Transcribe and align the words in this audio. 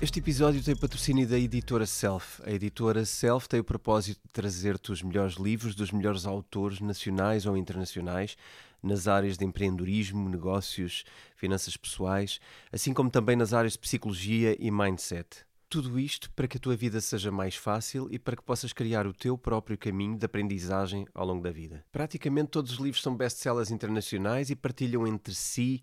Este 0.00 0.18
episódio 0.18 0.62
tem 0.62 0.76
patrocínio 0.76 1.26
da 1.26 1.38
editora 1.38 1.86
Self. 1.86 2.42
A 2.44 2.50
editora 2.52 3.04
Self 3.04 3.48
tem 3.48 3.58
o 3.58 3.64
propósito 3.64 4.20
de 4.22 4.30
trazer-te 4.32 4.92
os 4.92 5.02
melhores 5.02 5.36
livros 5.36 5.74
dos 5.74 5.90
melhores 5.90 6.26
autores 6.26 6.78
nacionais 6.78 7.46
ou 7.46 7.56
internacionais 7.56 8.36
nas 8.82 9.08
áreas 9.08 9.38
de 9.38 9.44
empreendedorismo, 9.44 10.28
negócios, 10.28 11.04
finanças 11.34 11.76
pessoais, 11.76 12.38
assim 12.70 12.92
como 12.92 13.10
também 13.10 13.34
nas 13.34 13.52
áreas 13.52 13.72
de 13.72 13.78
psicologia 13.78 14.54
e 14.60 14.70
mindset. 14.70 15.44
Tudo 15.74 15.98
isto 15.98 16.30
para 16.30 16.46
que 16.46 16.56
a 16.56 16.60
tua 16.60 16.76
vida 16.76 17.00
seja 17.00 17.32
mais 17.32 17.56
fácil 17.56 18.06
e 18.08 18.16
para 18.16 18.36
que 18.36 18.42
possas 18.44 18.72
criar 18.72 19.08
o 19.08 19.12
teu 19.12 19.36
próprio 19.36 19.76
caminho 19.76 20.16
de 20.16 20.24
aprendizagem 20.24 21.04
ao 21.12 21.26
longo 21.26 21.42
da 21.42 21.50
vida. 21.50 21.84
Praticamente 21.90 22.50
todos 22.50 22.70
os 22.70 22.78
livros 22.78 23.02
são 23.02 23.16
best-sellers 23.16 23.72
internacionais 23.72 24.50
e 24.50 24.54
partilham 24.54 25.04
entre 25.04 25.34
si 25.34 25.82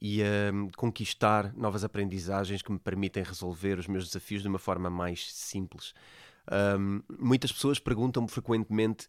e 0.00 0.22
a 0.22 0.52
conquistar 0.76 1.52
novas 1.56 1.84
aprendizagens 1.84 2.62
que 2.62 2.70
me 2.70 2.78
permitem 2.78 3.22
resolver 3.22 3.78
os 3.78 3.88
meus 3.88 4.06
desafios 4.06 4.42
de 4.42 4.48
uma 4.48 4.58
forma 4.58 4.88
mais 4.88 5.32
simples. 5.34 5.92
Um, 6.50 7.02
muitas 7.18 7.52
pessoas 7.52 7.78
perguntam-me 7.78 8.28
frequentemente 8.28 9.06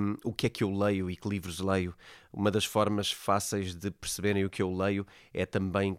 um, 0.00 0.16
o 0.24 0.32
que 0.32 0.46
é 0.46 0.50
que 0.50 0.62
eu 0.62 0.70
leio 0.70 1.10
e 1.10 1.16
que 1.16 1.28
livros 1.28 1.60
leio. 1.60 1.94
Uma 2.32 2.50
das 2.50 2.64
formas 2.64 3.10
fáceis 3.10 3.74
de 3.74 3.90
perceberem 3.90 4.44
o 4.44 4.50
que 4.50 4.60
eu 4.60 4.74
leio 4.74 5.06
é 5.32 5.46
também 5.46 5.98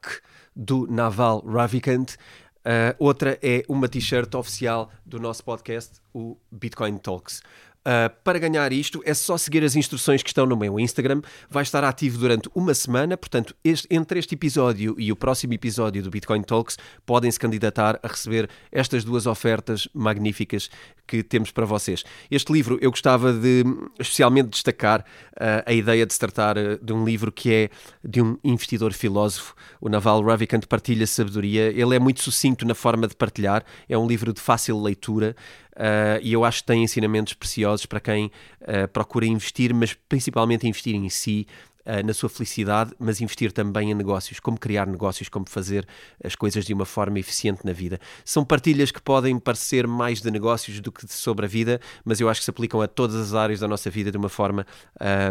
do 0.56 0.88
Naval 0.88 1.41
Ravikant. 1.47 2.15
Uh, 2.15 2.97
outra 2.98 3.38
é 3.41 3.62
uma 3.69 3.88
t-shirt 3.88 4.34
oficial 4.34 4.91
do 5.06 5.21
nosso 5.21 5.44
podcast, 5.44 6.00
o 6.12 6.37
Bitcoin 6.50 6.98
Talks. 6.98 7.42
Uh, 7.86 8.10
para 8.24 8.36
ganhar 8.41 8.72
isto 8.72 9.00
é 9.06 9.14
só 9.14 9.38
seguir 9.38 9.62
as 9.62 9.76
instruções 9.76 10.20
que 10.20 10.28
estão 10.28 10.44
no 10.44 10.56
meu 10.56 10.80
Instagram. 10.80 11.22
Vai 11.48 11.62
estar 11.62 11.84
ativo 11.84 12.19
durante 12.19 12.50
uma 12.52 12.74
semana, 12.74 13.16
portanto, 13.16 13.54
este, 13.62 13.86
entre 13.88 14.19
este 14.19 14.34
episódio 14.34 14.97
e 14.98 15.12
o 15.12 15.16
próximo 15.16 15.52
episódio 15.52 16.02
do 16.02 16.10
Bitcoin 16.10 16.42
Talks, 16.42 16.76
podem 17.04 17.30
se 17.30 17.38
candidatar 17.38 18.00
a 18.02 18.08
receber 18.08 18.50
estas 18.72 19.04
duas 19.04 19.24
ofertas 19.24 19.86
magníficas 19.94 20.69
que 21.06 21.22
temos 21.22 21.52
para 21.52 21.64
vocês. 21.64 22.02
Este 22.28 22.52
livro 22.52 22.76
eu 22.82 22.91
gostava 22.91 23.32
de 23.32 23.62
especialmente 24.00 24.48
destacar 24.48 25.03
uh, 25.03 25.62
a 25.64 25.72
ideia 25.72 26.04
de 26.04 26.12
se 26.12 26.18
tratar 26.18 26.58
uh, 26.58 26.84
de 26.84 26.92
um 26.92 27.04
livro 27.04 27.30
que 27.30 27.54
é 27.54 27.70
de 28.03 28.20
um 28.20 28.36
investidor 28.42 28.92
filósofo. 28.92 29.54
O 29.80 29.88
Naval 29.88 30.24
Ravikant 30.24 30.66
partilha 30.66 31.06
sabedoria. 31.06 31.68
Ele 31.68 31.94
é 31.94 32.00
muito 32.00 32.20
sucinto 32.20 32.66
na 32.66 32.74
forma 32.74 33.06
de 33.06 33.14
partilhar. 33.14 33.64
É 33.88 33.97
um 33.97 34.08
livro 34.08 34.32
de 34.32 34.41
fácil 34.41 34.82
leitura. 34.82 35.36
Uh, 35.76 36.19
e 36.22 36.32
eu 36.32 36.42
acho 36.42 36.62
que 36.62 36.66
tem 36.66 36.82
ensinamentos 36.82 37.34
preciosos 37.34 37.84
para 37.84 38.00
quem 38.00 38.26
uh, 38.62 38.88
procura 38.92 39.26
investir, 39.26 39.75
mas 39.75 39.92
principalmente 40.09 40.66
investir 40.66 40.94
em 40.94 41.09
si, 41.10 41.47
uh, 41.84 42.04
na 42.04 42.14
sua 42.14 42.31
felicidade, 42.31 42.92
mas 42.98 43.20
investir 43.20 43.53
também 43.53 43.91
em 43.91 43.94
negócios, 43.94 44.41
como 44.41 44.59
criar 44.59 44.86
negócios, 44.86 45.28
como 45.28 45.47
fazer 45.47 45.86
as 46.25 46.34
coisas 46.34 46.65
de 46.65 46.72
uma 46.72 46.86
forma 46.86 47.19
eficiente 47.19 47.60
na 47.62 47.75
vida. 47.75 48.00
São 48.25 48.42
partilhas 48.42 48.91
que 48.91 49.03
podem 49.03 49.38
parecer 49.38 49.86
mais 49.86 50.22
de 50.22 50.31
negócios 50.31 50.81
do 50.81 50.91
que 50.91 51.06
sobre 51.12 51.44
a 51.44 51.48
vida, 51.48 51.78
mas 52.03 52.20
eu 52.20 52.28
acho 52.31 52.41
que 52.41 52.47
se 52.47 52.50
aplicam 52.50 52.81
a 52.81 52.88
todas 52.88 53.15
as 53.16 53.34
áreas 53.34 53.60
da 53.60 53.69
nossa 53.69 53.91
vida 53.91 54.10
de 54.10 54.16
uma 54.16 54.31
forma 54.31 54.66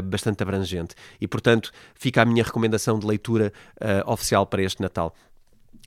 bastante 0.04 0.44
abrangente. 0.44 0.94
E, 1.20 1.28
portanto, 1.28 1.72
fica 1.96 2.22
a 2.22 2.26
minha 2.26 2.44
recomendação 2.44 3.00
de 3.00 3.06
leitura 3.06 3.52
oficial 4.06 4.46
para 4.46 4.62
este 4.62 4.82
Natal. 4.82 5.16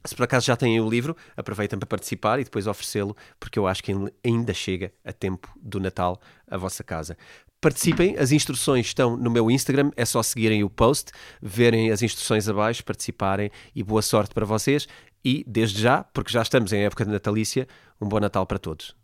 Se 0.05 0.15
por 0.15 0.25
acaso 0.25 0.47
já 0.47 0.57
têm 0.57 0.81
o 0.81 0.89
livro, 0.89 1.17
aproveitem 1.37 1.79
para 1.79 1.87
participar 1.87 2.39
e 2.39 2.45
depois 2.45 2.67
oferecê-lo, 2.67 3.17
porque 3.39 3.59
eu 3.59 3.67
acho 3.67 3.83
que 3.83 3.93
ainda 4.25 4.55
chega 4.55 4.93
a 5.05 5.13
tempo 5.13 5.49
do 5.61 5.81
Natal 5.81 6.21
à 6.47 6.57
vossa 6.57 6.85
casa. 6.85 7.17
Participem, 7.61 8.17
as 8.17 8.31
instruções 8.31 8.87
estão 8.87 9.17
no 9.17 9.31
meu 9.31 9.51
Instagram, 9.51 9.91
é 9.97 10.05
só 10.05 10.23
seguirem 10.23 10.63
o 10.63 10.71
post, 10.71 11.11
verem 11.43 11.91
as 11.91 12.03
instruções 12.03 12.49
abaixo, 12.49 12.85
participarem 12.85 13.51
e 13.75 13.83
boa 13.83 14.01
sorte 14.01 14.33
para 14.33 14.47
vocês. 14.47 14.87
E 15.25 15.45
desde 15.45 15.83
já, 15.83 16.05
porque 16.05 16.33
já 16.33 16.43
estamos 16.43 16.73
em 16.73 16.85
época 16.85 17.05
de 17.05 17.11
natalícia, 17.11 17.67
um 18.01 18.09
bom 18.09 18.21
Natal 18.21 18.47
para 18.47 18.61
todos. 18.61 18.98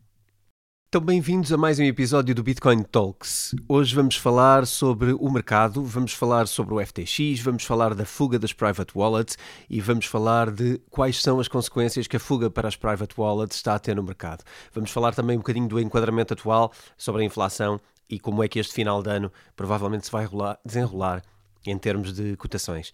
Então, 0.95 1.05
bem-vindos 1.05 1.53
a 1.53 1.57
mais 1.57 1.81
um 1.81 1.83
episódio 1.83 2.33
do 2.37 2.43
Bitcoin 2.45 2.85
Talks. 2.85 3.53
Hoje 3.69 3.93
vamos 3.97 4.15
falar 4.15 4.65
sobre 4.65 5.13
o 5.13 5.29
mercado, 5.29 5.83
vamos 5.83 6.13
falar 6.13 6.47
sobre 6.47 6.73
o 6.73 6.87
FTX, 6.87 7.41
vamos 7.41 7.65
falar 7.65 7.97
da 7.97 8.05
fuga 8.05 8.39
das 8.39 8.53
private 8.53 8.97
wallets 8.97 9.37
e 9.69 9.81
vamos 9.81 10.07
falar 10.07 10.53
de 10.53 10.81
quais 10.89 11.21
são 11.21 11.41
as 11.41 11.49
consequências 11.49 12.07
que 12.07 12.17
a 12.17 12.21
fuga 12.21 12.49
para 12.49 12.69
as 12.69 12.77
private 12.77 13.13
wallets 13.19 13.57
está 13.57 13.75
a 13.75 13.79
ter 13.81 13.97
no 13.97 14.05
mercado. 14.05 14.45
Vamos 14.73 14.93
falar 14.93 15.17
também 15.17 15.35
um 15.35 15.41
bocadinho 15.41 15.67
do 15.67 15.81
enquadramento 15.81 16.33
atual 16.33 16.71
sobre 16.97 17.23
a 17.23 17.25
inflação 17.25 17.81
e 18.09 18.21
como 18.21 18.45
é 18.45 18.47
que 18.47 18.61
este 18.61 18.73
final 18.73 19.03
de 19.03 19.11
ano 19.11 19.33
provavelmente 19.57 20.07
se 20.07 20.13
vai 20.13 20.25
rolar, 20.25 20.61
desenrolar 20.65 21.25
em 21.67 21.77
termos 21.77 22.13
de 22.13 22.37
cotações. 22.37 22.93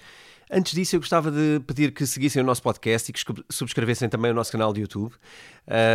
Antes 0.52 0.72
disso, 0.72 0.96
eu 0.96 1.00
gostava 1.00 1.30
de 1.30 1.60
pedir 1.64 1.92
que 1.92 2.04
seguissem 2.04 2.42
o 2.42 2.44
nosso 2.44 2.60
podcast 2.60 3.08
e 3.08 3.12
que 3.12 3.22
subscrevessem 3.48 4.08
também 4.08 4.32
o 4.32 4.34
nosso 4.34 4.50
canal 4.50 4.72
de 4.72 4.80
YouTube. 4.80 5.14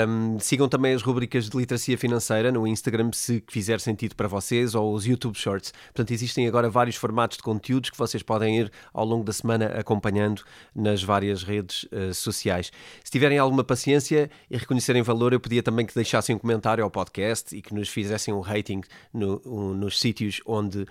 Um, 0.07 0.39
sigam 0.39 0.69
também 0.69 0.93
as 0.93 1.01
rubricas 1.01 1.49
de 1.49 1.57
literacia 1.57 1.97
financeira 1.97 2.53
no 2.53 2.65
Instagram, 2.65 3.09
se 3.11 3.43
fizer 3.49 3.81
sentido 3.81 4.15
para 4.15 4.29
vocês, 4.29 4.73
ou 4.73 4.93
os 4.93 5.05
YouTube 5.05 5.37
Shorts. 5.37 5.73
Portanto, 5.87 6.11
existem 6.11 6.47
agora 6.47 6.69
vários 6.69 6.95
formatos 6.95 7.35
de 7.35 7.43
conteúdos 7.43 7.89
que 7.89 7.97
vocês 7.97 8.23
podem 8.23 8.61
ir 8.61 8.71
ao 8.93 9.03
longo 9.03 9.25
da 9.25 9.33
semana 9.33 9.65
acompanhando 9.77 10.41
nas 10.73 11.03
várias 11.03 11.43
redes 11.43 11.83
uh, 11.91 12.13
sociais. 12.13 12.71
Se 13.03 13.11
tiverem 13.11 13.37
alguma 13.37 13.63
paciência 13.63 14.29
e 14.49 14.55
reconhecerem 14.55 15.01
valor, 15.01 15.33
eu 15.33 15.39
pedia 15.41 15.61
também 15.61 15.85
que 15.85 15.93
deixassem 15.93 16.33
um 16.33 16.39
comentário 16.39 16.81
ao 16.81 16.89
podcast 16.89 17.53
e 17.53 17.61
que 17.61 17.73
nos 17.73 17.89
fizessem 17.89 18.33
um 18.33 18.39
rating 18.39 18.79
no, 19.13 19.41
um, 19.45 19.73
nos 19.73 19.99
sítios 19.99 20.39
onde 20.45 20.83
uh, 20.83 20.87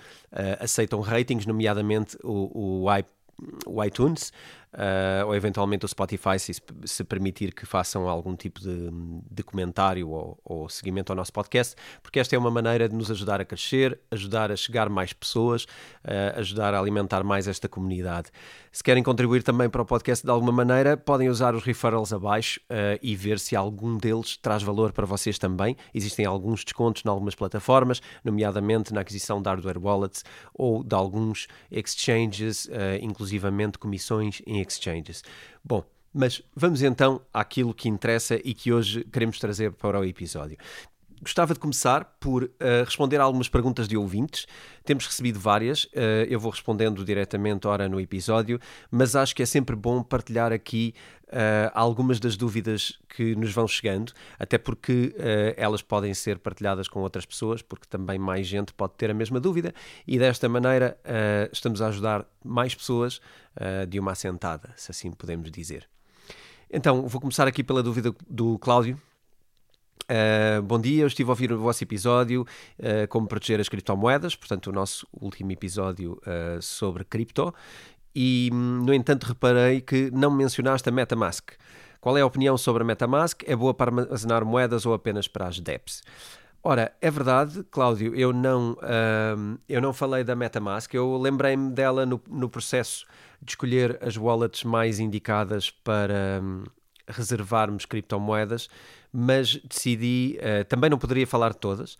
aceitam 0.60 1.00
ratings, 1.00 1.46
nomeadamente 1.46 2.18
o, 2.22 2.82
o 2.82 2.90
iTunes 3.66 4.32
uh, 4.74 5.26
ou 5.26 5.34
eventualmente 5.34 5.84
o 5.84 5.88
Spotify, 5.88 6.38
se, 6.38 6.52
se, 6.84 7.04
permitir 7.04 7.52
que 7.52 7.64
façam 7.64 8.08
algum 8.08 8.34
tipo 8.36 8.60
de, 8.60 8.90
de 9.30 9.42
comentário 9.42 10.08
ou, 10.08 10.38
ou, 10.44 10.68
seguimento 10.68 11.12
ao 11.12 11.16
nosso 11.16 11.32
podcast, 11.32 11.74
porque 12.02 12.18
esta 12.18 12.34
é 12.34 12.38
uma 12.38 12.50
maneira 12.50 12.88
de 12.88 12.94
nos 12.94 13.10
ajudar 13.10 13.40
a 13.40 13.44
crescer, 13.44 13.98
ajudar 14.10 14.50
a 14.50 14.56
chegar 14.56 14.88
mais 14.88 15.12
pessoas, 15.12 15.64
uh, 15.64 16.38
ajudar 16.38 16.74
a 16.74 16.78
alimentar 16.78 17.22
mais 17.22 17.46
esta 17.46 17.68
comunidade. 17.68 18.30
Se 18.72 18.82
querem 18.82 19.02
contribuir 19.02 19.42
também 19.42 19.70
para 19.70 19.82
o 19.82 19.84
podcast 19.84 20.24
de 20.24 20.30
alguma 20.30 20.52
maneira, 20.52 20.96
podem 20.96 21.28
usar 21.28 21.54
os 21.54 21.62
referrals 21.62 22.12
abaixo 22.12 22.60
uh, 22.64 22.98
e 23.02 23.14
ver 23.14 23.38
se 23.38 23.54
algum 23.54 23.96
deles 23.96 24.36
traz 24.36 24.62
valor 24.62 24.92
para 24.92 25.06
vocês 25.06 25.38
também. 25.38 25.76
Existem 25.94 26.26
alguns 26.26 26.64
descontos 26.64 27.02
em 27.04 27.08
algumas 27.08 27.34
plataformas, 27.34 28.02
nomeadamente 28.24 28.92
na 28.92 29.00
aquisição 29.00 29.40
de 29.40 29.48
hardware 29.48 29.78
wallets 29.78 30.24
ou 30.52 30.82
de 30.82 30.94
alguns 30.94 31.46
exchanges, 31.70 32.68
inclusivamente 33.00 33.78
comissões 33.78 34.40
em 34.46 34.60
exchanges. 34.72 35.22
Bom, 35.62 35.84
mas 36.12 36.40
vamos 36.54 36.82
então 36.82 37.20
àquilo 37.32 37.74
que 37.74 37.88
interessa 37.88 38.40
e 38.44 38.54
que 38.54 38.72
hoje 38.72 39.04
queremos 39.04 39.38
trazer 39.38 39.72
para 39.72 39.98
o 39.98 40.04
episódio. 40.04 40.56
Gostava 41.20 41.54
de 41.54 41.60
começar 41.60 42.04
por 42.20 42.44
uh, 42.44 42.50
responder 42.84 43.18
a 43.18 43.24
algumas 43.24 43.48
perguntas 43.48 43.88
de 43.88 43.96
ouvintes. 43.96 44.46
Temos 44.84 45.06
recebido 45.06 45.40
várias, 45.40 45.84
uh, 45.84 46.26
eu 46.28 46.38
vou 46.38 46.50
respondendo 46.50 47.02
diretamente, 47.02 47.66
ora 47.66 47.88
no 47.88 47.98
episódio, 47.98 48.60
mas 48.90 49.16
acho 49.16 49.34
que 49.34 49.42
é 49.42 49.46
sempre 49.46 49.74
bom 49.74 50.02
partilhar 50.02 50.52
aqui 50.52 50.94
uh, 51.34 51.70
algumas 51.74 52.20
das 52.20 52.36
dúvidas 52.36 52.98
que 53.08 53.34
nos 53.34 53.52
vão 53.52 53.66
chegando, 53.66 54.12
até 54.38 54.56
porque 54.56 55.14
elas 55.56 55.82
podem 55.82 56.14
ser 56.14 56.38
partilhadas 56.38 56.88
com 56.88 57.00
outras 57.00 57.26
pessoas, 57.26 57.60
porque 57.60 57.86
também 57.88 58.18
mais 58.18 58.46
gente 58.46 58.72
pode 58.72 58.94
ter 58.94 59.10
a 59.10 59.14
mesma 59.14 59.40
dúvida, 59.40 59.74
e 60.06 60.18
desta 60.18 60.48
maneira 60.48 60.98
estamos 61.52 61.82
a 61.82 61.88
ajudar 61.88 62.24
mais 62.44 62.74
pessoas 62.74 63.20
de 63.88 63.98
uma 63.98 64.12
assentada, 64.12 64.70
se 64.76 64.90
assim 64.90 65.10
podemos 65.12 65.50
dizer. 65.50 65.88
Então, 66.70 67.06
vou 67.06 67.20
começar 67.20 67.46
aqui 67.46 67.62
pela 67.62 67.82
dúvida 67.82 68.14
do 68.28 68.58
Cláudio, 68.58 69.00
Uh, 70.04 70.60
bom 70.60 70.78
dia, 70.78 71.02
eu 71.02 71.06
estive 71.06 71.30
a 71.30 71.32
ouvir 71.32 71.50
o 71.50 71.58
vosso 71.58 71.82
episódio 71.82 72.42
uh, 72.42 73.08
como 73.08 73.26
proteger 73.26 73.58
as 73.58 73.70
criptomoedas, 73.70 74.36
portanto, 74.36 74.66
o 74.66 74.72
nosso 74.72 75.08
último 75.18 75.50
episódio 75.50 76.20
uh, 76.26 76.60
sobre 76.60 77.04
cripto, 77.04 77.54
e 78.14 78.50
no 78.52 78.92
entanto 78.92 79.24
reparei 79.24 79.80
que 79.80 80.10
não 80.10 80.30
mencionaste 80.30 80.88
a 80.88 80.92
Metamask. 80.92 81.52
Qual 82.00 82.16
é 82.18 82.20
a 82.20 82.26
opinião 82.26 82.56
sobre 82.56 82.82
a 82.82 82.86
Metamask? 82.86 83.42
É 83.46 83.56
boa 83.56 83.72
para 83.72 83.90
armazenar 83.90 84.44
moedas 84.44 84.84
ou 84.84 84.94
apenas 84.94 85.26
para 85.26 85.46
as 85.46 85.58
DEPs? 85.58 86.02
Ora, 86.62 86.92
é 87.00 87.10
verdade, 87.10 87.62
Cláudio, 87.70 88.14
eu 88.14 88.32
não, 88.32 88.76
eu 89.68 89.82
não 89.82 89.92
falei 89.92 90.24
da 90.24 90.34
Metamask, 90.34 90.92
eu 90.94 91.18
lembrei-me 91.18 91.70
dela 91.70 92.06
no, 92.06 92.20
no 92.26 92.48
processo 92.48 93.04
de 93.42 93.52
escolher 93.52 93.98
as 94.02 94.16
wallets 94.16 94.64
mais 94.64 94.98
indicadas 94.98 95.70
para 95.70 96.40
um, 96.42 96.64
reservarmos 97.06 97.84
criptomoedas 97.84 98.70
mas 99.16 99.56
decidi, 99.58 100.36
uh, 100.40 100.64
também 100.64 100.90
não 100.90 100.98
poderia 100.98 101.24
falar 101.24 101.50
de 101.50 101.58
todas, 101.58 101.96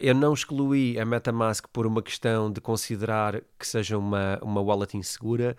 eu 0.00 0.14
não 0.14 0.32
excluí 0.34 0.98
a 0.98 1.04
MetaMask 1.04 1.66
por 1.72 1.86
uma 1.86 2.02
questão 2.02 2.50
de 2.50 2.60
considerar 2.60 3.40
que 3.58 3.66
seja 3.66 3.96
uma, 3.96 4.38
uma 4.42 4.60
wallet 4.60 4.96
insegura, 4.96 5.56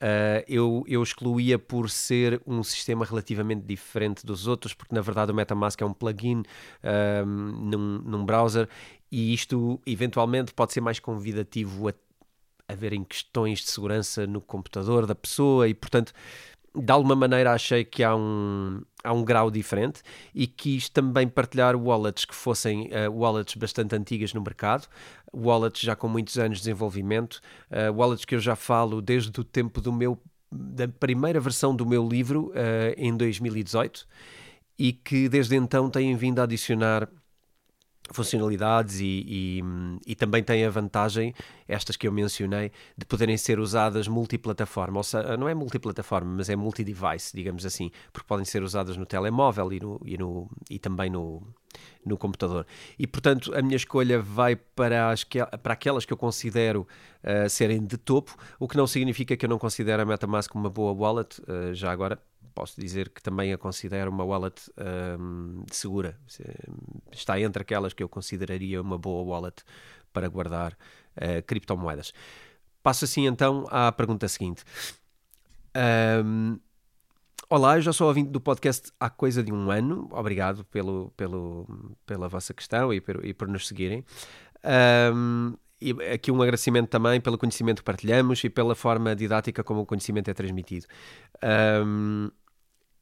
Uh, 0.00 0.46
eu, 0.46 0.84
eu 0.86 1.02
excluía 1.02 1.58
por 1.58 1.90
ser 1.90 2.40
um 2.46 2.62
sistema 2.62 3.04
relativamente 3.04 3.66
diferente 3.66 4.24
dos 4.24 4.46
outros, 4.46 4.72
porque 4.72 4.94
na 4.94 5.00
verdade 5.00 5.32
o 5.32 5.34
MetaMask 5.34 5.82
é 5.82 5.84
um 5.84 5.92
plugin 5.92 6.42
uh, 6.84 7.26
num, 7.26 7.98
num 8.04 8.24
browser 8.24 8.68
e 9.10 9.34
isto 9.34 9.80
eventualmente 9.84 10.54
pode 10.54 10.72
ser 10.72 10.80
mais 10.80 11.00
convidativo 11.00 11.88
a, 11.88 11.94
a 12.68 12.74
verem 12.76 13.02
questões 13.02 13.58
de 13.58 13.70
segurança 13.70 14.24
no 14.24 14.40
computador 14.40 15.04
da 15.04 15.16
pessoa 15.16 15.68
e 15.68 15.74
portanto 15.74 16.12
de 16.72 16.92
alguma 16.92 17.16
maneira 17.16 17.52
achei 17.52 17.84
que 17.84 18.04
há 18.04 18.14
um, 18.14 18.80
há 19.02 19.12
um 19.12 19.24
grau 19.24 19.50
diferente 19.50 20.02
e 20.34 20.46
quis 20.46 20.88
também 20.88 21.28
partilhar 21.28 21.76
wallets 21.76 22.24
que 22.24 22.34
fossem 22.34 22.88
uh, 22.88 23.10
wallets 23.12 23.54
bastante 23.54 23.94
antigas 23.94 24.34
no 24.34 24.40
mercado, 24.40 24.88
wallets 25.32 25.80
já 25.80 25.94
com 25.94 26.08
muitos 26.08 26.38
anos 26.38 26.58
de 26.58 26.64
desenvolvimento, 26.64 27.40
uh, 27.70 27.92
wallets 27.94 28.24
que 28.24 28.34
eu 28.34 28.40
já 28.40 28.56
falo 28.56 29.00
desde 29.00 29.38
o 29.40 29.44
tempo 29.44 29.80
do 29.80 29.92
meu 29.92 30.18
da 30.50 30.88
primeira 30.88 31.38
versão 31.38 31.76
do 31.76 31.84
meu 31.84 32.08
livro 32.08 32.48
uh, 32.48 32.94
em 32.96 33.14
2018 33.14 34.06
e 34.78 34.92
que 34.92 35.28
desde 35.28 35.56
então 35.56 35.90
têm 35.90 36.16
vindo 36.16 36.38
a 36.38 36.44
adicionar 36.44 37.08
funcionalidades 38.10 39.00
e, 39.00 39.24
e, 39.26 39.62
e, 40.06 40.14
também 40.14 40.42
tem 40.42 40.64
a 40.64 40.70
vantagem, 40.70 41.34
estas 41.66 41.96
que 41.96 42.06
eu 42.06 42.12
mencionei, 42.12 42.72
de 42.96 43.04
poderem 43.04 43.36
ser 43.36 43.58
usadas 43.58 44.08
multiplataforma, 44.08 44.98
ou 44.98 45.02
seja, 45.02 45.36
não 45.36 45.48
é 45.48 45.54
multiplataforma, 45.54 46.36
mas 46.36 46.48
é 46.48 46.56
multi-device, 46.56 47.34
digamos 47.34 47.64
assim, 47.66 47.90
porque 48.12 48.26
podem 48.26 48.44
ser 48.44 48.62
usadas 48.62 48.96
no 48.96 49.06
telemóvel 49.06 49.72
e, 49.72 49.80
no, 49.80 50.00
e, 50.04 50.18
no, 50.18 50.48
e 50.70 50.78
também 50.78 51.10
no, 51.10 51.42
no 52.04 52.16
computador. 52.16 52.66
E, 52.98 53.06
portanto, 53.06 53.54
a 53.54 53.62
minha 53.62 53.76
escolha 53.76 54.20
vai 54.20 54.56
para, 54.56 55.10
as 55.10 55.24
que, 55.24 55.44
para 55.44 55.74
aquelas 55.74 56.04
que 56.04 56.12
eu 56.12 56.16
considero 56.16 56.86
uh, 57.22 57.48
serem 57.48 57.84
de 57.84 57.96
topo, 57.96 58.36
o 58.58 58.66
que 58.66 58.76
não 58.76 58.86
significa 58.86 59.36
que 59.36 59.44
eu 59.44 59.50
não 59.50 59.58
considero 59.58 60.02
a 60.02 60.04
MetaMask 60.04 60.54
uma 60.54 60.70
boa 60.70 60.92
wallet, 60.92 61.40
uh, 61.42 61.74
já 61.74 61.90
agora, 61.92 62.18
posso 62.58 62.80
dizer 62.80 63.08
que 63.10 63.22
também 63.22 63.52
a 63.52 63.58
considero 63.58 64.10
uma 64.10 64.24
wallet 64.24 64.68
um, 65.20 65.64
segura. 65.70 66.18
Está 67.12 67.40
entre 67.40 67.62
aquelas 67.62 67.92
que 67.92 68.02
eu 68.02 68.08
consideraria 68.08 68.82
uma 68.82 68.98
boa 68.98 69.22
wallet 69.22 69.62
para 70.12 70.28
guardar 70.28 70.72
uh, 70.72 71.40
criptomoedas. 71.46 72.12
Passo 72.82 73.04
assim 73.04 73.26
então 73.26 73.64
à 73.70 73.92
pergunta 73.92 74.26
seguinte. 74.26 74.64
Um, 76.24 76.58
olá, 77.48 77.76
eu 77.78 77.82
já 77.82 77.92
sou 77.92 78.08
ouvinte 78.08 78.30
do 78.30 78.40
podcast 78.40 78.90
há 78.98 79.08
coisa 79.08 79.40
de 79.40 79.52
um 79.52 79.70
ano. 79.70 80.08
Obrigado 80.10 80.64
pelo, 80.64 81.12
pelo, 81.16 81.94
pela 82.04 82.28
vossa 82.28 82.52
questão 82.52 82.92
e 82.92 83.00
por, 83.00 83.24
e 83.24 83.32
por 83.32 83.46
nos 83.46 83.68
seguirem. 83.68 84.04
Um, 85.14 85.54
e 85.80 85.92
aqui 86.12 86.32
um 86.32 86.42
agradecimento 86.42 86.88
também 86.88 87.20
pelo 87.20 87.38
conhecimento 87.38 87.78
que 87.78 87.84
partilhamos 87.84 88.42
e 88.42 88.50
pela 88.50 88.74
forma 88.74 89.14
didática 89.14 89.62
como 89.62 89.82
o 89.82 89.86
conhecimento 89.86 90.28
é 90.28 90.34
transmitido. 90.34 90.86
Um, 91.86 92.30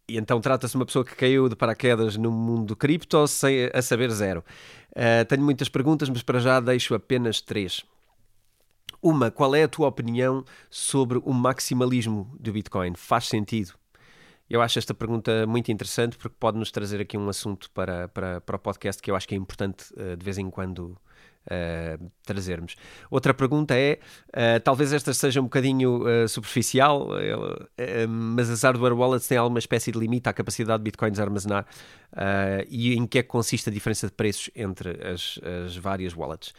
e 0.08 0.17
então 0.17 0.41
trata-se 0.41 0.73
de 0.73 0.76
uma 0.79 0.87
pessoa 0.87 1.05
que 1.05 1.14
caiu 1.14 1.49
de 1.49 1.56
paraquedas 1.56 2.17
no 2.17 2.31
mundo 2.31 2.67
do 2.67 2.76
cripto 2.76 3.26
sem 3.26 3.70
a 3.73 3.82
saber 3.82 4.11
zero. 4.11 4.44
Uh, 4.93 5.25
tenho 5.29 5.43
muitas 5.43 5.69
perguntas, 5.69 6.08
mas 6.08 6.23
para 6.23 6.38
já 6.38 6.61
deixo 6.61 6.94
apenas 6.94 7.41
três. 7.41 7.85
Uma, 9.03 9.31
qual 9.31 9.55
é 9.55 9.64
a 9.64 9.69
tua 9.69 9.88
opinião 9.88 10.44
sobre 10.70 11.19
o 11.19 11.32
maximalismo 11.32 12.35
do 12.41 12.53
Bitcoin? 12.53 12.94
Faz 12.97 13.26
sentido? 13.26 13.75
Eu 14.49 14.62
acho 14.62 14.79
esta 14.79 14.94
pergunta 14.94 15.47
muito 15.47 15.73
interessante 15.73 16.17
porque 16.17 16.37
pode 16.38 16.56
nos 16.56 16.70
trazer 16.70 17.00
aqui 17.00 17.19
um 17.19 17.29
assunto 17.29 17.69
para, 17.73 18.09
para, 18.09 18.41
para 18.41 18.56
o 18.56 18.59
podcast 18.59 19.02
que 19.02 19.11
eu 19.11 19.17
acho 19.17 19.26
que 19.26 19.35
é 19.35 19.38
importante 19.38 19.93
uh, 19.94 20.17
de 20.17 20.25
vez 20.25 20.38
em 20.38 20.49
quando 20.49 20.97
uh, 21.47 22.11
trazermos. 22.25 22.77
Outra 23.11 23.33
pergunta 23.33 23.75
é: 23.75 23.99
uh, 24.29 24.61
talvez 24.63 24.93
esta 24.93 25.13
seja 25.15 25.41
um 25.41 25.45
bocadinho 25.45 26.03
uh, 26.03 26.29
superficial, 26.29 27.09
mas 28.09 28.51
as 28.51 28.63
hardware 28.63 28.95
wallets 28.95 29.27
têm 29.27 29.39
alguma 29.39 29.59
espécie 29.59 29.93
de 29.93 29.99
limite 29.99 30.29
à 30.29 30.33
capacidade 30.33 30.79
de 30.79 30.85
bitcoins 30.85 31.19
a 31.19 31.23
armazenar 31.23 31.67
e 32.69 32.95
em 32.95 33.07
que 33.07 33.19
é 33.19 33.23
que 33.23 33.29
consiste 33.29 33.69
a 33.69 33.73
diferença 33.73 34.07
de 34.07 34.13
preços 34.13 34.51
entre 34.55 34.91
as, 35.07 35.39
as 35.65 35.77
várias 35.77 36.15
wallets? 36.15 36.53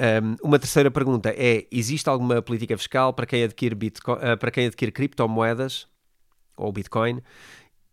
Um, 0.00 0.36
uma 0.42 0.58
terceira 0.58 0.90
pergunta 0.90 1.30
é: 1.36 1.66
existe 1.70 2.08
alguma 2.08 2.40
política 2.42 2.76
fiscal 2.76 3.12
para 3.12 3.26
quem 3.26 3.44
adquire, 3.44 3.74
Bitcoin, 3.74 4.18
para 4.38 4.50
quem 4.50 4.66
adquire 4.66 4.92
criptomoedas 4.92 5.86
ou 6.56 6.72
Bitcoin 6.72 7.20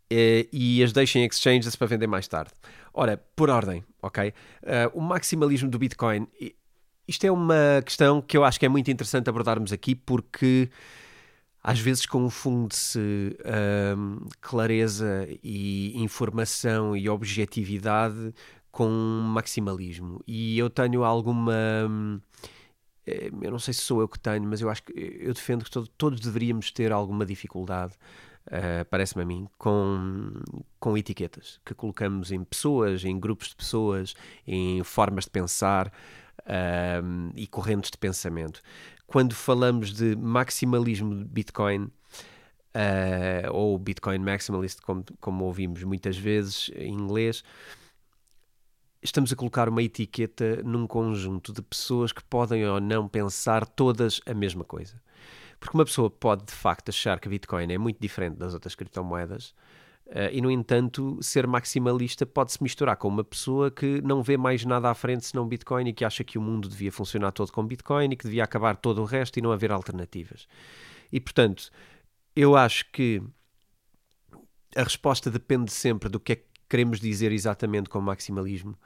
e 0.10 0.84
as 0.84 0.91
deixa 0.94 1.20
em 1.20 1.25
exchanges 1.25 1.75
para 1.75 1.88
vender 1.88 2.08
mais 2.08 2.27
tarde? 2.27 2.51
Ora, 2.94 3.17
por 3.36 3.50
ordem, 3.50 3.84
ok? 4.05 4.29
Uh, 4.29 4.33
o 4.93 5.01
maximalismo 5.01 5.69
do 5.69 5.79
Bitcoin. 5.79 6.27
Isto 7.07 7.25
é 7.25 7.31
uma 7.31 7.81
questão 7.83 8.21
que 8.21 8.38
eu 8.38 8.43
acho 8.43 8.59
que 8.59 8.65
é 8.65 8.69
muito 8.69 8.89
interessante 8.89 9.29
abordarmos 9.29 9.71
aqui 9.71 9.93
porque 9.93 10.69
às 11.62 11.79
vezes 11.79 12.05
confunde-se 12.05 13.00
uh, 13.00 14.27
clareza 14.39 15.27
e 15.43 15.93
informação 15.95 16.95
e 16.95 17.09
objetividade 17.09 18.33
com 18.71 18.89
maximalismo. 18.89 20.21
E 20.27 20.59
eu 20.59 20.69
tenho 20.69 21.03
alguma. 21.03 21.53
Eh, 23.07 23.31
eu 23.41 23.51
não 23.51 23.59
sei 23.59 23.74
se 23.74 23.81
sou 23.81 24.01
eu 24.01 24.07
que 24.07 24.19
tenho, 24.19 24.43
mas 24.43 24.62
eu 24.62 24.69
acho 24.69 24.83
que 24.83 24.93
eu 24.93 25.33
defendo 25.33 25.63
que 25.63 25.71
todos 25.97 26.19
deveríamos 26.19 26.71
ter 26.71 26.91
alguma 26.91 27.25
dificuldade 27.25 27.93
uh, 28.47 28.85
parece-me 28.89 29.23
a 29.23 29.25
mim, 29.25 29.47
com, 29.57 30.31
com 30.79 30.97
etiquetas 30.97 31.59
que 31.65 31.73
colocamos 31.73 32.31
em 32.31 32.43
pessoas, 32.43 33.03
em 33.03 33.19
grupos 33.19 33.49
de 33.49 33.55
pessoas, 33.55 34.13
em 34.45 34.83
formas 34.83 35.25
de 35.25 35.31
pensar 35.31 35.87
uh, 36.41 37.31
e 37.35 37.47
correntes 37.47 37.91
de 37.91 37.97
pensamento. 37.97 38.61
Quando 39.07 39.35
falamos 39.35 39.93
de 39.93 40.15
maximalismo 40.15 41.15
de 41.15 41.25
Bitcoin, 41.25 41.91
uh, 42.75 43.51
ou 43.51 43.77
Bitcoin 43.77 44.19
Maximalist, 44.19 44.81
como, 44.81 45.03
como 45.19 45.45
ouvimos 45.45 45.83
muitas 45.83 46.17
vezes 46.17 46.69
em 46.75 46.93
inglês, 46.93 47.43
estamos 49.01 49.31
a 49.31 49.35
colocar 49.35 49.69
uma 49.69 49.83
etiqueta 49.83 50.61
num 50.63 50.85
conjunto 50.85 51.53
de 51.53 51.61
pessoas 51.61 52.11
que 52.11 52.23
podem 52.23 52.65
ou 52.67 52.81
não 52.81 53.07
pensar 53.07 53.65
todas 53.65 54.19
a 54.25 54.33
mesma 54.33 54.63
coisa. 54.63 55.01
Porque 55.65 55.77
uma 55.77 55.86
pessoa 55.86 56.12
pode 56.12 56.45
de 56.45 56.51
facto 56.51 56.89
achar 56.89 57.19
que 57.19 57.27
Bitcoin 57.27 57.74
é 57.74 57.77
muito 57.79 58.00
diferente 58.00 58.38
das 58.38 58.53
outras 58.53 58.75
criptomoedas. 58.75 59.55
Uh, 60.05 60.29
e, 60.31 60.39
no 60.39 60.51
entanto, 60.51 61.17
ser 61.19 61.48
maximalista 61.48 62.24
pode-se 62.24 62.62
misturar 62.62 62.95
com 62.98 63.07
uma 63.07 63.24
pessoa 63.24 63.72
que 63.72 64.00
não 64.03 64.22
vê 64.22 64.38
mais 64.38 64.63
nada 64.63 64.91
à 64.91 64.93
frente 64.93 65.25
senão 65.25 65.48
Bitcoin 65.48 65.88
e 65.88 65.93
que 65.93 66.05
acha 66.05 66.24
que 66.24 66.38
o 66.38 66.41
mundo 66.41 66.69
devia 66.69 66.91
funcionar 66.91 67.31
todo 67.31 67.51
com 67.51 67.65
Bitcoin 67.65 68.12
e 68.12 68.15
que 68.15 68.25
devia 68.25 68.43
acabar 68.43 68.75
todo 68.75 69.01
o 69.01 69.05
resto 69.05 69.39
e 69.39 69.41
não 69.41 69.51
haver 69.51 69.72
alternativas. 69.72 70.48
E, 71.12 71.19
portanto, 71.19 71.72
eu 72.36 72.55
acho 72.55 72.86
que 72.91 73.24
a 74.75 74.84
resposta 74.84 75.31
depende 75.31 75.72
sempre 75.72 76.10
do 76.10 76.19
que 76.19 76.34
é 76.34 76.36
que 76.36 76.45
queremos 76.69 77.00
dizer 77.00 77.31
exatamente 77.31 77.89
com 77.89 78.00
maximalismo 78.00 78.77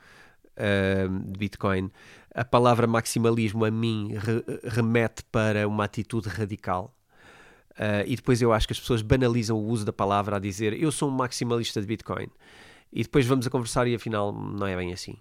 de 1.31 1.39
Bitcoin, 1.39 1.89
a 2.33 2.45
palavra 2.45 2.85
maximalismo 2.87 3.65
a 3.65 3.71
mim 3.71 4.13
re 4.13 4.43
remete 4.69 5.23
para 5.31 5.67
uma 5.67 5.85
atitude 5.85 6.29
radical. 6.29 6.95
Uh, 7.71 8.03
e 8.05 8.15
depois 8.15 8.41
eu 8.41 8.51
acho 8.51 8.67
que 8.67 8.73
as 8.73 8.79
pessoas 8.79 9.01
banalizam 9.01 9.57
o 9.57 9.65
uso 9.65 9.85
da 9.85 9.93
palavra 9.93 10.35
a 10.35 10.39
dizer 10.39 10.73
eu 10.73 10.91
sou 10.91 11.09
um 11.09 11.13
maximalista 11.13 11.79
de 11.79 11.87
Bitcoin. 11.87 12.27
e 12.91 13.03
depois 13.03 13.25
vamos 13.25 13.47
a 13.47 13.49
conversar 13.49 13.87
e 13.87 13.95
afinal 13.95 14.33
não 14.33 14.67
é 14.67 14.75
bem 14.75 14.91
assim. 14.91 15.15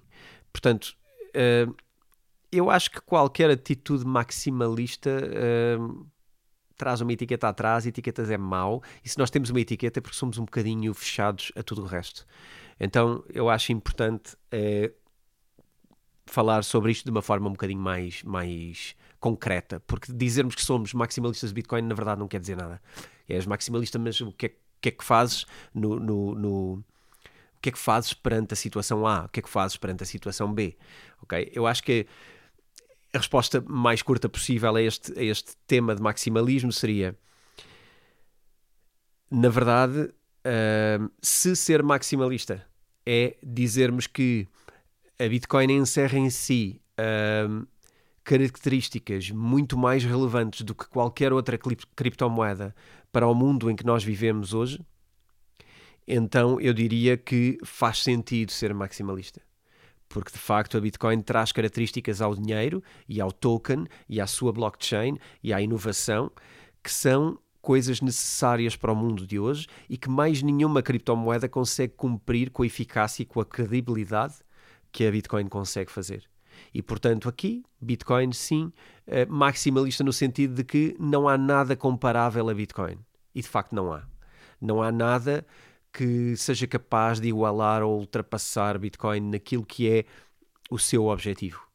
Portanto, 0.53 0.97
uh, 1.37 1.75
eu 2.51 2.71
acho 2.71 2.91
que 2.91 3.01
qualquer 3.01 3.51
atitude 3.51 4.05
maximalista 4.05 5.11
uh, 5.11 6.07
traz 6.77 7.01
uma 7.01 7.13
etiqueta 7.13 7.49
atrás, 7.49 7.87
etiquetas 7.87 8.31
é 8.31 8.39
mau, 8.39 8.83
e 9.05 9.09
se 9.09 9.19
nós 9.19 9.31
temos 9.31 9.51
uma 9.51 9.61
etiqueta 9.61 9.99
é 9.99 10.03
porque 10.03 10.17
somos 10.17 10.39
um 10.39 10.45
bocadinho 10.45 10.95
fechados 10.95 11.53
a 11.57 11.63
tudo 11.63 11.83
o 11.83 11.87
resto. 11.87 12.27
Então 12.81 13.25
eu 13.33 13.49
acho 13.49 13.73
importante 13.73 14.35
uh, 14.35 14.93
falar 16.31 16.63
sobre 16.65 16.93
isto 16.93 17.05
de 17.05 17.11
uma 17.11 17.23
forma 17.23 17.49
um 17.49 17.53
bocadinho 17.53 17.81
mais, 17.81 18.23
mais 18.23 18.95
concreta, 19.21 19.81
porque 19.81 20.13
dizermos 20.13 20.55
que 20.55 20.63
somos 20.63 20.93
maximalistas 20.95 21.51
de 21.51 21.55
Bitcoin 21.55 21.83
na 21.83 21.95
verdade 21.95 22.21
não 22.21 22.29
quer 22.29 22.41
dizer 22.41 22.57
nada. 22.57 22.81
És 23.29 23.47
maximalista, 23.47 23.99
mas 23.99 24.21
o 24.21 24.33
que 24.33 24.47
é, 24.47 24.53
que, 24.81 24.89
é 24.89 24.93
que 24.93 25.05
fazes 25.05 25.45
no, 25.75 25.99
no, 25.99 26.35
no, 26.35 26.85
o 27.59 27.61
que 27.61 27.71
é 27.71 27.73
que 27.73 27.79
fazes 27.79 28.15
perante 28.15 28.55
a 28.55 28.57
situação 28.57 29.07
A? 29.07 29.25
O 29.25 29.29
que 29.29 29.41
é 29.41 29.43
que 29.43 29.51
fazes 29.51 29.77
perante 29.77 30.03
a 30.03 30.07
situação 30.07 30.53
B? 30.53 30.77
Ok? 31.23 31.51
Eu 31.53 31.67
acho 31.67 31.83
que 31.83 32.07
a 33.13 33.19
resposta 33.19 33.61
mais 33.67 34.03
curta 34.03 34.29
possível 34.29 34.75
a 34.77 34.83
este, 34.83 35.19
a 35.19 35.23
este 35.23 35.57
tema 35.67 35.95
de 35.95 36.01
maximalismo 36.01 36.73
seria: 36.73 37.17
na 39.31 39.49
verdade, 39.49 40.03
uh, 40.03 41.11
se 41.21 41.57
ser 41.57 41.83
maximalista 41.83 42.65
é 43.05 43.37
dizermos 43.43 44.07
que 44.07 44.47
a 45.19 45.29
Bitcoin 45.29 45.73
encerra 45.73 46.19
em 46.19 46.31
si 46.31 46.81
uh, 46.99 47.67
características 48.23 49.31
muito 49.31 49.77
mais 49.77 50.05
relevantes 50.05 50.63
do 50.63 50.75
que 50.75 50.89
qualquer 50.89 51.33
outra 51.33 51.59
criptomoeda 51.97 52.75
para 53.11 53.27
o 53.27 53.35
mundo 53.35 53.71
em 53.71 53.75
que 53.75 53.85
nós 53.85 54.05
vivemos 54.05 54.55
hoje, 54.55 54.81
então 56.07 56.61
eu 56.61 56.73
diria 56.73 57.17
que 57.17 57.59
faz 57.65 58.03
sentido 58.03 58.53
ser 58.53 58.73
maximalista. 58.73 59.43
Porque 60.09 60.33
de 60.33 60.39
facto 60.39 60.77
a 60.77 60.81
Bitcoin 60.81 61.21
traz 61.21 61.53
características 61.53 62.23
ao 62.23 62.35
dinheiro 62.35 62.83
e 63.09 63.21
ao 63.21 63.33
token 63.33 63.87
e 64.09 64.21
à 64.21 64.27
sua 64.27 64.53
blockchain 64.53 65.19
e 65.43 65.53
à 65.53 65.61
inovação 65.61 66.31
que 66.83 66.91
são 66.91 67.39
coisas 67.61 68.01
necessárias 68.01 68.77
para 68.77 68.93
o 68.93 68.97
mundo 68.97 69.27
de 69.27 69.39
hoje 69.39 69.67
e 69.91 69.99
que 69.99 70.09
mais 70.09 70.43
nenhuma 70.43 70.81
criptomoeda 70.81 71.49
consegue 71.49 71.93
cumprir 71.95 72.51
com 72.51 72.63
a 72.63 72.67
eficácia 72.67 73.23
e 73.23 73.27
com 73.27 73.41
a 73.41 73.45
credibilidade 73.45 74.37
que 74.93 75.07
a 75.07 75.11
Bitcoin 75.11 75.49
consegue 75.49 75.91
fazer. 75.91 76.29
E 76.75 76.83
portanto, 76.83 77.29
aqui, 77.29 77.63
Bitcoin, 77.81 78.33
sim, 78.33 78.73
eh, 79.07 79.27
maximalista 79.27 80.03
no 80.03 80.13
sentido 80.13 80.55
de 80.55 80.65
que 80.65 80.97
não 80.99 81.29
há 81.29 81.39
nada 81.39 81.77
comparável 81.77 82.49
a 82.49 82.55
Bitcoin. 82.55 82.99
E 83.35 83.41
de 83.41 83.49
facto 83.49 83.75
não 83.75 83.93
há. 83.93 84.03
Não 84.61 84.83
há 84.83 84.91
nada 84.91 85.47
que 85.93 86.37
seja 86.37 86.67
capaz 86.67 87.21
de 87.21 87.29
igualar 87.29 87.83
ou 87.83 87.99
ultrapassar 87.99 88.79
Bitcoin 88.79 89.21
naquilo 89.21 89.65
que 89.65 89.91
é 89.91 90.05
o 90.71 90.79
seu 90.79 91.07
objetivo. 91.07 91.68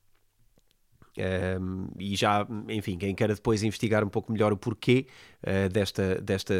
Um, 1.15 1.87
e 1.99 2.15
já, 2.15 2.45
enfim, 2.69 2.97
quem 2.97 3.13
queira 3.13 3.35
depois 3.35 3.61
investigar 3.61 4.03
um 4.03 4.09
pouco 4.09 4.31
melhor 4.31 4.51
o 4.51 4.57
porquê 4.57 5.05
uh, 5.43 5.69
desta, 5.69 6.15
desta, 6.21 6.55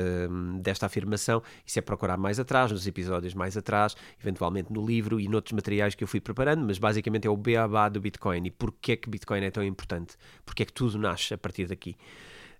desta 0.60 0.86
afirmação, 0.86 1.42
isso 1.66 1.80
é 1.80 1.82
procurar 1.82 2.18
mais 2.18 2.40
atrás, 2.40 2.72
nos 2.72 2.86
episódios 2.86 3.34
mais 3.34 3.58
atrás, 3.58 3.96
eventualmente 4.22 4.72
no 4.72 4.86
livro 4.86 5.20
e 5.20 5.28
noutros 5.28 5.54
materiais 5.54 5.96
que 5.96 6.04
eu 6.04 6.08
fui 6.08 6.22
preparando, 6.22 6.64
mas 6.66 6.78
basicamente 6.78 7.28
é 7.28 7.30
o 7.30 7.38
beabá 7.38 7.90
do 7.90 8.00
Bitcoin 8.00 8.46
e 8.46 8.52
porquê 8.52 8.92
é 8.92 8.96
que 8.96 9.10
Bitcoin 9.10 9.42
é 9.42 9.52
tão 9.52 9.64
importante, 9.64 10.16
porque 10.46 10.64
é 10.64 10.66
que 10.66 10.74
tudo 10.74 11.00
nasce 11.00 11.34
a 11.34 11.38
partir 11.38 11.66
daqui. 11.66 11.96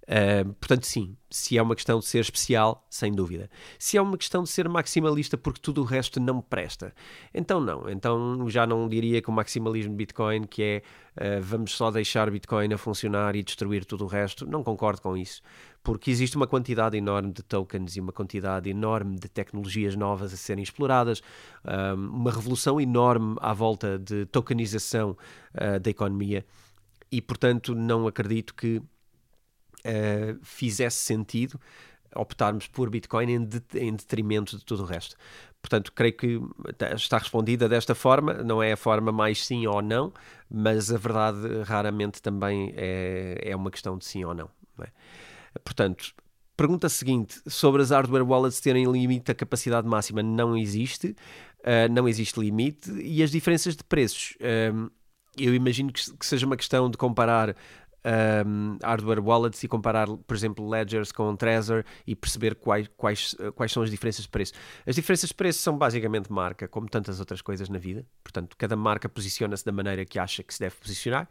Uh, 0.04 0.54
portanto, 0.56 0.86
sim, 0.86 1.16
se 1.30 1.58
é 1.58 1.62
uma 1.62 1.76
questão 1.76 2.00
de 2.00 2.06
ser 2.06 2.20
especial, 2.20 2.86
sem 2.90 3.12
dúvida. 3.14 3.50
Se 3.80 3.98
é 3.98 4.02
uma 4.02 4.18
questão 4.18 4.44
de 4.44 4.50
ser 4.50 4.68
maximalista 4.68 5.38
porque 5.38 5.62
tudo 5.62 5.82
o 5.82 5.86
resto 5.86 6.20
não 6.20 6.42
presta, 6.42 6.94
então 7.34 7.62
não. 7.62 7.90
Então 7.90 8.50
já 8.50 8.68
não 8.68 8.90
diria 8.90 9.22
que 9.22 9.30
o 9.30 9.32
maximalismo 9.32 9.92
de 9.92 9.98
Bitcoin, 9.98 10.44
que 10.44 10.62
é 10.62 10.84
uh, 11.18 11.42
vamos 11.42 11.74
só 11.74 11.90
deixar 11.90 12.30
Bitcoin 12.30 12.74
a 12.74 12.78
funcionar 12.78 13.36
e 13.36 13.44
destruir 13.44 13.86
tudo 13.86 14.04
o 14.04 14.08
resto, 14.08 14.46
não 14.46 14.62
concordo 14.62 15.02
com 15.02 15.16
isso. 15.16 15.42
Porque 15.82 16.12
existe 16.12 16.36
uma 16.36 16.48
quantidade 16.48 16.98
enorme 16.98 17.32
de 17.32 17.44
tokens 17.44 17.96
e 17.96 18.02
uma 18.02 18.12
quantidade 18.12 18.70
enorme 18.70 19.18
de 19.18 19.30
tecnologias 19.30 19.96
novas 19.96 20.34
a 20.34 20.38
serem 20.38 20.64
exploradas, 20.64 21.20
uh, 21.64 21.96
uma 21.96 22.32
revolução 22.32 22.80
enorme 22.80 23.36
à 23.40 23.54
volta 23.54 23.98
de 23.98 24.26
tokenização 24.26 25.18
da 25.82 25.90
economia, 25.90 26.44
e 27.12 27.22
portanto 27.22 27.76
não 27.76 28.08
acredito 28.08 28.56
que 28.56 28.82
uh, 29.86 30.40
fizesse 30.44 30.98
sentido 30.98 31.60
optarmos 32.16 32.68
por 32.68 32.90
Bitcoin 32.90 33.32
em, 33.32 33.44
de, 33.44 33.62
em, 33.76 33.96
detrimento 33.96 34.58
de 34.58 34.64
tudo 34.64 34.84
o 34.84 34.86
resto. 34.86 35.16
Portanto, 35.62 35.92
creio 35.94 36.14
que 36.16 36.42
está 36.96 37.18
respondida 37.18 37.70
desta 37.70 37.96
forma, 37.96 38.34
não 38.34 38.62
é 38.62 38.74
a 38.74 38.78
forma 38.78 39.12
mais 39.12 39.46
sim 39.46 39.66
ou 39.66 39.82
não, 39.82 40.14
mas 40.50 40.92
a 40.92 40.98
verdade 40.98 41.62
raramente 41.64 42.22
também 42.22 42.74
é, 42.76 43.40
é 43.44 43.56
uma 43.56 43.72
questão 43.72 43.98
de 43.98 44.06
sim 44.06 44.24
ou 44.26 44.34
não. 44.34 44.50
não 44.78 44.86
é? 44.86 44.92
Portanto, 45.64 46.14
pergunta 46.58 46.90
seguinte: 46.90 47.42
sobre 47.48 47.82
as 47.82 47.92
hardware 47.92 48.28
wallets 48.28 48.60
terem 48.60 48.92
limite 48.92 49.32
a 49.32 49.36
capacidade 49.36 49.88
máxima, 49.88 50.22
não 50.22 50.58
existe, 50.58 51.16
uh, 51.60 51.92
não 51.92 52.08
existe 52.08 52.40
limite, 52.40 52.92
e 53.02 53.24
as 53.24 53.32
diferenças 53.32 53.76
de 53.76 53.84
preços. 53.84 54.36
Uh, 54.42 54.92
eu 55.38 55.56
imagino 55.56 55.92
que, 55.92 56.02
seja 56.26 56.46
uma 56.46 56.56
questão 56.56 56.90
de 56.90 56.98
comparar 56.98 57.56
um, 58.06 58.78
hardware 58.82 59.20
wallets 59.20 59.64
e 59.64 59.68
comparar, 59.68 60.08
por 60.08 60.36
exemplo, 60.36 60.68
ledgers 60.70 61.12
com 61.12 61.36
Trezor 61.36 61.84
e 62.06 62.16
perceber 62.16 62.56
quais, 62.56 62.90
quais, 62.98 63.36
quais 63.56 63.72
são 63.72 63.84
as 63.84 63.90
diferenças 63.90 64.24
de 64.24 64.30
preço. 64.30 64.54
As 64.86 64.96
diferenças 64.96 65.30
de 65.30 65.36
preço 65.36 65.60
são 65.60 65.78
basicamente 65.78 66.32
marca, 66.32 66.68
como 66.68 66.88
tantas 66.88 67.20
outras 67.20 67.42
coisas 67.42 67.70
na 67.70 67.78
vida. 67.78 68.06
Portanto, 68.24 68.56
cada 68.58 68.76
marca 68.76 69.08
posiciona-se 69.08 69.66
da 69.66 69.72
maneira 69.72 70.06
que 70.06 70.20
acha 70.20 70.44
que 70.44 70.54
se 70.54 70.60
deve 70.60 70.76
posicionar. 70.76 71.28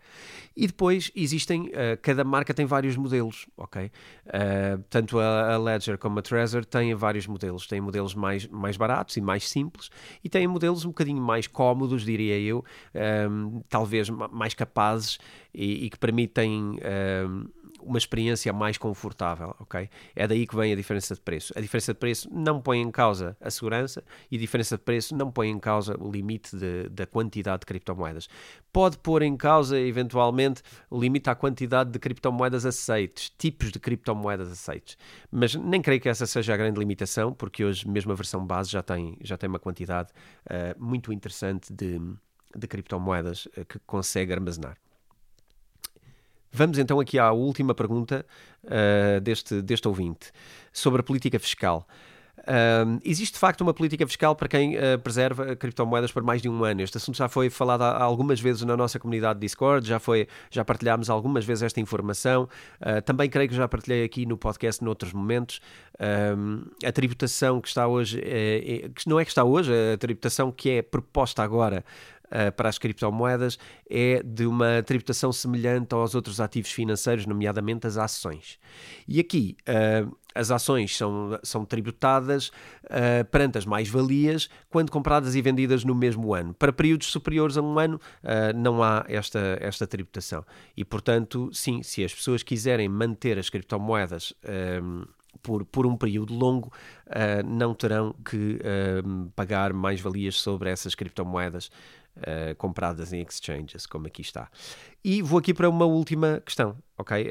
E 0.57 0.67
depois 0.67 1.11
existem, 1.14 1.69
uh, 1.69 1.99
cada 2.00 2.25
marca 2.25 2.55
tem 2.55 2.67
vários 2.67 2.97
modelos, 2.97 3.47
ok? 3.57 3.87
Uh, 4.26 4.83
tanto 4.88 5.19
a, 5.19 5.55
a, 5.55 5.59
Ledger 5.59 5.99
como 5.99 6.19
a 6.19 6.23
Trezor 6.23 6.64
têm 6.64 6.95
vários 6.95 7.26
modelos. 7.26 7.67
Têm 7.67 7.81
modelos 7.81 8.14
mais, 8.14 8.47
mais 8.47 8.76
baratos 8.76 9.17
e 9.17 9.21
mais 9.21 9.49
simples 9.49 9.91
e 10.23 10.29
têm 10.29 10.47
modelos 10.47 10.85
um 10.85 10.88
bocadinho 10.88 11.23
mais 11.23 11.47
cómodos, 11.47 12.02
diria 12.05 12.38
eu, 12.38 12.64
um, 13.31 13.62
talvez 13.69 14.09
mais 14.09 14.55
capazes 14.55 15.19
e, 15.55 15.87
e 15.87 15.91
que 15.91 15.99
permitem 15.99 16.79
uh, 16.79 17.51
uma 17.83 17.99
experiência 17.99 18.53
mais 18.53 18.79
confortável, 18.79 19.55
ok? 19.59 19.89
É 20.15 20.27
daí 20.27 20.47
que 20.47 20.55
vem 20.55 20.73
a 20.73 20.77
diferença 20.77 21.15
de 21.15 21.21
preço. 21.21 21.53
A 21.57 21.61
diferença 21.61 21.93
de 21.93 21.99
preço 21.99 22.29
não 22.33 22.61
põe 22.61 22.81
em 22.81 22.91
causa 22.91 23.37
a 23.41 23.51
segurança 23.51 24.03
e 24.31 24.37
a 24.37 24.39
diferença 24.39 24.77
de 24.77 24.83
preço 24.83 25.17
não 25.17 25.31
põe 25.31 25.49
em 25.49 25.59
causa 25.59 25.97
o 26.01 26.11
limite 26.11 26.57
de, 26.57 26.89
da 26.89 27.07
quantidade 27.07 27.61
de 27.61 27.67
criptomoedas. 27.67 28.29
Pode 28.73 28.99
pôr 28.99 29.23
em 29.23 29.37
causa, 29.37 29.79
eventualmente, 29.79 30.63
o 30.89 30.99
limite 30.99 31.29
à 31.29 31.35
quantidade 31.35 31.91
de 31.91 31.99
criptomoedas 31.99 32.65
aceites, 32.65 33.31
tipos 33.37 33.71
de 33.71 33.79
criptomoedas 33.79 34.51
aceites. 34.51 34.97
Mas 35.31 35.55
nem 35.55 35.83
creio 35.83 36.01
que 36.01 36.09
essa 36.09 36.27
seja 36.27 36.55
a 36.55 36.57
grande 36.57 36.79
limitação, 36.79 37.33
porque 37.33 37.65
hoje 37.65 37.89
mesmo 37.89 38.13
a 38.13 38.15
versão 38.15 38.47
base 38.47 38.71
já 38.71 38.83
tem, 38.83 39.19
já 39.21 39.37
tem 39.37 39.49
uma 39.49 39.59
quantidade 39.59 40.11
uh, 40.47 40.83
muito 40.83 41.13
interessante 41.13 41.73
de, 41.73 42.01
de 42.57 42.67
criptomoedas 42.67 43.47
uh, 43.47 43.65
que 43.67 43.79
consegue 43.81 44.33
armazenar. 44.33 44.77
Vamos 46.53 46.77
então 46.77 47.01
aqui 47.01 47.19
à 47.19 47.33
última 47.33 47.75
pergunta 47.75 48.27
uh, 48.65 49.21
deste, 49.23 49.63
deste 49.63 49.89
ouvinte, 49.89 50.31
sobre 50.71 51.01
a 51.01 51.03
política 51.03 51.39
fiscal. 51.39 51.87
Uh, 52.41 53.01
existe 53.05 53.35
de 53.35 53.39
facto 53.39 53.61
uma 53.61 53.73
política 53.73 54.05
fiscal 54.07 54.35
para 54.35 54.49
quem 54.49 54.77
uh, 54.77 54.99
preserva 55.03 55.55
criptomoedas 55.55 56.11
por 56.11 56.23
mais 56.23 56.43
de 56.43 56.49
um 56.49 56.65
ano. 56.65 56.83
Este 56.83 56.97
assunto 56.99 57.17
já 57.17 57.29
foi 57.29 57.49
falado 57.49 57.83
algumas 57.83 58.41
vezes 58.41 58.63
na 58.63 58.77
nossa 58.77 58.99
comunidade 58.99 59.39
Discord, 59.39 59.87
já, 59.87 59.99
foi, 59.99 60.27
já 60.51 60.65
partilhámos 60.65 61.09
algumas 61.09 61.45
vezes 61.45 61.63
esta 61.63 61.81
informação. 61.81 62.49
Uh, 62.81 63.01
também 63.01 63.31
creio 63.31 63.49
que 63.49 63.55
já 63.55 63.67
partilhei 63.67 64.05
aqui 64.05 64.27
no 64.27 64.37
podcast 64.37 64.85
noutros 64.85 65.13
momentos. 65.13 65.61
a 66.85 66.93
tributação 66.93 67.61
que 67.61 67.69
está 67.69 67.87
hoje, 67.87 68.21
que 68.95 69.09
não 69.09 69.21
é 69.21 69.25
que 69.25 69.31
está 69.31 69.45
hoje, 69.45 69.73
a 69.95 69.97
tributação 69.97 70.51
que 70.51 70.71
é 70.71 70.83
proposta 70.83 71.43
agora 71.43 71.85
uh, 72.33 72.51
para 72.53 72.69
as 72.69 72.79
criptomoedas 72.79 73.59
é 73.89 74.23
de 74.25 74.47
uma 74.47 74.83
tributação 74.83 75.33
semelhante 75.33 75.95
aos 75.95 76.15
outros 76.15 76.41
ativos 76.41 76.73
financeiros, 76.73 77.27
nomeadamente 77.27 77.87
as 77.87 77.97
ações. 77.97 78.59
E 79.07 79.21
aqui 79.21 79.57
uh, 79.69 80.17
as 80.35 80.51
ações 80.51 80.97
são, 80.97 81.39
são 81.43 81.65
tributadas 81.65 82.49
uh, 82.85 83.25
perante 83.31 83.59
as 83.59 83.67
mais-valias 83.67 84.49
quando 84.71 84.91
compradas 84.91 85.35
e 85.35 85.43
vendidas 85.43 85.85
no 85.85 85.95
mesmo 85.95 86.35
ano. 86.35 86.55
Para 86.55 86.73
períodos 86.73 87.09
superiores 87.09 87.57
a 87.57 87.62
um 87.62 87.79
ano, 87.79 88.01
uh, 88.23 88.57
não 88.57 88.83
há 88.83 89.05
esta, 89.09 89.59
esta 89.61 89.87
tributação. 89.87 90.45
E, 90.77 90.85
portanto, 90.85 91.51
sim, 91.53 91.83
se 91.83 92.05
as 92.05 92.15
pessoas 92.15 92.43
quiserem 92.43 92.89
manter 92.89 93.39
as 93.39 93.49
criptomoedas. 93.51 94.33
por, 95.43 95.65
por 95.65 95.87
um 95.87 95.97
período 95.97 96.35
longo, 96.35 96.73
uh, 97.09 97.45
não 97.45 97.75
terão 97.75 98.15
que 98.25 98.61
pagar 99.35 99.73
mais-valias 99.73 100.41
sobre 100.41 100.71
essas 100.71 100.95
criptomoedas 100.95 101.71
uh, 102.16 102.54
compradas 102.57 103.12
em 103.12 103.23
exchanges, 103.23 103.87
como 103.87 104.07
aqui 104.07 104.23
está. 104.23 104.49
E 105.04 105.23
vou 105.23 105.38
aqui 105.38 105.52
para 105.52 105.69
uma 105.69 105.85
última 105.85 106.42
questão, 106.45 106.76
ok? 106.97 107.31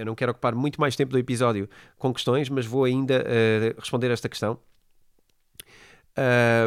Eu 0.00 0.06
não 0.06 0.14
quero 0.14 0.32
ocupar 0.32 0.54
muito 0.54 0.80
mais 0.80 0.96
tempo 0.96 1.12
do 1.12 1.18
episódio 1.18 1.68
com 1.98 2.12
questões, 2.12 2.48
mas 2.48 2.64
vou 2.64 2.84
ainda 2.84 3.22
uh, 3.22 3.78
responder 3.78 4.10
esta 4.10 4.30
questão. 4.30 4.58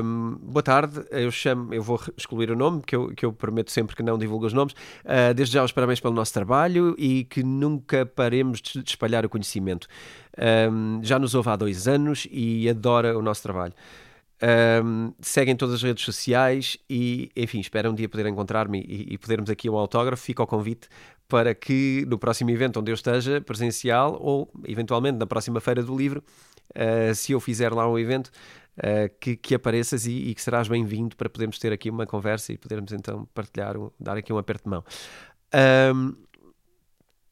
Um, 0.04 0.38
boa 0.42 0.64
tarde, 0.64 1.04
eu 1.12 1.30
chamo, 1.32 1.74
eu 1.74 1.82
vou 1.82 2.00
excluir 2.16 2.50
o 2.52 2.56
nome, 2.56 2.82
que 2.82 2.96
eu, 2.96 3.10
que 3.10 3.26
eu 3.26 3.34
prometo 3.34 3.72
sempre 3.72 3.96
que 3.96 4.04
não 4.04 4.18
divulgo 4.20 4.46
os 4.46 4.54
nomes. 4.54 4.74
Uh, 5.04 5.34
desde 5.36 5.56
já 5.56 5.64
os 5.64 5.72
parabéns 5.72 6.00
pelo 6.00 6.14
nosso 6.14 6.32
trabalho 6.32 6.96
e 6.98 7.24
que 7.26 7.42
nunca 7.44 8.06
paremos 8.06 8.62
de, 8.62 8.84
de 8.84 8.90
espalhar 8.90 9.26
o 9.26 9.30
conhecimento. 9.30 9.88
Um, 10.72 11.00
já 11.04 11.18
nos 11.18 11.34
ouve 11.34 11.50
há 11.50 11.56
dois 11.56 11.88
anos 11.88 12.28
e 12.30 12.70
adora 12.70 13.18
o 13.18 13.22
nosso 13.22 13.42
trabalho. 13.42 13.74
Um, 14.42 15.14
seguem 15.22 15.56
todas 15.56 15.76
as 15.76 15.84
redes 15.84 16.04
sociais 16.04 16.78
e, 16.90 17.32
enfim, 17.36 17.60
espero 17.60 17.90
um 17.90 17.94
dia 17.94 18.10
poder 18.10 18.26
encontrar-me 18.26 18.82
e, 18.82 19.14
e 19.14 19.18
podermos 19.18 19.50
aqui 19.50 19.70
um 19.70 19.78
autógrafo. 19.78 20.22
Fica 20.22 20.44
ao 20.44 20.48
convite 20.48 20.90
para 21.28 21.56
que 21.56 22.06
no 22.08 22.18
próximo 22.18 22.52
evento 22.52 22.80
onde 22.80 22.92
eu 22.92 22.96
esteja, 22.96 23.42
presencial 23.42 24.18
ou 24.22 24.52
eventualmente 24.66 25.18
na 25.18 25.26
próxima 25.26 25.60
Feira 25.60 25.82
do 25.82 25.96
Livro, 25.96 26.24
uh, 26.76 27.16
se 27.16 27.32
eu 27.32 27.40
fizer 27.40 27.74
lá 27.74 27.90
um 27.90 27.98
evento, 27.98 28.32
uh, 28.78 29.10
que, 29.20 29.36
que, 29.36 29.56
apareças 29.56 30.06
e, 30.06 30.12
e 30.12 30.36
que 30.36 30.42
serás 30.42 30.68
bem-vindo 30.68 31.16
para 31.16 31.30
podermos 31.30 31.58
ter 31.58 31.72
aqui 31.72 31.90
uma 31.90 32.06
conversa 32.06 32.54
e 32.54 32.58
podermos 32.58 32.92
então 32.92 33.28
partilhar, 33.34 33.76
dar 34.00 34.18
aqui 34.18 34.32
um 34.32 34.38
aperto 34.38 34.66
de 34.66 34.70
mão. 34.70 34.84
Um, 35.96 36.16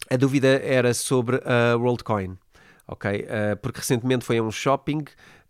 a 0.09 0.17
dúvida 0.17 0.47
era 0.47 0.93
sobre 0.93 1.41
a 1.45 1.77
WorldCoin, 1.77 2.37
ok? 2.87 3.21
Uh, 3.21 3.57
porque 3.61 3.79
recentemente 3.79 4.25
foi 4.25 4.37
a 4.37 4.43
um 4.43 4.51
shopping 4.51 5.03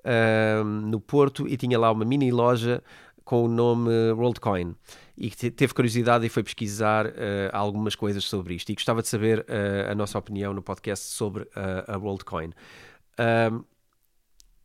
uh, 0.06 0.64
no 0.64 1.00
Porto 1.00 1.48
e 1.48 1.58
tinha 1.58 1.80
lá 1.80 1.92
uma 1.92 2.06
mini 2.06 2.32
loja 2.32 2.84
com 3.24 3.46
o 3.46 3.48
nome 3.48 3.90
WorldCoin 4.12 4.76
e 5.22 5.30
teve 5.30 5.74
curiosidade 5.74 6.26
e 6.26 6.30
foi 6.30 6.44
pesquisar 6.44 7.06
uh, 7.06 7.12
algumas 7.54 7.96
coisas 7.96 8.24
sobre 8.24 8.56
isto 8.56 8.72
e 8.72 8.74
gostava 8.74 9.04
de 9.04 9.08
saber 9.08 9.42
uh, 9.42 9.92
a 9.92 9.96
nossa 9.96 10.18
opinião 10.18 10.52
no 10.52 10.64
podcast 10.64 11.06
sobre 11.06 11.44
uh, 11.44 11.50
a 11.88 11.98
WorldCoin. 11.98 12.52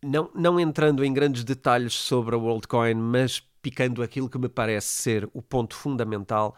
não, 0.03 0.31
não 0.35 0.59
entrando 0.59 1.05
em 1.05 1.13
grandes 1.13 1.45
detalhes 1.45 1.93
sobre 1.93 2.35
a 2.35 2.39
WorldCoin, 2.39 2.95
mas 2.95 3.41
picando 3.61 4.03
aquilo 4.03 4.31
que 4.31 4.39
me 4.39 4.49
parece 4.49 4.89
ser 4.89 5.29
o 5.35 5.43
ponto 5.43 5.75
fundamental, 5.75 6.57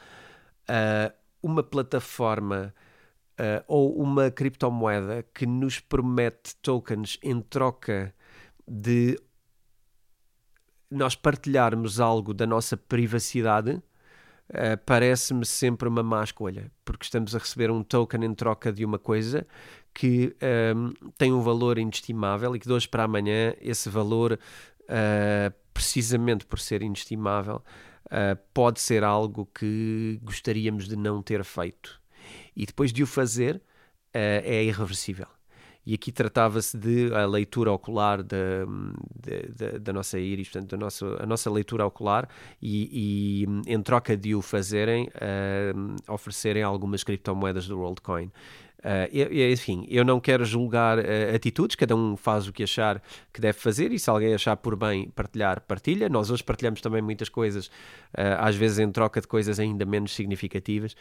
uma 1.42 1.62
plataforma 1.62 2.74
ou 3.66 3.98
uma 3.98 4.30
criptomoeda 4.30 5.24
que 5.34 5.46
nos 5.46 5.80
promete 5.80 6.54
tokens 6.56 7.18
em 7.22 7.40
troca 7.40 8.14
de 8.68 9.18
nós 10.90 11.14
partilharmos 11.14 12.00
algo 12.00 12.32
da 12.32 12.46
nossa 12.46 12.76
privacidade 12.76 13.72
uh, 13.72 14.78
parece-me 14.84 15.44
sempre 15.44 15.88
uma 15.88 16.02
má 16.02 16.22
escolha, 16.22 16.70
porque 16.84 17.04
estamos 17.04 17.34
a 17.34 17.38
receber 17.38 17.70
um 17.70 17.82
token 17.82 18.24
em 18.24 18.34
troca 18.34 18.72
de 18.72 18.84
uma 18.84 18.98
coisa 18.98 19.46
que 19.92 20.34
um, 20.74 20.86
ehm, 20.86 20.92
tem 21.16 21.32
um 21.32 21.40
valor 21.40 21.76
inestimável 21.76 22.54
e 22.54 22.60
que 22.60 22.66
de 22.66 22.72
hoje 22.72 22.88
para 22.88 23.02
amanhã 23.02 23.54
esse 23.60 23.88
valor, 23.88 24.38
uh, 24.84 25.54
precisamente 25.74 26.46
por 26.46 26.60
ser 26.60 26.82
inestimável, 26.82 27.64
uh, 28.06 28.38
pode 28.54 28.80
ser 28.80 29.02
algo 29.02 29.46
que 29.46 30.20
gostaríamos 30.22 30.86
de 30.86 30.94
não 30.94 31.20
ter 31.20 31.42
feito. 31.42 32.00
E 32.54 32.64
depois 32.64 32.92
de 32.92 33.02
o 33.02 33.06
fazer, 33.06 33.60
é 34.12 34.64
irreversível 34.64 35.26
e 35.86 35.94
aqui 35.94 36.12
tratava-se 36.12 36.76
de 36.76 37.12
a 37.14 37.26
leitura 37.26 37.72
ocular 37.72 38.22
da, 38.22 38.66
da, 39.56 39.78
da 39.78 39.92
nossa 39.92 40.18
íris, 40.18 40.48
portanto, 40.48 40.70
da 40.70 40.76
nossa, 40.76 41.22
a 41.22 41.26
nossa 41.26 41.50
leitura 41.50 41.86
ocular, 41.86 42.28
e, 42.60 43.44
e 43.66 43.72
em 43.72 43.82
troca 43.82 44.16
de 44.16 44.34
o 44.34 44.42
fazerem, 44.42 45.08
uh, 45.08 46.12
oferecerem 46.12 46.62
algumas 46.62 47.02
criptomoedas 47.02 47.66
do 47.66 47.78
WorldCoin. 47.78 48.30
Uh, 48.78 49.10
eu, 49.12 49.52
enfim, 49.52 49.86
eu 49.90 50.04
não 50.04 50.20
quero 50.20 50.44
julgar 50.44 50.98
uh, 50.98 51.34
atitudes, 51.34 51.74
cada 51.74 51.96
um 51.96 52.16
faz 52.16 52.46
o 52.46 52.52
que 52.52 52.62
achar 52.62 53.02
que 53.32 53.40
deve 53.40 53.58
fazer, 53.58 53.90
e 53.92 53.98
se 53.98 54.08
alguém 54.08 54.34
achar 54.34 54.56
por 54.56 54.76
bem 54.76 55.10
partilhar, 55.10 55.60
partilha. 55.62 56.08
Nós 56.08 56.30
hoje 56.30 56.44
partilhamos 56.44 56.80
também 56.80 57.02
muitas 57.02 57.28
coisas, 57.28 57.66
uh, 57.66 58.38
às 58.38 58.54
vezes 58.54 58.78
em 58.78 58.90
troca 58.92 59.20
de 59.20 59.26
coisas 59.26 59.58
ainda 59.58 59.84
menos 59.84 60.14
significativas. 60.14 60.94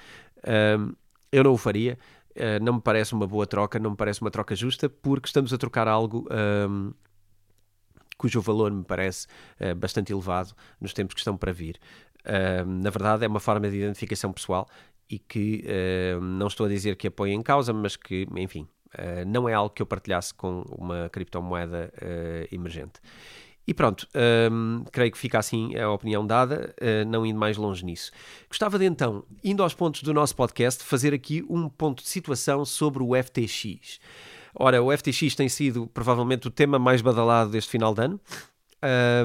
eu 1.31 1.43
não 1.43 1.53
o 1.53 1.57
faria, 1.57 1.99
uh, 2.37 2.63
não 2.63 2.73
me 2.73 2.81
parece 2.81 3.13
uma 3.13 3.27
boa 3.27 3.45
troca, 3.45 3.79
não 3.79 3.91
me 3.91 3.97
parece 3.97 4.21
uma 4.21 4.31
troca 4.31 4.55
justa, 4.55 4.89
porque 4.89 5.27
estamos 5.27 5.53
a 5.53 5.57
trocar 5.57 5.87
algo 5.87 6.27
um, 6.69 6.93
cujo 8.17 8.41
valor 8.41 8.71
me 8.71 8.83
parece 8.83 9.27
uh, 9.59 9.75
bastante 9.75 10.11
elevado 10.11 10.53
nos 10.79 10.93
tempos 10.93 11.13
que 11.13 11.19
estão 11.19 11.37
para 11.37 11.51
vir. 11.51 11.79
Uh, 12.25 12.65
na 12.65 12.89
verdade, 12.89 13.25
é 13.25 13.27
uma 13.27 13.39
forma 13.39 13.69
de 13.69 13.77
identificação 13.77 14.31
pessoal 14.31 14.67
e 15.09 15.17
que 15.17 15.63
não 16.21 16.47
estou 16.47 16.65
a 16.65 16.69
dizer 16.69 16.97
que 16.97 17.07
apoie 17.07 17.31
em 17.31 17.41
causa, 17.41 17.71
mas 17.71 17.95
que, 17.95 18.27
enfim, 18.35 18.67
não 19.25 19.47
é 19.47 19.53
algo 19.53 19.73
que 19.73 19.81
eu 19.81 19.85
partilhasse 19.85 20.33
com 20.33 20.63
uma 20.63 21.07
criptomoeda 21.07 21.93
emergente. 22.51 22.99
E 23.67 23.73
pronto, 23.73 24.07
hum, 24.49 24.85
creio 24.93 25.11
que 25.11 25.17
fica 25.17 25.37
assim 25.37 25.75
a 25.75 25.91
opinião 25.91 26.25
dada, 26.25 26.73
uh, 26.81 27.05
não 27.05 27.25
indo 27.25 27.37
mais 27.37 27.57
longe 27.57 27.83
nisso. 27.83 28.11
Gostava 28.47 28.79
de 28.79 28.85
então, 28.85 29.25
indo 29.43 29.61
aos 29.61 29.73
pontos 29.73 30.01
do 30.03 30.13
nosso 30.13 30.33
podcast, 30.37 30.81
fazer 30.85 31.13
aqui 31.13 31.45
um 31.49 31.67
ponto 31.67 32.01
de 32.01 32.07
situação 32.07 32.63
sobre 32.63 33.03
o 33.03 33.11
FTX. 33.21 33.99
Ora, 34.55 34.81
o 34.81 34.95
FTX 34.95 35.35
tem 35.35 35.49
sido 35.49 35.85
provavelmente 35.87 36.47
o 36.47 36.49
tema 36.49 36.79
mais 36.79 37.01
badalado 37.01 37.51
deste 37.51 37.69
final 37.69 37.93
de 37.93 38.03
ano. 38.03 38.21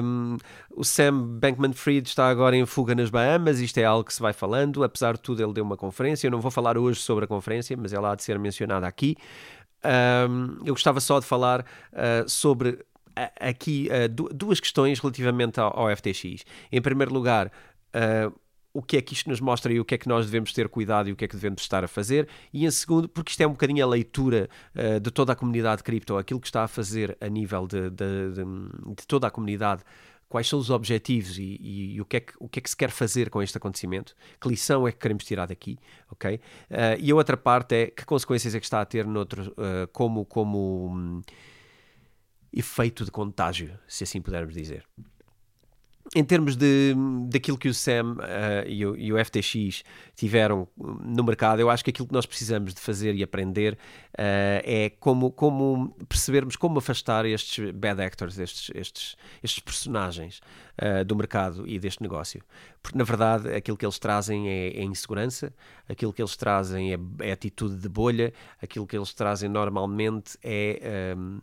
Um, 0.03 0.37
o 0.75 0.83
Sam 0.83 1.39
Bankman-Fried 1.39 2.07
está 2.07 2.27
agora 2.27 2.55
em 2.55 2.65
fuga 2.65 2.93
nas 2.93 3.09
Bahamas, 3.09 3.59
isto 3.59 3.77
é 3.77 3.85
algo 3.85 4.03
que 4.03 4.13
se 4.13 4.21
vai 4.21 4.33
falando. 4.33 4.83
Apesar 4.83 5.13
de 5.13 5.21
tudo, 5.21 5.41
ele 5.41 5.53
deu 5.53 5.63
uma 5.63 5.77
conferência. 5.77 6.27
Eu 6.27 6.31
não 6.31 6.41
vou 6.41 6.51
falar 6.51 6.77
hoje 6.77 6.99
sobre 6.99 7.23
a 7.25 7.27
conferência, 7.27 7.77
mas 7.77 7.93
ela 7.93 8.11
há 8.11 8.15
de 8.15 8.23
ser 8.23 8.37
mencionada 8.37 8.85
aqui. 8.85 9.15
Um, 9.85 10.57
eu 10.65 10.73
gostava 10.73 10.99
só 10.99 11.19
de 11.19 11.25
falar 11.25 11.61
uh, 11.61 12.27
sobre 12.29 12.79
aqui 13.39 13.89
uh, 13.89 14.09
duas 14.33 14.59
questões 14.59 14.99
relativamente 14.99 15.59
ao, 15.59 15.95
FTX. 15.95 16.45
Em 16.71 16.81
primeiro 16.81 17.13
lugar, 17.13 17.47
uh, 17.47 18.33
o 18.73 18.81
que 18.81 18.97
é 18.97 19.01
que 19.01 19.13
isto 19.13 19.29
nos 19.29 19.39
mostra 19.39 19.71
e 19.71 19.79
o 19.79 19.85
que 19.85 19.95
é 19.95 19.97
que 19.97 20.07
nós 20.07 20.25
devemos 20.25 20.51
ter 20.51 20.67
cuidado 20.67 21.07
e 21.07 21.11
o 21.11 21.15
que 21.15 21.25
é 21.25 21.27
que 21.27 21.35
devemos 21.35 21.61
estar 21.61 21.83
a 21.83 21.87
fazer. 21.87 22.27
E 22.51 22.65
em 22.65 22.71
segundo, 22.71 23.07
porque 23.07 23.31
isto 23.31 23.41
é 23.41 23.47
um 23.47 23.51
bocadinho 23.51 23.85
a 23.85 23.87
leitura 23.87 24.49
uh, 24.75 24.99
de 24.99 25.11
toda 25.11 25.33
a 25.33 25.35
comunidade 25.35 25.83
cripto, 25.83 26.17
aquilo 26.17 26.39
que 26.39 26.47
está 26.47 26.63
a 26.63 26.67
fazer 26.67 27.15
a 27.21 27.27
nível 27.27 27.67
de, 27.67 27.89
de, 27.89 28.31
de, 28.33 28.43
de 28.97 29.07
toda 29.07 29.27
a 29.27 29.31
comunidade. 29.31 29.83
Quais 30.27 30.49
são 30.49 30.57
os 30.57 30.71
objetivos 30.71 31.37
e, 31.37 31.59
e, 31.61 31.93
e, 31.93 32.01
o, 32.01 32.05
que 32.05 32.17
é 32.17 32.19
que, 32.19 32.33
o 32.39 32.49
que 32.49 32.57
é 32.57 32.61
que 32.63 32.69
se 32.69 32.75
quer 32.75 32.89
fazer 32.89 33.29
com 33.29 33.43
este 33.43 33.55
acontecimento? 33.55 34.15
Que 34.41 34.49
lição 34.49 34.87
é 34.87 34.91
que 34.91 34.97
queremos 34.97 35.23
tirar 35.23 35.45
daqui? 35.45 35.77
ok? 36.09 36.39
e 36.99 37.11
a 37.11 37.15
outra 37.15 37.37
parte 37.37 37.75
é 37.75 37.85
que 37.85 38.03
consequências 38.03 38.55
é 38.55 38.59
que 38.59 38.65
está 38.65 38.81
a 38.81 38.85
ter 38.85 39.05
noutro, 39.05 39.53
como, 39.91 40.25
como 40.25 40.87
um, 40.91 41.21
efeito 42.53 43.03
de 43.03 43.11
contágio, 43.11 43.77
se 43.87 44.03
assim 44.03 44.21
pudermos 44.21 44.53
dizer. 44.53 44.85
Em 46.15 46.23
termos 46.23 46.55
de, 46.55 46.93
daquilo 47.27 47.57
que 47.57 47.67
o 47.67 47.73
SAM 47.73 48.17
uh, 48.17 48.67
e, 48.67 48.85
o, 48.85 48.95
e, 48.95 49.11
o, 49.11 49.25
FTX 49.25 49.83
tiveram 50.15 50.67
no 50.77 51.23
mercado, 51.23 51.59
eu 51.59 51.71
acho 51.71 51.83
que 51.83 51.89
aquilo 51.89 52.07
que 52.07 52.13
nós 52.13 52.25
precisamos 52.25 52.73
de 52.73 52.79
fazer 52.79 53.15
e 53.15 53.23
aprender 53.23 53.73
uh, 53.73 54.61
é 54.63 54.91
como, 54.99 55.31
como 55.31 55.95
percebermos 56.07 56.55
como 56.55 56.77
afastar 56.77 57.25
estes 57.25 57.71
bad 57.71 57.99
actors, 57.99 58.37
estes, 58.37 58.69
estes, 58.75 59.15
estes 59.41 59.59
personagens 59.63 60.39
uh, 60.79 61.03
do 61.03 61.15
mercado 61.15 61.67
e 61.67 61.79
deste 61.79 62.03
negócio. 62.03 62.43
Porque, 62.81 62.97
na 62.97 63.05
verdade, 63.05 63.51
aquilo 63.55 63.77
que 63.77 63.85
eles 63.85 63.97
trazem 63.97 64.49
é, 64.49 64.67
é 64.67 64.83
insegurança, 64.83 65.51
aquilo 65.89 66.13
que 66.13 66.21
eles 66.21 66.35
trazem 66.35 66.93
é, 66.93 66.99
é, 67.21 67.31
atitude 67.31 67.77
de 67.77 67.89
bolha, 67.89 68.31
aquilo 68.61 68.85
que 68.85 68.95
eles 68.95 69.13
trazem 69.13 69.49
normalmente 69.49 70.37
é. 70.43 71.15
Um, 71.17 71.41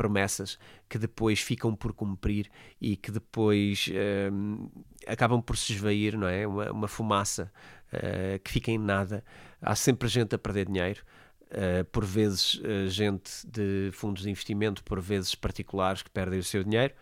promessas 0.00 0.58
que 0.88 0.96
depois 0.96 1.40
ficam 1.40 1.76
por 1.76 1.92
cumprir 1.92 2.50
e 2.80 2.96
que 2.96 3.10
depois 3.10 3.86
uh, 3.88 4.70
acabam 5.06 5.42
por 5.42 5.58
se 5.58 5.74
esvair, 5.74 6.16
não 6.16 6.26
é? 6.26 6.46
Uma, 6.46 6.72
uma 6.72 6.88
fumaça 6.88 7.52
uh, 7.92 8.38
que 8.42 8.50
fica 8.50 8.70
em 8.70 8.78
nada. 8.78 9.22
Há 9.60 9.76
sempre 9.76 10.08
gente 10.08 10.34
a 10.34 10.38
perder 10.38 10.64
dinheiro. 10.64 11.02
Uh, 11.50 11.84
por 11.92 12.02
vezes 12.06 12.54
uh, 12.54 12.88
gente 12.88 13.46
de 13.46 13.90
fundos 13.92 14.22
de 14.22 14.30
investimento, 14.30 14.82
por 14.82 15.02
vezes 15.02 15.34
particulares 15.34 16.00
que 16.00 16.08
perdem 16.08 16.38
o 16.38 16.44
seu 16.44 16.64
dinheiro, 16.64 16.94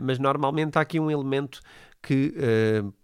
mas 0.00 0.18
normalmente 0.18 0.76
há 0.78 0.80
aqui 0.80 0.98
um 0.98 1.08
elemento 1.08 1.60
que, 2.02 2.34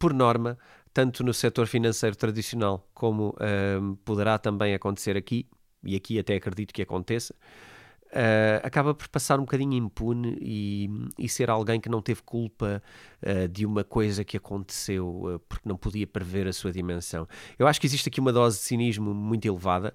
por 0.00 0.12
norma, 0.12 0.58
tanto 0.92 1.22
no 1.22 1.32
setor 1.32 1.68
financeiro 1.68 2.16
tradicional 2.16 2.84
como 2.92 3.36
poderá 4.04 4.36
também 4.36 4.74
acontecer 4.74 5.16
aqui, 5.16 5.46
e 5.84 5.94
aqui 5.94 6.18
até 6.18 6.34
acredito 6.34 6.74
que 6.74 6.82
aconteça, 6.82 7.32
Uh, 8.16 8.64
acaba 8.66 8.94
por 8.94 9.08
passar 9.08 9.38
um 9.38 9.42
bocadinho 9.42 9.74
impune 9.74 10.38
e, 10.40 10.88
e 11.18 11.28
ser 11.28 11.50
alguém 11.50 11.78
que 11.78 11.86
não 11.90 12.00
teve 12.00 12.22
culpa 12.22 12.82
uh, 13.22 13.46
de 13.46 13.66
uma 13.66 13.84
coisa 13.84 14.24
que 14.24 14.38
aconteceu 14.38 15.34
uh, 15.34 15.38
porque 15.40 15.68
não 15.68 15.76
podia 15.76 16.06
prever 16.06 16.48
a 16.48 16.52
sua 16.54 16.72
dimensão. 16.72 17.28
Eu 17.58 17.66
acho 17.66 17.78
que 17.78 17.86
existe 17.86 18.08
aqui 18.08 18.18
uma 18.18 18.32
dose 18.32 18.56
de 18.56 18.64
cinismo 18.64 19.12
muito 19.12 19.46
elevada. 19.46 19.94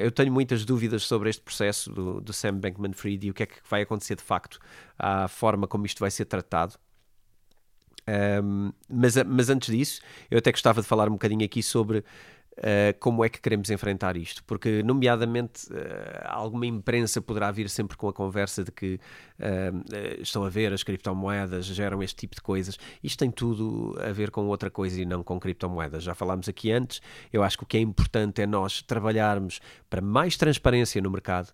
eu 0.00 0.10
tenho 0.10 0.32
muitas 0.32 0.64
dúvidas 0.64 1.02
sobre 1.02 1.28
este 1.28 1.42
processo 1.42 1.92
do, 1.92 2.18
do 2.18 2.32
Sam 2.32 2.60
Bankman-Fried 2.60 3.26
e 3.26 3.30
o 3.30 3.34
que 3.34 3.42
é 3.42 3.46
que 3.46 3.56
vai 3.68 3.82
acontecer 3.82 4.16
de 4.16 4.22
facto 4.22 4.58
à 4.98 5.28
forma 5.28 5.66
como 5.66 5.84
isto 5.84 6.00
vai 6.00 6.10
ser 6.10 6.24
tratado. 6.24 6.78
Um, 8.42 8.72
mas, 8.88 9.16
mas 9.26 9.50
antes 9.50 9.74
disso, 9.74 10.00
eu 10.30 10.38
até 10.38 10.50
gostava 10.50 10.80
de 10.80 10.86
falar 10.86 11.08
um 11.08 11.12
bocadinho 11.12 11.44
aqui 11.44 11.62
sobre 11.62 12.02
Uh, 12.58 12.98
como 12.98 13.24
é 13.24 13.28
que 13.28 13.40
queremos 13.40 13.70
enfrentar 13.70 14.16
isto? 14.16 14.42
Porque, 14.44 14.82
nomeadamente, 14.82 15.72
uh, 15.72 15.76
alguma 16.24 16.66
imprensa 16.66 17.22
poderá 17.22 17.52
vir 17.52 17.70
sempre 17.70 17.96
com 17.96 18.08
a 18.08 18.12
conversa 18.12 18.64
de 18.64 18.72
que 18.72 18.98
uh, 19.38 20.20
estão 20.20 20.42
a 20.42 20.48
ver 20.48 20.72
as 20.72 20.82
criptomoedas, 20.82 21.66
geram 21.66 22.02
este 22.02 22.16
tipo 22.16 22.34
de 22.34 22.42
coisas. 22.42 22.76
Isto 23.02 23.20
tem 23.20 23.30
tudo 23.30 23.96
a 24.00 24.10
ver 24.10 24.32
com 24.32 24.46
outra 24.46 24.70
coisa 24.70 25.00
e 25.00 25.04
não 25.04 25.22
com 25.22 25.38
criptomoedas. 25.38 26.02
Já 26.02 26.14
falámos 26.14 26.48
aqui 26.48 26.72
antes. 26.72 27.00
Eu 27.32 27.44
acho 27.44 27.56
que 27.56 27.62
o 27.62 27.66
que 27.66 27.76
é 27.76 27.80
importante 27.80 28.42
é 28.42 28.46
nós 28.46 28.82
trabalharmos 28.82 29.60
para 29.88 30.00
mais 30.00 30.36
transparência 30.36 31.00
no 31.00 31.10
mercado, 31.10 31.52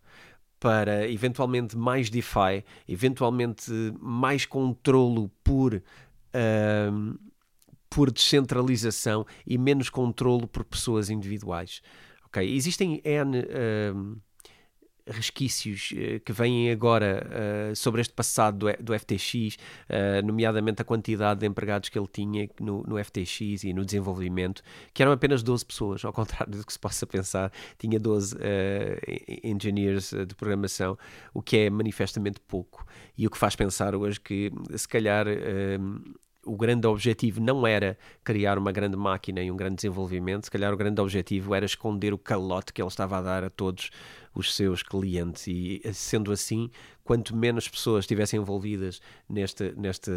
para 0.59 1.07
eventualmente 1.11 1.77
mais 1.77 2.09
DeFi, 2.09 2.65
eventualmente 2.89 3.71
mais 4.01 4.47
controlo 4.47 5.31
por. 5.43 5.83
Por 7.89 8.11
descentralização 8.11 9.27
e 9.47 9.57
menos 9.57 9.89
controlo 9.89 10.49
por 10.49 10.65
pessoas 10.65 11.11
individuais. 11.11 11.81
Okay? 12.27 12.55
Existem 12.55 13.01
N 13.05 13.39
uh, 13.39 14.21
resquícios 15.07 15.93
uh, 15.93 16.21
que 16.21 16.33
vêm 16.33 16.71
agora 16.71 17.27
uh, 17.71 17.77
sobre 17.77 18.01
este 18.01 18.13
passado 18.13 18.59
do, 18.59 18.83
do 18.83 18.99
FTX, 18.99 19.57
eh, 19.89 20.23
nomeadamente 20.23 20.83
a 20.83 20.85
quantidade 20.85 21.41
de 21.41 21.47
empregados 21.47 21.89
que 21.89 21.99
ele 21.99 22.09
tinha 22.11 22.49
no, 22.61 22.83
no, 22.83 23.03
FTX 23.03 23.65
e 23.65 23.73
no 23.73 23.85
desenvolvimento, 23.85 24.63
que 24.93 25.03
eram 25.03 25.13
apenas 25.13 25.43
12 25.43 25.65
pessoas, 25.65 26.05
ao 26.05 26.13
contrário 26.13 26.57
do 26.57 26.67
que 26.67 26.73
se 26.73 26.79
possa 26.79 27.07
pensar, 27.07 27.53
tinha 27.79 27.99
12 28.01 28.37
engineers 29.43 30.13
de 30.27 30.35
programação, 30.35 30.99
o 31.33 31.43
que 31.43 31.59
é 31.59 31.71
manifestamente 31.71 32.41
pouco. 32.41 32.87
E 33.17 33.27
o 33.27 33.31
que 33.31 33.39
faz 33.39 33.55
pensar 33.55 33.95
hoje 33.95 34.21
que, 34.21 34.51
se 34.77 34.89
calhar, 34.89 35.27
o 36.47 36.57
grande 36.57 36.87
objetivo 36.87 37.41
não 37.41 37.67
era 37.67 37.99
criar 38.23 38.59
uma 38.59 38.73
grande 38.73 38.97
máquina 38.97 39.43
e 39.43 39.51
um 39.51 39.57
grande 39.57 39.77
desenvolvimento, 39.77 40.45
se 40.45 40.51
calhar 40.51 40.73
o 40.73 40.77
grande 40.77 41.01
objetivo 41.01 41.55
era 41.55 41.65
esconder 41.65 42.13
o 42.13 42.19
calote 42.19 42.73
que 42.73 42.81
ele 42.81 42.89
estava 42.89 43.19
a 43.19 43.23
dar 43.23 43.45
a 43.45 43.51
todos 43.51 43.91
os 44.35 44.55
seus 44.55 44.83
clientes. 44.83 45.47
E 45.47 45.81
sendo 45.93 46.33
assim, 46.33 46.71
quanto 47.03 47.37
menos 47.37 47.69
pessoas 47.69 48.05
estivessem 48.05 48.41
envolvidas 48.41 49.01
neste, 49.29 49.73
neste, 49.77 50.11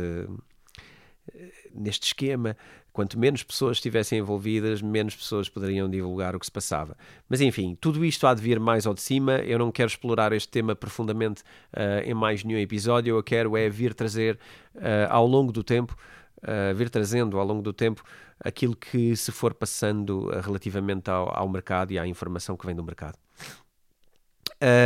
neste 1.74 2.08
esquema, 2.08 2.58
quanto 2.92 3.18
menos 3.18 3.44
pessoas 3.44 3.78
estivessem 3.78 4.20
envolvidas, 4.20 4.82
menos 4.82 5.16
pessoas 5.16 5.50
poderiam 5.50 5.90
divulgar 5.90 6.36
o 6.36 6.40
que 6.40 6.46
se 6.46 6.52
passava. 6.52 6.98
Mas 7.30 7.42
enfim, 7.42 7.78
tudo 7.80 8.04
isto 8.04 8.26
há 8.26 8.34
de 8.34 8.42
vir 8.42 8.60
mais 8.60 8.88
ao 8.88 8.94
de 8.94 9.02
cima. 9.02 9.38
Eu 9.40 9.60
não 9.60 9.72
quero 9.72 9.88
explorar 9.88 10.34
este 10.34 10.50
tema 10.50 10.76
profundamente 10.76 11.42
uh, 11.74 12.02
em 12.04 12.14
mais 12.14 12.44
nenhum 12.44 12.60
episódio. 12.60 13.16
Eu 13.16 13.24
quero 13.24 13.56
é 13.56 13.70
vir 13.70 13.94
trazer 13.94 14.40
uh, 14.76 15.10
ao 15.10 15.28
longo 15.28 15.52
do 15.52 15.64
tempo 15.64 15.96
uh, 16.44 16.76
vir 16.76 16.90
trazendo 16.90 17.40
ao 17.40 17.46
longo 17.46 17.62
do 17.62 17.74
tempo 17.74 18.04
aquilo 18.40 18.76
que 18.76 19.16
se 19.16 19.32
for 19.32 19.54
passando 19.54 20.30
relativamente 20.42 21.10
ao, 21.10 21.36
ao, 21.36 21.48
mercado 21.50 21.92
e 21.92 22.00
à 22.00 22.06
informação 22.06 22.56
que 22.56 22.66
vem 22.66 22.76
do 22.76 22.84
mercado. 22.84 23.18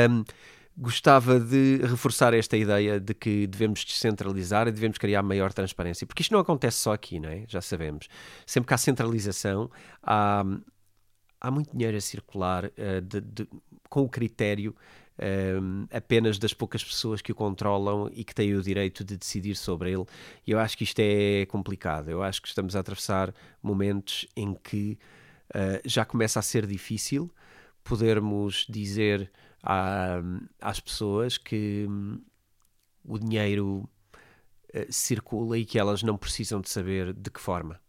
Um, 0.10 0.23
gostava 0.82 1.39
de 1.39 1.78
reforçar 1.84 2.34
esta 2.34 2.58
ideia 2.58 3.00
de 3.00 3.13
que 3.13 3.46
devemos 3.46 3.86
descentralizar 3.86 4.67
e 4.67 4.72
devemos 4.72 4.98
criar 4.98 5.22
maior 5.22 5.54
transparência, 5.54 6.08
porque 6.08 6.24
isto 6.24 6.32
não 6.32 6.39
acontece 6.39 6.80
só 6.80 6.91
aqui, 6.91 7.20
não 7.20 7.30
é? 7.30 7.46
Já 7.48 7.62
sabemos. 7.62 8.08
Sempre 8.48 8.70
que 8.70 8.74
há 8.74 8.78
centralização, 8.80 9.70
há, 10.02 10.44
há 11.39 11.52
muito 11.52 11.72
dinheiro 11.72 11.96
a 11.96 12.02
circular 12.02 12.65
uh, 12.65 13.00
de, 13.00 13.22
de, 13.22 13.48
com 13.89 14.02
o 14.02 14.10
critério 14.10 14.76
um, 15.62 15.86
apenas 15.91 16.39
das 16.39 16.52
poucas 16.52 16.84
pessoas 16.84 17.22
que 17.22 17.32
o 17.32 17.36
controlam 17.36 18.10
e 18.12 18.24
que 18.24 18.34
têm 18.34 18.56
o 18.56 18.63
direito 18.63 19.04
de 19.04 19.15
decidir 19.15 19.56
sobre 19.56 19.91
ele. 19.91 20.06
E 20.48 20.50
eu 20.50 20.58
acho 20.58 20.76
que 20.76 20.84
isto 20.84 21.00
é 21.00 21.46
complicado. 21.46 22.10
Eu 22.10 22.24
acho 22.24 22.41
que 22.41 22.48
estamos 22.48 22.76
a 22.76 22.80
atravessar 22.80 23.32
momentos 23.62 24.26
em 24.36 24.56
que 24.56 24.98
uh, 25.54 25.80
já 25.86 26.04
começa 26.06 26.39
a 26.39 26.41
ser 26.41 26.65
difícil 26.65 27.32
podermos 27.84 28.65
dizer 28.67 29.32
à, 29.63 30.21
às 30.60 30.80
pessoas 30.80 31.38
que 31.38 31.86
um, 31.89 32.21
o 33.06 33.17
dinheiro 33.17 33.89
uh, 34.74 34.86
circula 34.91 35.58
e 35.58 35.65
que 35.65 35.80
elas 35.80 36.04
não 36.04 36.17
precisam 36.17 36.62
de 36.62 36.69
saber 36.69 37.13
de 37.13 37.30
que 37.30 37.39
forma. 37.39 37.80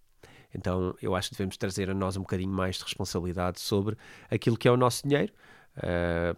Então 0.55 0.95
eu 1.01 1.15
acho 1.15 1.31
que 1.31 1.35
devemos 1.35 1.57
trazer 1.57 1.91
a 1.91 1.95
nós 1.95 2.17
um 2.17 2.21
bocadinho 2.21 2.53
mais 2.53 2.77
de 2.77 2.85
responsabilidade 2.85 3.61
sobre 3.61 3.97
aquilo 4.31 4.57
que 4.57 4.69
é 4.69 4.71
o 4.71 4.77
nosso 4.77 5.07
dinheiro, 5.07 5.33
Uh, 5.75 6.37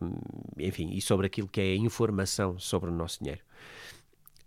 enfim, 0.59 0.91
e 0.93 1.01
sobre 1.01 1.27
aquilo 1.27 1.49
que 1.49 1.61
é 1.61 1.73
a 1.73 1.77
informação 1.77 2.57
sobre 2.57 2.89
o 2.89 2.95
nosso 2.95 3.19
dinheiro. 3.19 3.43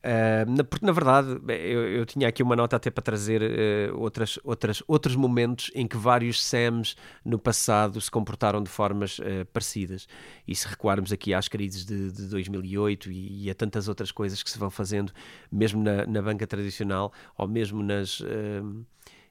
Uh, 0.08 0.64
porque 0.64 0.86
na 0.86 0.94
verdade 0.94 1.38
eu, 1.50 1.90
eu, 1.90 2.06
tinha 2.06 2.30
aqui 2.30 2.42
uma 2.42 2.56
nota 2.56 2.78
até 2.78 2.90
para 2.90 3.02
trazer 3.02 3.42
uh, 3.42 4.00
outras, 4.00 4.40
outras, 4.42 4.82
outros 4.88 5.18
momentos 5.18 5.70
em 5.76 5.86
que 5.86 5.98
vários 5.98 6.42
SAMs 6.42 6.96
no 7.26 7.38
passado 7.38 8.00
se 8.00 8.10
comportaram 8.10 8.64
de 8.64 8.70
formas 8.70 9.20
uh, 9.20 9.46
parecidas. 9.52 10.08
E 10.48 10.56
se 10.56 10.66
recuarmos 10.66 11.12
aqui 11.12 11.34
às 11.34 11.50
crises 11.50 11.84
de, 11.84 12.10
de 12.10 12.28
2008 12.28 13.12
e, 13.12 13.44
e, 13.44 13.50
a 13.50 13.54
tantas 13.54 13.90
outras 13.90 14.10
coisas 14.10 14.42
que 14.42 14.50
se 14.50 14.58
vão 14.58 14.70
fazendo, 14.70 15.12
mesmo 15.52 15.84
na, 15.84 16.06
na 16.06 16.22
banca 16.22 16.48
tradicional 16.48 17.12
ou 17.38 17.46
mesmo 17.46 17.84
nas 17.84 18.22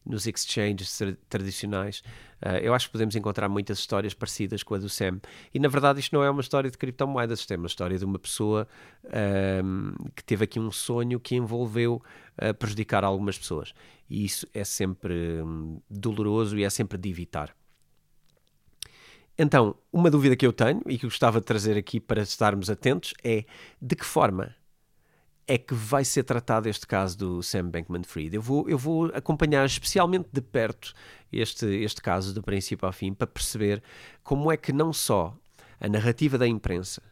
nos 0.06 0.26
exchanges 0.26 0.98
tradicionais. 1.28 2.02
Uh, 2.40 2.58
eu 2.62 2.74
acho 2.74 2.86
que 2.86 2.92
podemos 2.92 3.16
encontrar 3.16 3.48
muitas 3.48 3.78
histórias 3.78 4.14
parecidas 4.14 4.62
com 4.62 4.74
a 4.74 4.78
do 4.78 4.88
Sam. 4.88 5.20
E 5.52 5.58
na 5.58 5.68
verdade, 5.68 6.00
isto 6.00 6.14
não 6.14 6.22
é 6.22 6.30
uma 6.30 6.40
história 6.40 6.70
de 6.70 6.78
criptomoedas, 6.78 7.40
isto 7.40 7.52
é 7.52 7.56
uma 7.56 7.66
história 7.66 7.98
de 7.98 8.04
uma 8.04 8.18
pessoa 8.18 8.68
uh, 9.04 10.10
que 10.14 10.22
teve 10.22 10.44
aqui 10.44 10.60
um 10.60 10.70
sonho 10.70 11.18
que 11.18 11.34
envolveu 11.34 12.02
uh, 12.38 12.54
prejudicar 12.54 13.04
algumas 13.04 13.38
pessoas. 13.38 13.74
E 14.08 14.24
isso 14.24 14.46
é 14.54 14.64
sempre 14.64 15.42
um, 15.42 15.80
doloroso 15.90 16.56
e 16.56 16.64
é 16.64 16.70
sempre 16.70 16.96
de 16.96 17.08
evitar. 17.08 17.54
Então, 19.38 19.76
uma 19.92 20.10
dúvida 20.10 20.34
que 20.34 20.46
eu 20.46 20.52
tenho 20.52 20.82
e 20.86 20.96
que 20.96 21.04
gostava 21.04 21.40
de 21.40 21.46
trazer 21.46 21.76
aqui 21.76 22.00
para 22.00 22.22
estarmos 22.22 22.70
atentos 22.70 23.12
é 23.22 23.44
de 23.80 23.94
que 23.94 24.04
forma 24.04 24.54
é 25.46 25.56
que 25.56 25.74
vai 25.74 26.04
ser 26.04 26.24
tratado 26.24 26.68
este 26.68 26.86
caso 26.86 27.16
do 27.16 27.42
Sam 27.42 27.70
Bankman-Fried. 27.70 28.34
Eu 28.34 28.42
vou, 28.42 28.68
eu 28.68 28.76
vou 28.76 29.06
acompanhar 29.14 29.64
especialmente 29.64 30.28
de 30.32 30.40
perto 30.40 30.92
este, 31.32 31.66
este 31.66 32.02
caso, 32.02 32.34
do 32.34 32.42
princípio 32.42 32.86
ao 32.86 32.92
fim, 32.92 33.14
para 33.14 33.26
perceber 33.26 33.82
como 34.22 34.50
é 34.50 34.56
que 34.56 34.72
não 34.72 34.92
só 34.92 35.36
a 35.80 35.88
narrativa 35.88 36.36
da 36.36 36.46
imprensa, 36.46 37.02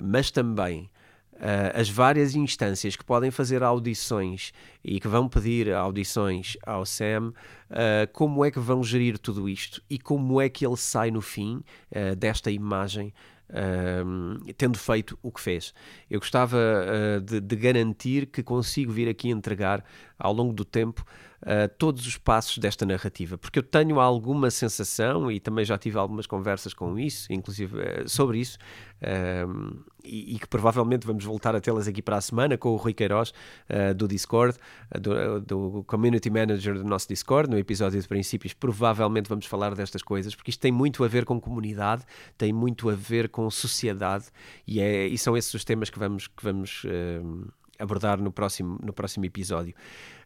mas 0.00 0.30
também 0.30 0.90
uh, 1.34 1.78
as 1.78 1.88
várias 1.88 2.34
instâncias 2.34 2.94
que 2.94 3.04
podem 3.04 3.30
fazer 3.30 3.62
audições 3.62 4.52
e 4.84 5.00
que 5.00 5.08
vão 5.08 5.28
pedir 5.28 5.72
audições 5.72 6.56
ao 6.64 6.84
Sam, 6.84 7.28
uh, 7.70 8.12
como 8.12 8.44
é 8.44 8.50
que 8.50 8.60
vão 8.60 8.82
gerir 8.82 9.18
tudo 9.18 9.48
isto 9.48 9.82
e 9.88 9.98
como 9.98 10.40
é 10.40 10.48
que 10.48 10.66
ele 10.66 10.76
sai 10.76 11.10
no 11.10 11.20
fim 11.20 11.62
uh, 11.90 12.14
desta 12.16 12.50
imagem 12.50 13.12
tendo 14.56 14.78
feito 14.78 15.18
o 15.22 15.30
que 15.30 15.40
fez. 15.40 15.72
Eu 16.10 16.20
gostava 16.20 16.56
uh, 16.56 17.20
de, 17.20 17.40
de, 17.40 17.56
garantir 17.56 18.26
que 18.26 18.42
consigo 18.42 18.92
vir 18.92 19.08
aqui 19.08 19.28
entregar 19.28 19.84
ao 20.18 20.32
longo 20.32 20.52
do 20.52 20.64
tempo 20.64 21.04
uh, 21.42 21.68
todos 21.78 22.06
os 22.06 22.16
passos 22.16 22.58
desta 22.58 22.84
narrativa, 22.84 23.38
porque 23.38 23.58
eu 23.58 23.62
tenho 23.62 24.00
alguma 24.00 24.50
sensação 24.50 25.30
e 25.30 25.38
também 25.38 25.64
já 25.64 25.78
tive 25.78 25.98
algumas 25.98 26.26
conversas 26.26 26.74
com 26.74 26.98
isso, 26.98 27.32
inclusive 27.32 27.76
uh, 27.76 28.08
sobre 28.08 28.38
isso, 28.40 28.58
e, 30.06 30.38
que 30.38 30.46
provavelmente 30.46 31.06
vamos 31.06 31.24
voltar 31.24 31.54
a 31.54 31.60
tê-las 31.60 31.88
aqui 31.88 32.02
para 32.02 32.16
a 32.16 32.20
semana 32.20 32.56
com 32.56 32.70
o 32.70 32.76
Rui 32.76 32.92
Queiroz 32.92 33.32
do 33.96 34.06
Discord, 34.06 34.56
do, 35.00 35.40
do 35.40 35.84
Community 35.86 36.30
Manager 36.30 36.74
do 36.74 36.84
nosso 36.84 37.08
Discord, 37.08 37.50
no 37.50 37.58
episódio 37.58 38.00
de 38.00 38.08
princípios. 38.08 38.52
Provavelmente 38.52 39.28
vamos 39.28 39.46
falar 39.46 39.74
destas 39.74 40.02
coisas, 40.02 40.34
porque 40.34 40.50
isto 40.50 40.60
tem 40.60 40.72
muito 40.72 41.04
a 41.04 41.08
ver 41.08 41.24
com 41.24 41.40
comunidade, 41.40 42.04
tem 42.38 42.52
muito 42.52 42.88
a 42.88 42.94
ver 42.94 43.28
com 43.28 43.50
sociedade 43.50 44.26
e, 44.66 44.80
é, 44.80 45.06
e 45.06 45.18
são 45.18 45.36
esses 45.36 45.52
os 45.54 45.64
temas 45.64 45.90
que 45.90 45.98
vamos, 45.98 46.28
que 46.28 46.42
vamos 46.42 46.84
uh, 46.84 47.52
abordar 47.78 48.20
no 48.20 48.32
próximo, 48.32 48.78
no 48.82 48.92
próximo 48.92 49.24
episódio. 49.24 49.74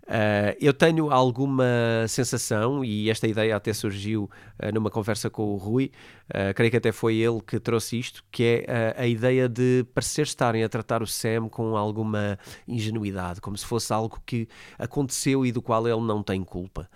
Uh, 0.06 0.56
eu 0.60 0.74
tenho 0.74 1.10
alguma 1.10 1.64
sensação, 2.08 2.84
e 2.84 3.08
esta 3.08 3.28
ideia 3.28 3.54
até 3.54 3.72
surgiu 3.72 4.28
uh, 4.60 4.74
numa 4.74 4.90
conversa 4.90 5.30
com 5.30 5.54
o 5.54 5.56
Rui, 5.56 5.92
uh, 6.30 6.52
creio 6.52 6.70
que 6.70 6.76
até 6.76 6.90
foi 6.90 7.16
ele 7.16 7.40
que 7.40 7.60
trouxe 7.60 7.98
isto, 7.98 8.24
que 8.30 8.64
é 8.66 8.94
a 8.98 9.06
ideia 9.06 9.48
de 9.48 9.86
parecer 9.94 10.22
estarem 10.22 10.64
a 10.64 10.68
tratar 10.68 11.00
o 11.00 11.06
Sam 11.06 11.48
com 11.48 11.76
alguma 11.76 12.36
ingenuidade, 12.66 13.40
como 13.40 13.56
se 13.56 13.64
fosse 13.64 13.92
algo 13.92 14.20
que 14.26 14.48
aconteceu 14.78 15.46
e 15.46 15.52
do 15.52 15.62
qual 15.62 15.86
ele 15.86 16.00
não 16.00 16.22
tem 16.22 16.42
culpa. 16.42 16.88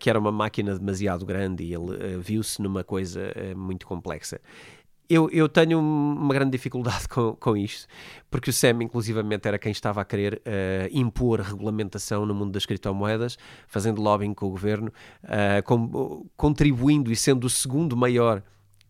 que 0.00 0.08
era 0.08 0.18
uma 0.18 0.32
máquina 0.32 0.78
demasiado 0.78 1.26
grande 1.26 1.64
e 1.64 1.74
ele 1.74 2.18
viu-se 2.18 2.62
numa 2.62 2.82
coisa 2.82 3.32
muito 3.54 3.86
complexa 3.86 4.40
eu, 5.08 5.30
eu 5.30 5.48
tenho 5.48 5.78
uma 5.78 6.34
grande 6.34 6.50
dificuldade 6.52 7.08
com, 7.10 7.34
com 7.34 7.56
isto, 7.56 7.86
porque 8.30 8.50
o 8.50 8.52
SEM, 8.52 8.82
inclusivamente, 8.82 9.48
era 9.48 9.58
quem 9.58 9.72
estava 9.72 10.00
a 10.00 10.04
querer 10.04 10.42
uh, 10.44 10.88
impor 10.92 11.40
regulamentação 11.40 12.26
no 12.26 12.34
mundo 12.34 12.52
das 12.52 12.66
criptomoedas, 12.66 13.38
fazendo 13.66 14.02
lobbying 14.02 14.34
com 14.34 14.46
o 14.46 14.50
governo, 14.50 14.92
uh, 15.24 15.62
com, 15.64 16.26
contribuindo 16.36 17.10
e 17.10 17.16
sendo 17.16 17.44
o 17.44 17.50
segundo 17.50 17.96
maior 17.96 18.42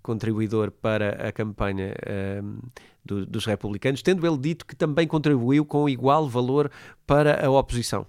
contribuidor 0.02 0.70
para 0.70 1.28
a 1.28 1.32
campanha 1.32 1.92
uh, 1.92 2.68
do, 3.04 3.26
dos 3.26 3.44
republicanos, 3.44 4.02
tendo 4.02 4.26
ele 4.26 4.38
dito 4.38 4.66
que 4.66 4.74
também 4.74 5.06
contribuiu 5.06 5.64
com 5.64 5.88
igual 5.88 6.28
valor 6.28 6.70
para 7.06 7.46
a 7.46 7.50
oposição. 7.50 8.06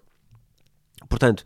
Portanto, 1.07 1.43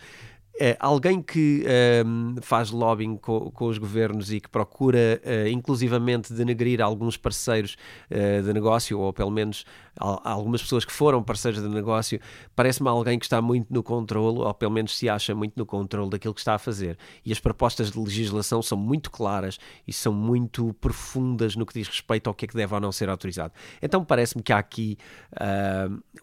Uh, 0.56 0.78
alguém 0.80 1.20
que 1.20 1.66
uh, 1.66 2.40
faz 2.44 2.70
lobbying 2.70 3.18
co 3.18 3.50
com, 3.50 3.66
os 3.66 3.80
governos 3.80 4.32
e 4.32 4.40
que 4.40 4.48
procura 4.48 5.20
uh, 5.26 5.48
inclusivamente 5.48 6.32
denegrir 6.32 6.80
alguns 6.80 7.18
parceiros 7.18 7.76
de 8.10 8.54
negócio, 8.54 9.00
ou 9.00 9.12
pelo 9.12 9.32
menos 9.32 9.66
algumas 10.00 10.62
pessoas 10.62 10.86
que 10.86 10.92
foram 10.92 11.24
parceiros 11.24 11.62
de 11.62 11.68
negócio, 11.68 12.20
parece-me 12.56 12.90
alguém 12.90 13.18
que 13.18 13.26
está 13.26 13.42
muito 13.42 13.74
no 13.74 13.82
controle, 13.82 14.40
ou 14.40 14.54
pelo 14.54 14.72
menos 14.72 14.98
se 14.98 15.10
acha 15.10 15.34
muito 15.34 15.54
no 15.56 15.66
controle 15.66 16.10
daquilo 16.10 16.34
que 16.34 16.40
está 16.40 16.56
a 16.56 16.60
fazer. 16.60 16.98
E 17.26 17.32
as 17.32 17.40
propostas 17.40 17.92
de 17.92 18.00
legislação 18.00 18.62
são 18.62 18.78
muito 18.78 19.10
claras 19.10 19.60
e 19.88 19.94
são 19.94 20.14
muito 20.14 20.74
profundas 20.74 21.56
no 21.56 21.66
que 21.66 21.74
diz 21.74 21.88
respeito 21.88 22.28
ao 22.28 22.34
que 22.34 22.46
é 22.46 22.48
que 22.48 22.56
deve 22.56 22.74
ou 22.74 22.80
não 22.80 22.92
ser 22.92 23.10
autorizado. 23.10 23.54
Então 23.82 24.04
parece-me 24.06 24.44
que 24.44 24.54
há 24.54 24.58
aqui 24.58 24.98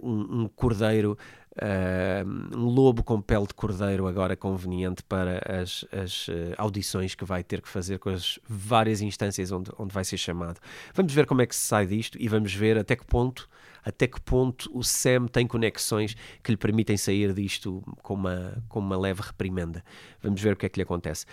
um, 0.00 0.42
um 0.42 0.48
cordeiro 0.48 1.16
um 2.56 2.64
lobo 2.64 3.02
com 3.02 3.20
pele 3.20 3.46
de 3.46 3.54
cordeiro 3.54 4.06
agora 4.06 4.36
conveniente 4.36 5.02
para 5.02 5.40
as, 5.46 5.84
as 5.92 6.28
uh, 6.28 6.54
audições 6.56 7.14
que 7.14 7.24
vai 7.24 7.42
ter 7.42 7.60
que 7.60 7.68
fazer 7.68 7.98
com 7.98 8.08
as 8.08 8.38
várias 8.48 9.00
instâncias 9.00 9.50
onde, 9.50 9.70
onde 9.78 9.92
vai 9.92 10.04
ser 10.04 10.16
chamado. 10.16 10.60
Vamos 10.94 11.12
ver 11.12 11.26
como 11.26 11.42
é 11.42 11.46
que 11.46 11.54
se 11.54 11.62
sai 11.62 11.86
disto 11.86 12.16
e 12.20 12.28
vamos 12.28 12.54
ver 12.54 12.78
até 12.78 12.94
que 12.94 13.04
ponto 13.04 13.48
até 13.82 14.06
que 14.06 14.20
ponto 14.20 14.70
o 14.74 14.84
Sam 14.84 15.26
tem 15.26 15.46
conexões 15.46 16.14
que 16.42 16.50
lhe 16.50 16.56
permitem 16.56 16.98
sair 16.98 17.32
disto 17.32 17.82
com 18.02 18.12
uma, 18.12 18.62
com 18.68 18.78
uma 18.78 18.98
leve 18.98 19.22
reprimenda. 19.22 19.82
Vamos 20.22 20.40
ver 20.40 20.52
o 20.52 20.56
que 20.56 20.66
é 20.66 20.68
que 20.68 20.78
lhe 20.78 20.82
acontece. 20.82 21.24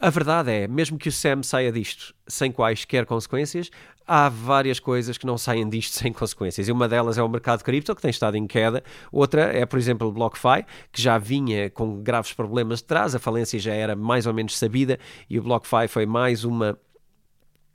A 0.00 0.08
verdade 0.08 0.50
é, 0.50 0.66
mesmo 0.66 0.96
que 0.96 1.10
o 1.10 1.12
Sam 1.12 1.42
saia 1.42 1.70
disto 1.70 2.14
sem 2.26 2.50
quaisquer 2.50 3.04
consequências, 3.04 3.70
há 4.06 4.30
várias 4.30 4.80
coisas 4.80 5.18
que 5.18 5.26
não 5.26 5.36
saem 5.36 5.68
disto 5.68 5.92
sem 5.92 6.10
consequências. 6.10 6.68
E 6.68 6.72
uma 6.72 6.88
delas 6.88 7.18
é 7.18 7.22
o 7.22 7.28
mercado 7.28 7.62
cripto, 7.62 7.94
que 7.94 8.00
tem 8.00 8.10
estado 8.10 8.34
em 8.34 8.46
queda. 8.46 8.82
Outra 9.12 9.42
é, 9.54 9.66
por 9.66 9.78
exemplo, 9.78 10.08
o 10.08 10.12
BlockFi, 10.12 10.64
que 10.90 11.02
já 11.02 11.18
vinha 11.18 11.68
com 11.68 12.02
graves 12.02 12.32
problemas 12.32 12.78
de 12.78 12.86
trás. 12.86 13.14
A 13.14 13.18
falência 13.18 13.58
já 13.58 13.74
era 13.74 13.94
mais 13.94 14.26
ou 14.26 14.32
menos 14.32 14.56
sabida 14.56 14.98
e 15.28 15.38
o 15.38 15.42
BlockFi 15.42 15.86
foi 15.86 16.06
mais 16.06 16.44
uma 16.44 16.78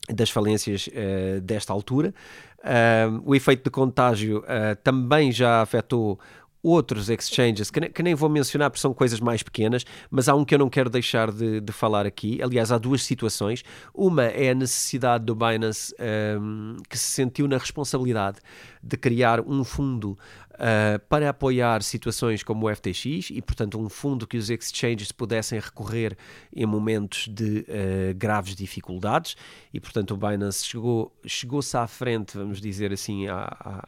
das 0.09 0.31
falências 0.31 0.87
uh, 0.87 1.39
desta 1.41 1.71
altura. 1.71 2.11
Uh, 2.57 3.21
o 3.23 3.35
efeito 3.35 3.65
de 3.65 3.69
contágio 3.69 4.39
uh, 4.39 4.75
também 4.83 5.31
já 5.31 5.61
afetou 5.61 6.19
outros 6.65 7.09
exchanges 7.09 7.69
que, 7.69 7.79
que, 7.89 8.01
nem 8.01 8.15
vou 8.15 8.27
mencionar 8.27 8.71
porque 8.71 8.81
são 8.81 8.93
coisas 8.93 9.19
mais 9.19 9.43
pequenas, 9.43 9.85
mas 10.09 10.27
há 10.27 10.33
um 10.33 10.43
que 10.43 10.55
eu 10.55 10.59
não 10.59 10.69
quero 10.69 10.89
deixar 10.89 11.31
de, 11.31 11.61
de 11.61 11.71
falar 11.71 12.05
aqui. 12.05 12.41
Aliás, 12.41 12.71
há 12.71 12.77
duas 12.77 13.03
situações. 13.03 13.63
Uma 13.93 14.23
é 14.23 14.49
a 14.49 14.55
necessidade 14.55 15.25
do 15.25 15.35
Binance 15.35 15.93
um, 16.39 16.77
que 16.89 16.97
se 16.97 17.05
sentiu 17.05 17.47
na 17.47 17.57
responsabilidade 17.57 18.39
de 18.81 18.97
criar 18.97 19.41
um 19.41 19.63
fundo 19.63 20.17
uh, 20.55 20.99
para 21.07 21.29
apoiar 21.29 21.81
situações 21.83 22.43
como 22.43 22.67
o 22.67 22.75
FTX 22.75 23.29
e, 23.31 23.41
portanto, 23.41 23.79
um 23.79 23.89
fundo 23.89 24.27
que 24.27 24.37
os 24.37 24.49
exchanges 24.49 25.11
pudessem 25.11 25.59
recorrer 25.59 26.17
em 26.55 26.65
momentos 26.65 27.27
de 27.27 27.59
uh, 27.59 28.15
graves 28.15 28.55
dificuldades. 28.55 29.35
E, 29.73 29.79
portanto, 29.79 30.11
o 30.11 30.17
Binance 30.17 30.65
chegou, 30.65 31.13
chegou-se 31.25 31.75
à 31.77 31.87
frente, 31.87 32.37
vamos 32.37 32.59
dizer 32.59 32.91
assim, 32.91 33.27
a, 33.27 33.35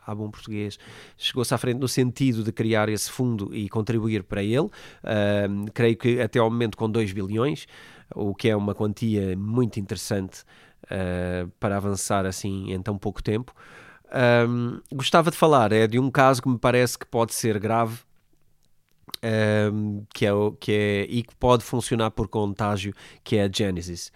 a, 0.06 0.12
a 0.12 0.16
bom 0.16 0.30
português, 0.30 0.78
chegou-se 1.18 1.54
à 1.54 1.58
frente 1.58 1.80
no 1.80 1.88
sentido 1.88 2.44
de 2.44 2.52
criar 2.52 2.90
esse 2.90 3.10
fundo 3.10 3.54
e 3.56 3.70
contribuir 3.70 4.24
para 4.24 4.44
ele. 4.44 4.60
Uh, 4.68 5.72
creio 5.74 5.98
que 5.98 6.22
até 6.22 6.40
ao 6.40 6.50
momento 6.50 6.78
com 6.78 6.90
2 6.90 7.12
bilhões, 7.14 7.68
o 8.16 8.34
que 8.34 8.50
é 8.50 8.56
uma 8.56 8.74
quantia 8.74 9.36
muito 9.36 9.80
interessante 9.80 10.44
para 11.60 11.76
avançar 11.76 12.26
assim 12.26 12.72
em 12.72 12.82
tão 12.82 12.98
pouco 12.98 13.22
tempo. 13.22 13.54
Um, 14.14 14.80
gostava 14.94 15.30
de 15.30 15.38
falar 15.38 15.72
é 15.72 15.86
de 15.86 16.00
um 16.00 16.10
caso 16.10 16.42
que 16.42 16.48
me 16.48 16.58
parece 16.58 16.98
que 16.98 17.06
pode 17.06 17.34
ser 17.34 17.60
grave 17.60 18.00
um, 19.74 20.04
que 20.14 20.26
é, 20.26 20.32
que 20.60 20.72
é, 20.72 21.06
e 21.10 21.24
que 21.24 21.36
pode 21.36 21.64
funcionar 21.64 22.12
por 22.12 22.28
contágio, 22.28 22.94
que 23.24 23.38
é 23.38 23.44
a 23.44 23.50
Genesis. 23.52 24.12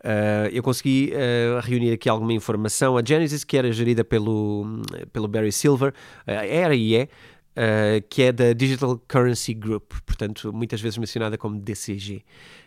Uh, 0.00 0.52
eu 0.52 0.62
consegui 0.62 1.12
uh, 1.14 1.60
reunir 1.60 1.92
aqui 1.92 2.08
alguma 2.08 2.32
informação. 2.32 2.96
A 2.96 3.02
Genesis, 3.04 3.42
que 3.42 3.56
era 3.56 3.72
gerida 3.72 4.04
pelo, 4.04 4.82
pelo 5.12 5.26
Barry 5.26 5.50
Silver, 5.50 5.90
uh, 6.26 6.30
era 6.30 6.74
e 6.74 6.94
é, 6.96 7.08
que 8.10 8.24
é 8.24 8.32
da 8.32 8.52
Digital 8.52 9.00
Currency 9.08 9.54
Group, 9.54 9.92
portanto, 10.04 10.52
muitas 10.52 10.80
vezes 10.80 10.98
mencionada 10.98 11.38
como 11.38 11.58
DCG. 11.58 12.22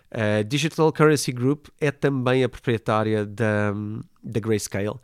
A 0.09 0.41
Digital 0.41 0.91
Currency 0.93 1.33
Group 1.33 1.67
é 1.79 1.91
também 1.91 2.43
a 2.43 2.49
proprietária 2.49 3.25
da, 3.25 3.73
da 4.23 4.39
Grayscale, 4.39 4.95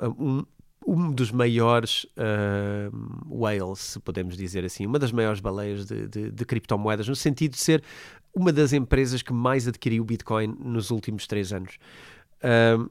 um, 0.00 0.44
um 0.86 1.10
dos 1.10 1.30
maiores 1.30 2.04
uh, 2.16 2.90
whales, 3.28 3.78
se 3.78 4.00
podemos 4.00 4.36
dizer 4.36 4.64
assim, 4.64 4.86
uma 4.86 4.98
das 4.98 5.12
maiores 5.12 5.40
baleias 5.40 5.86
de, 5.86 6.06
de, 6.08 6.30
de, 6.30 6.44
criptomoedas, 6.44 7.08
no 7.08 7.16
sentido 7.16 7.52
de 7.52 7.58
ser 7.58 7.82
uma 8.34 8.52
das 8.52 8.72
empresas 8.72 9.22
que 9.22 9.32
mais 9.32 9.68
adquiriu 9.68 10.04
Bitcoin 10.04 10.56
nos 10.58 10.90
últimos 10.90 11.26
três 11.26 11.52
anos. 11.52 11.78
Uh, 12.42 12.90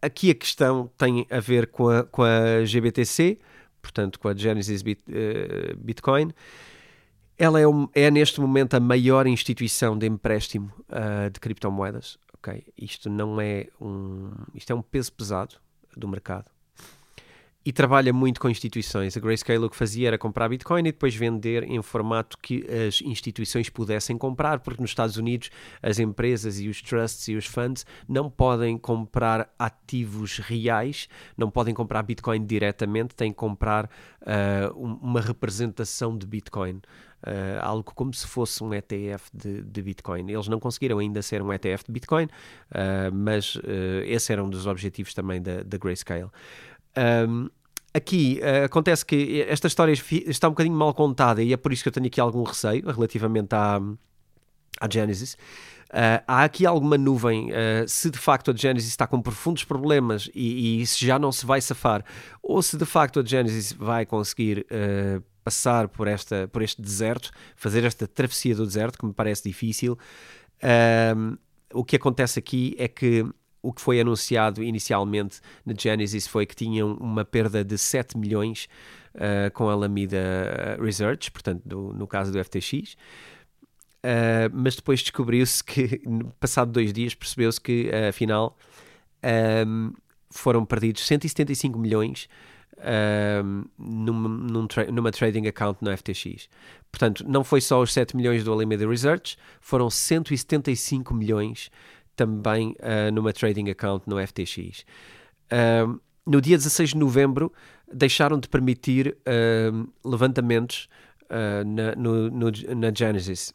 aqui 0.00 0.30
a 0.30 0.34
questão 0.34 0.90
tem 0.96 1.26
a 1.30 1.40
ver 1.40 1.66
com 1.68 1.88
a, 1.88 2.04
com 2.04 2.22
a 2.22 2.64
GBTC, 2.64 3.38
portanto 3.80 4.18
com 4.18 4.28
a 4.28 4.34
Genesis 4.34 4.82
Bit, 4.82 5.02
uh, 5.08 5.76
Bitcoin. 5.76 6.32
Ela 7.36 7.60
é, 7.60 7.66
um, 7.66 7.88
é, 7.94 8.10
neste 8.10 8.40
momento 8.40 8.74
a 8.74 8.80
maior 8.80 9.26
instituição 9.26 9.98
de 9.98 10.06
empréstimo 10.06 10.70
de 11.32 11.40
criptomoedas. 11.40 12.16
Okay? 12.38 12.62
Isto 12.78 13.10
não 13.10 13.40
é 13.40 13.66
um, 13.80 14.30
isto 14.54 14.70
é 14.72 14.76
um 14.76 14.82
peso 14.82 15.12
pesado 15.12 15.56
do 15.96 16.08
mercado. 16.08 16.50
E 17.64 17.72
trabalha 17.72 18.12
muito 18.12 18.40
com 18.40 18.48
instituições. 18.48 19.16
A 19.16 19.20
Grayscale 19.20 19.64
o 19.64 19.70
que 19.70 19.76
fazia 19.76 20.08
era 20.08 20.18
comprar 20.18 20.48
Bitcoin 20.48 20.80
e 20.80 20.90
depois 20.90 21.14
vender 21.14 21.62
em 21.62 21.80
formato 21.80 22.36
que 22.38 22.66
as 22.68 23.00
instituições 23.02 23.68
pudessem 23.68 24.18
comprar, 24.18 24.58
porque 24.58 24.80
nos 24.80 24.90
Estados 24.90 25.16
Unidos 25.16 25.48
as 25.80 26.00
empresas 26.00 26.58
e 26.58 26.68
os 26.68 26.82
trusts 26.82 27.28
e 27.28 27.36
os 27.36 27.46
funds 27.46 27.86
não 28.08 28.28
podem 28.28 28.76
comprar 28.76 29.48
ativos 29.56 30.38
reais, 30.38 31.08
não 31.36 31.52
podem 31.52 31.72
comprar 31.72 32.02
Bitcoin 32.02 32.44
diretamente, 32.44 33.14
têm 33.14 33.30
que 33.30 33.38
comprar 33.38 33.84
uh, 33.84 34.76
uma 34.76 35.20
representação 35.20 36.18
de 36.18 36.26
Bitcoin. 36.26 36.80
Uh, 37.24 37.60
algo 37.60 37.92
como 37.94 38.12
se 38.12 38.26
fosse 38.26 38.64
um 38.64 38.74
ETF 38.74 39.30
de, 39.32 39.62
de, 39.62 39.82
Bitcoin. 39.82 40.28
Eles 40.28 40.48
não 40.48 40.58
conseguiram 40.58 40.98
ainda 40.98 41.22
ser 41.22 41.40
um 41.40 41.52
ETF 41.52 41.84
de 41.86 41.92
Bitcoin, 41.92 42.24
uh, 42.24 43.12
mas 43.12 43.54
uh, 43.54 43.62
esse 44.04 44.32
era 44.32 44.42
um 44.42 44.50
dos 44.50 44.66
objetivos 44.66 45.14
também 45.14 45.40
da, 45.40 45.62
da 45.62 45.78
Grayscale. 45.78 46.30
Um, 47.28 47.48
aqui 47.94 48.40
acontece 48.64 49.06
que 49.06 49.42
esta 49.42 49.66
história 49.66 49.92
está 49.92 50.48
um 50.48 50.50
bocadinho 50.50 50.76
mal 50.76 50.92
contada 50.94 51.42
e 51.42 51.52
é 51.52 51.56
por 51.56 51.72
isso 51.72 51.82
que 51.82 51.88
eu 51.88 51.92
tenho 51.92 52.06
aqui 52.06 52.20
algum 52.20 52.42
receio 52.42 52.84
relativamente 52.90 53.54
à, 53.54 53.80
à 54.80 54.88
Genesis. 54.90 55.36
Uh, 55.92 56.24
há 56.26 56.44
aqui 56.44 56.64
alguma 56.64 56.96
nuvem, 56.96 57.50
uh, 57.50 57.86
se 57.86 58.10
de 58.10 58.16
facto 58.16 58.50
a 58.50 58.56
Genesis 58.56 58.88
está 58.88 59.06
com 59.06 59.20
profundos 59.20 59.62
problemas 59.62 60.30
e, 60.34 60.80
e 60.80 60.86
se 60.86 61.04
já 61.04 61.18
não 61.18 61.30
se 61.30 61.44
vai 61.44 61.60
safar, 61.60 62.02
ou 62.42 62.62
se 62.62 62.78
de 62.78 62.86
facto 62.86 63.20
a 63.20 63.24
Genesis 63.24 63.74
vai 63.74 64.06
conseguir 64.06 64.66
uh, 64.70 65.22
passar 65.44 65.88
por, 65.88 66.08
esta, 66.08 66.48
por 66.48 66.62
este 66.62 66.80
deserto, 66.80 67.30
fazer 67.56 67.84
esta 67.84 68.06
travessia 68.06 68.54
do 68.54 68.66
deserto, 68.66 68.98
que 68.98 69.06
me 69.06 69.12
parece 69.12 69.42
difícil. 69.42 69.98
o 71.72 71.84
que 71.84 71.96
acontece 71.96 72.38
aqui 72.38 72.74
é 72.78 72.88
que 72.88 73.26
o 73.62 73.72
que 73.72 73.80
foi 73.80 74.00
anunciado 74.00 74.62
inicialmente 74.62 75.40
na 75.64 75.72
Genesis 75.78 76.26
foi 76.26 76.44
que 76.44 76.56
tinham 76.56 76.94
uma 76.94 77.24
perda 77.24 77.64
de 77.64 77.78
7 77.78 78.18
milhões 78.18 78.68
uh, 79.14 79.50
com 79.52 79.70
a 79.70 79.72
Alameda 79.72 80.76
Research, 80.80 81.30
portanto, 81.30 81.62
do, 81.64 81.92
no 81.92 82.06
caso 82.06 82.32
do 82.32 82.44
FTX. 82.44 82.94
Uh, 84.04 84.50
mas 84.52 84.74
depois 84.74 85.00
descobriu-se 85.00 85.62
que, 85.62 86.02
passado 86.40 86.72
dois 86.72 86.92
dias, 86.92 87.14
percebeu-se 87.14 87.60
que, 87.60 87.88
uh, 87.88 88.08
afinal, 88.08 88.58
um, 89.66 89.92
foram 90.28 90.64
perdidos 90.64 91.06
175 91.06 91.78
milhões 91.78 92.28
uh, 92.82 93.68
numa, 93.78 94.28
num 94.28 94.66
tra 94.66 94.90
numa 94.90 95.10
trading 95.10 95.46
account 95.46 95.78
no 95.82 95.96
FTX. 95.96 96.48
Portanto, 96.90 97.24
não 97.26 97.42
foi 97.42 97.60
só 97.60 97.80
os 97.80 97.92
7 97.92 98.16
milhões 98.16 98.44
do 98.44 98.52
Alameda 98.52 98.86
Research, 98.86 99.36
foram 99.60 99.88
175 99.88 101.14
milhões 101.14 101.70
também 102.14 102.76
uh, 102.80 103.10
numa 103.12 103.32
trading 103.32 103.70
account 103.70 104.08
no 104.08 104.16
FTX. 104.26 104.84
Uh, 105.50 106.00
no 106.26 106.40
dia 106.40 106.56
16 106.56 106.90
de 106.90 106.96
novembro, 106.96 107.52
deixaram 107.92 108.38
de 108.38 108.48
permitir 108.48 109.16
uh, 109.26 110.08
levantamentos 110.08 110.88
na, 111.64 111.96
no, 111.96 112.30
no, 112.30 112.50
na 112.76 112.92
Genesis. 112.94 113.54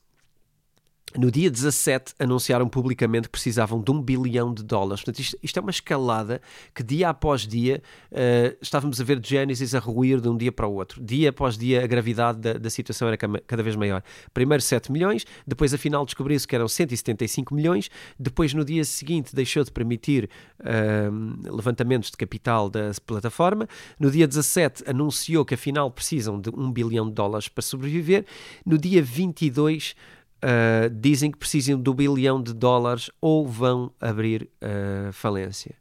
No 1.16 1.32
dia 1.32 1.50
17 1.50 2.16
anunciaram 2.20 2.68
publicamente 2.68 3.28
que 3.28 3.32
precisavam 3.32 3.82
de 3.82 3.90
um 3.92 4.02
bilhão 4.02 4.54
de 4.54 4.64
dólares. 4.64 5.02
Portanto, 5.04 5.20
isto, 5.20 5.38
isto 5.42 5.58
é 5.58 5.62
uma 5.62 5.72
escalada 5.72 6.42
que 6.76 6.84
dia 6.84 7.10
após 7.10 7.48
dia 7.48 7.82
uh, 8.12 8.58
estávamos 8.62 9.00
a 9.00 9.04
ver 9.04 9.20
Genesis 9.24 9.74
a 9.74 9.80
ruir 9.80 10.20
de 10.20 10.28
um 10.28 10.36
dia 10.36 10.52
para 10.52 10.68
o 10.68 10.74
outro. 10.74 11.02
Dia 11.02 11.30
após 11.30 11.58
dia 11.58 11.84
a 11.84 11.88
gravidade 11.88 12.40
da, 12.40 12.54
da 12.54 12.70
situação 12.70 13.08
era 13.08 13.18
cada 13.18 13.64
vez 13.64 13.76
maior. 13.76 14.04
Primeiro 14.34 14.62
7 14.62 14.92
milhões, 14.92 15.26
depois 15.46 15.74
afinal 15.74 16.06
descobriu-se 16.06 16.48
que 16.48 16.56
eram 16.56 16.68
175 16.68 17.56
milhões, 17.56 17.90
depois 18.20 18.54
no 18.54 18.66
dia 18.66 18.84
seguinte 18.84 19.34
deixou 19.34 19.64
de 19.64 19.72
permitir 19.72 20.30
uh, 20.60 21.56
levantamentos 21.56 22.12
de 22.12 22.18
capital 22.18 22.70
da 22.70 22.92
plataforma, 23.06 23.68
no 23.98 24.12
dia 24.12 24.28
17 24.28 24.84
anunciou 24.88 25.46
que 25.46 25.54
afinal 25.54 25.90
precisam 25.90 26.40
de 26.40 26.50
um 26.50 26.72
bilhão 26.72 27.08
de 27.08 27.14
dólares 27.14 27.48
para 27.48 27.62
sobreviver, 27.62 28.26
no 28.66 28.78
dia 28.78 29.02
22 29.02 29.96
uh, 30.38 30.90
dizem 30.90 31.32
que 31.32 31.38
precisam 31.38 31.80
do 31.80 31.94
bilhão 31.94 32.42
de 32.42 32.54
dólares 32.54 33.10
ou 33.22 33.48
vão 33.48 33.92
abrir 34.00 34.50
uh, 34.62 35.12
falência. 35.12 35.76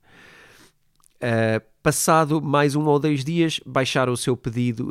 Uh, 1.16 1.64
passado 1.82 2.42
mais 2.42 2.74
um 2.74 2.84
ou 2.84 2.98
dois 2.98 3.24
dias, 3.24 3.60
baixaram 3.64 4.12
o 4.12 4.16
seu 4.16 4.36
pedido 4.36 4.90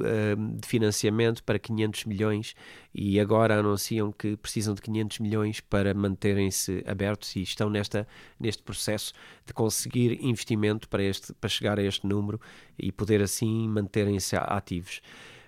de 0.57 0.65
financiamento 0.65 1.43
para 1.43 1.59
500 1.59 2.05
milhões 2.05 2.55
e 2.93 3.19
agora 3.19 3.59
anunciam 3.59 4.13
que 4.13 4.37
precisam 4.37 4.73
de 4.73 4.81
500 4.81 5.19
milhões 5.19 5.59
para 5.59 5.93
manterem-se 5.93 6.81
abertos 6.87 7.35
e 7.35 7.41
estão 7.41 7.69
nesta, 7.69 8.07
neste 8.39 8.63
processo 8.63 9.11
de 9.45 9.53
conseguir 9.53 10.23
investimento 10.23 10.87
para, 10.87 11.03
este, 11.03 11.33
para 11.33 11.49
chegar 11.49 11.77
a 11.77 11.83
este 11.83 12.07
número 12.07 12.39
e 12.79 12.93
poder 12.93 13.21
assim 13.21 13.67
manterem-se 13.67 14.37
ativos. 14.37 15.01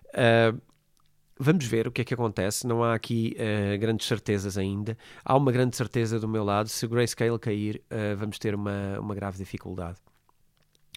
Uh, 0.10 0.62
Vamos 1.39 1.65
ver 1.65 1.88
o 1.88 1.91
que 1.91 2.02
é 2.02 2.04
que 2.04 2.13
acontece. 2.13 2.65
Não 2.65 2.84
há 2.84 2.95
aqui 2.95 3.36
uh, 3.38 3.78
grandes 3.80 4.08
certezas 4.08 4.58
ainda. 4.58 4.97
Há 5.23 5.36
uma 5.36 5.52
grande 5.52 5.76
certeza 5.76 6.19
do 6.19 6.28
meu 6.28 6.43
lado. 6.43 6.67
Se 6.67 6.86
o 6.86 6.89
Grayscale 6.89 7.38
cair, 7.38 7.82
uh, 7.91 8.17
vamos 8.17 8.39
ter 8.39 8.56
uma, 8.56 9.00
uma 9.00 9.13
grave 9.13 9.38
dificuldade. 9.38 10.00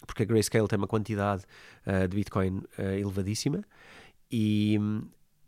Porque 0.05 0.23
a 0.23 0.25
Grayscale 0.25 0.67
tem 0.67 0.77
uma 0.77 0.87
quantidade 0.87 1.43
uh, 1.85 2.07
de 2.07 2.15
Bitcoin 2.15 2.63
elevadíssima 2.77 3.63
e, 4.31 4.79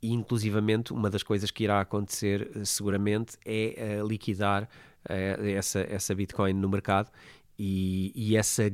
e, 0.02 0.14
inclusivamente, 0.14 0.94
uma 0.94 1.10
das 1.10 1.24
coisas 1.24 1.50
que 1.50 1.64
irá 1.64 1.82
acontecer 1.82 2.52
seguramente 2.64 3.38
é 3.44 4.00
liquidar 4.08 4.70
essa, 5.58 5.80
essa 5.90 6.14
Bitcoin 6.14 6.54
no 6.54 6.70
mercado 6.70 7.10
e, 7.58 8.12
e 8.16 8.38
essa 8.38 8.72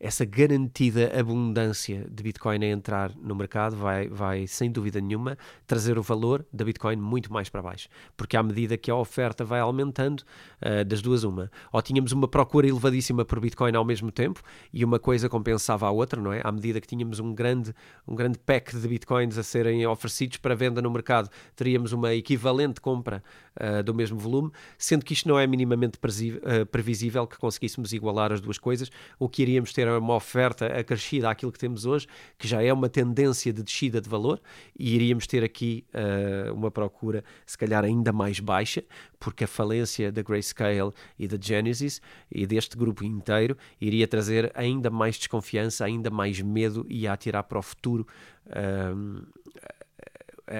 essa 0.00 0.24
garantida 0.24 1.12
abundância 1.18 2.06
de 2.08 2.22
Bitcoin 2.22 2.64
a 2.64 2.68
entrar 2.68 3.12
no 3.16 3.34
mercado 3.34 3.76
vai, 3.76 4.08
vai, 4.08 4.46
sem 4.46 4.70
dúvida 4.70 5.00
nenhuma, 5.00 5.36
trazer 5.66 5.98
o 5.98 6.02
valor 6.02 6.46
da 6.52 6.64
Bitcoin 6.64 6.96
muito 6.96 7.32
mais 7.32 7.48
para 7.48 7.60
baixo. 7.60 7.88
Porque 8.16 8.36
à 8.36 8.42
medida 8.42 8.76
que 8.76 8.90
a 8.90 8.94
oferta 8.94 9.44
vai 9.44 9.60
aumentando, 9.60 10.22
uh, 10.62 10.84
das 10.84 11.02
duas, 11.02 11.24
uma. 11.24 11.50
Ou 11.72 11.82
tínhamos 11.82 12.12
uma 12.12 12.28
procura 12.28 12.68
elevadíssima 12.68 13.24
por 13.24 13.40
Bitcoin 13.40 13.74
ao 13.74 13.84
mesmo 13.84 14.12
tempo 14.12 14.40
e 14.72 14.84
uma 14.84 14.98
coisa 14.98 15.28
compensava 15.28 15.86
a 15.86 15.90
outra, 15.90 16.20
não 16.20 16.32
é? 16.32 16.40
À 16.44 16.52
medida 16.52 16.80
que 16.80 16.86
tínhamos 16.86 17.18
um 17.18 17.34
grande, 17.34 17.74
um 18.06 18.14
grande 18.14 18.38
pack 18.38 18.76
de 18.76 18.86
Bitcoins 18.86 19.36
a 19.36 19.42
serem 19.42 19.84
oferecidos 19.86 20.36
para 20.38 20.54
venda 20.54 20.80
no 20.80 20.90
mercado, 20.90 21.28
teríamos 21.56 21.92
uma 21.92 22.14
equivalente 22.14 22.80
compra 22.80 23.22
uh, 23.60 23.82
do 23.82 23.94
mesmo 23.94 24.18
volume, 24.18 24.50
sendo 24.76 25.04
que 25.04 25.12
isto 25.12 25.28
não 25.28 25.38
é 25.38 25.46
minimamente 25.46 25.98
uh, 25.98 26.66
previsível 26.66 27.26
que 27.26 27.38
conseguíssemos 27.38 27.92
igualar 27.92 28.32
as 28.32 28.40
duas 28.40 28.58
coisas. 28.58 28.90
O 29.18 29.28
que 29.28 29.42
iríamos 29.42 29.72
ter 29.72 29.86
é 29.86 29.96
uma 29.96 30.14
oferta 30.14 30.66
acrescida 30.66 31.30
àquilo 31.30 31.52
que 31.52 31.58
temos 31.58 31.84
hoje, 31.84 32.06
que 32.38 32.46
já 32.46 32.62
é 32.62 32.72
uma 32.72 32.88
tendência 32.88 33.52
de 33.52 33.62
descida 33.62 34.00
de 34.00 34.08
valor, 34.08 34.40
e 34.78 34.94
iríamos 34.94 35.26
ter 35.26 35.44
aqui 35.44 35.84
uh, 35.94 36.54
uma 36.54 36.70
procura, 36.70 37.24
se 37.46 37.56
calhar, 37.56 37.84
ainda 37.84 38.12
mais 38.12 38.40
baixa, 38.40 38.84
porque 39.18 39.44
a 39.44 39.48
falência 39.48 40.12
da 40.12 40.22
Grayscale 40.22 40.92
e 41.18 41.26
da 41.26 41.36
Genesis 41.40 42.00
e 42.30 42.46
deste 42.46 42.76
grupo 42.76 43.04
inteiro 43.04 43.56
iria 43.80 44.06
trazer 44.06 44.52
ainda 44.54 44.90
mais 44.90 45.16
desconfiança, 45.16 45.84
ainda 45.84 46.10
mais 46.10 46.40
medo 46.40 46.86
e 46.88 47.06
a 47.06 47.12
atirar 47.12 47.42
para 47.42 47.58
o 47.58 47.62
futuro 47.62 48.06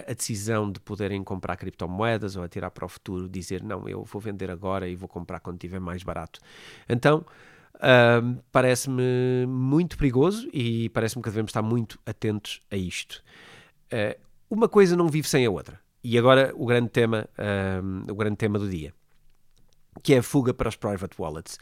a 0.09 0.13
decisão 0.13 0.71
de 0.71 0.81
poderem 0.81 1.23
comprar 1.25 1.57
criptomoedas 1.57 2.37
ou 2.37 2.43
atirar 2.43 2.71
para 2.71 2.85
o 2.85 2.89
futuro, 2.89 3.29
dizer 3.29 3.63
não, 3.63 3.89
eu 3.89 4.05
vou 4.05 4.21
vender 4.21 4.51
agora 4.51 4.89
e 4.89 4.95
vou 4.95 5.09
comprar 5.09 5.41
quando 5.41 5.59
tiver 5.59 5.81
mais 5.81 6.03
barato. 6.03 6.41
Então, 6.89 7.25
uh, 7.77 8.43
parece-me 8.53 9.47
muito 9.47 9.97
perigoso 9.97 10.49
e 10.53 10.89
parece-me 10.91 11.23
que 11.23 11.31
devemos 11.31 11.51
estar 11.51 11.63
muito 11.63 11.99
atentos 12.05 12.61
a 12.71 12.77
isto. 12.77 13.23
Uh, 13.93 14.19
uma 14.51 14.69
coisa 14.69 14.97
não 14.97 15.09
vive 15.09 15.29
sem 15.29 15.45
a 15.47 15.51
outra. 15.51 15.81
E 16.03 16.17
agora 16.17 16.53
o 16.55 16.67
grande 16.67 16.91
tema, 16.91 17.29
uh, 17.39 18.13
o 18.13 18.15
grande 18.15 18.37
tema 18.37 18.59
do 18.59 18.69
dia, 18.69 18.93
que 20.03 20.15
é 20.15 20.19
a 20.19 20.23
fuga 20.23 20.55
para 20.55 20.69
os 20.69 20.77
private 20.77 21.21
wallets 21.21 21.59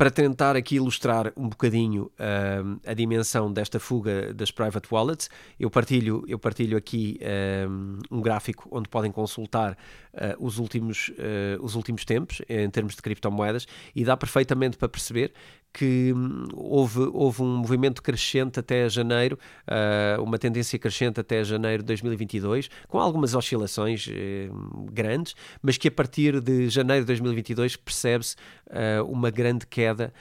para 0.00 0.10
tentar 0.10 0.56
aqui 0.56 0.76
ilustrar 0.76 1.30
um 1.36 1.46
bocadinho 1.46 2.04
uh, 2.04 2.80
a 2.86 2.94
dimensão 2.94 3.52
desta 3.52 3.78
fuga 3.78 4.32
das 4.32 4.50
private 4.50 4.88
wallets, 4.90 5.28
eu 5.58 5.68
partilho, 5.68 6.24
eu 6.26 6.38
partilho 6.38 6.78
aqui 6.78 7.20
um, 7.68 7.98
um 8.10 8.22
gráfico 8.22 8.66
onde 8.72 8.88
podem 8.88 9.12
consultar 9.12 9.76
uh, 10.14 10.42
os, 10.42 10.58
últimos, 10.58 11.08
uh, 11.10 11.62
os 11.62 11.74
últimos 11.74 12.06
tempos 12.06 12.40
em 12.48 12.70
termos 12.70 12.94
de 12.94 13.02
criptomoedas 13.02 13.66
e 13.94 14.02
dá 14.02 14.16
perfeitamente 14.16 14.78
para 14.78 14.88
perceber 14.88 15.34
que 15.72 16.12
hum, 16.12 16.46
houve, 16.54 17.00
houve 17.12 17.42
um 17.42 17.58
movimento 17.58 18.02
crescente 18.02 18.58
até 18.58 18.88
janeiro, 18.88 19.38
uh, 19.68 20.22
uma 20.22 20.38
tendência 20.38 20.78
crescente 20.78 21.20
até 21.20 21.42
janeiro 21.44 21.82
de 21.82 21.86
2022, 21.86 22.68
com 22.88 22.98
algumas 22.98 23.34
oscilações 23.34 24.06
uh, 24.06 24.86
grandes, 24.92 25.34
mas 25.62 25.76
que 25.76 25.88
a 25.88 25.90
partir 25.90 26.40
de 26.40 26.68
janeiro 26.68 27.04
de 27.04 27.08
2022 27.08 27.76
percebe-se 27.76 28.36
uh, 28.66 29.04
uma 29.04 29.30
grande 29.30 29.66
queda 29.66 30.12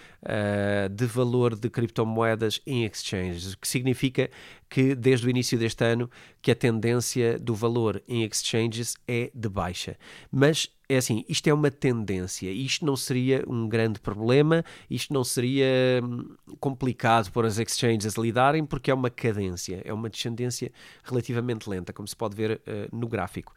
de 0.91 1.05
valor 1.05 1.55
de 1.55 1.69
criptomoedas 1.69 2.59
em 2.67 2.83
exchanges, 2.83 3.53
o 3.53 3.57
que 3.57 3.67
significa 3.67 4.29
que 4.69 4.93
desde 4.93 5.25
o 5.25 5.29
início 5.29 5.57
deste 5.57 5.83
ano 5.83 6.09
que 6.41 6.51
a 6.51 6.55
tendência 6.55 7.39
do 7.39 7.55
valor 7.55 8.01
em 8.07 8.23
exchanges 8.23 8.95
é 9.07 9.31
de 9.33 9.49
baixa. 9.49 9.97
Mas 10.31 10.69
é 10.87 10.97
assim, 10.97 11.23
isto 11.29 11.47
é 11.47 11.53
uma 11.53 11.69
tendência, 11.69 12.49
isto 12.49 12.83
não 12.83 12.95
seria 12.95 13.43
um 13.47 13.69
grande 13.69 13.99
problema, 13.99 14.65
isto 14.89 15.13
não 15.13 15.23
seria 15.23 16.01
hum, 16.03 16.35
complicado 16.59 17.31
para 17.31 17.47
as 17.47 17.59
exchanges 17.59 18.15
lidarem, 18.15 18.65
porque 18.65 18.89
é 18.89 18.93
uma 18.93 19.09
cadência, 19.09 19.83
é 19.85 19.93
uma 19.93 20.09
descendência 20.09 20.71
relativamente 21.03 21.69
lenta, 21.69 21.93
como 21.93 22.07
se 22.07 22.15
pode 22.15 22.35
ver 22.35 22.53
uh, 22.53 22.95
no 22.95 23.07
gráfico. 23.07 23.53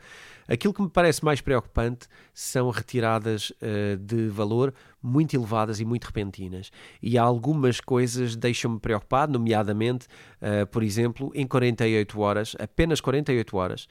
Aquilo 0.46 0.75
que 0.75 0.83
me 0.83 0.90
parece 0.90 1.25
mais 1.25 1.40
preocupante 1.40 2.07
são 2.35 2.68
retiradas 2.68 3.51
uh, 3.51 3.96
de 3.96 4.29
valor 4.29 4.75
muito 5.03 5.35
elevadas 5.35 5.81
e 5.81 5.85
muito 5.85 6.05
repentinas. 6.05 6.71
E 7.03 7.19
algumas 7.19 7.81
coisas 7.81 8.37
deixam-me 8.37 8.79
preocupado, 8.79 9.33
nomeadamente, 9.33 10.07
uh, 10.41 10.67
por 10.69 10.83
exemplo, 10.83 11.33
em 11.35 11.47
48 11.47 12.21
horas, 12.21 12.57
apenas 12.59 13.01
48 13.01 13.57
horas, 13.57 13.88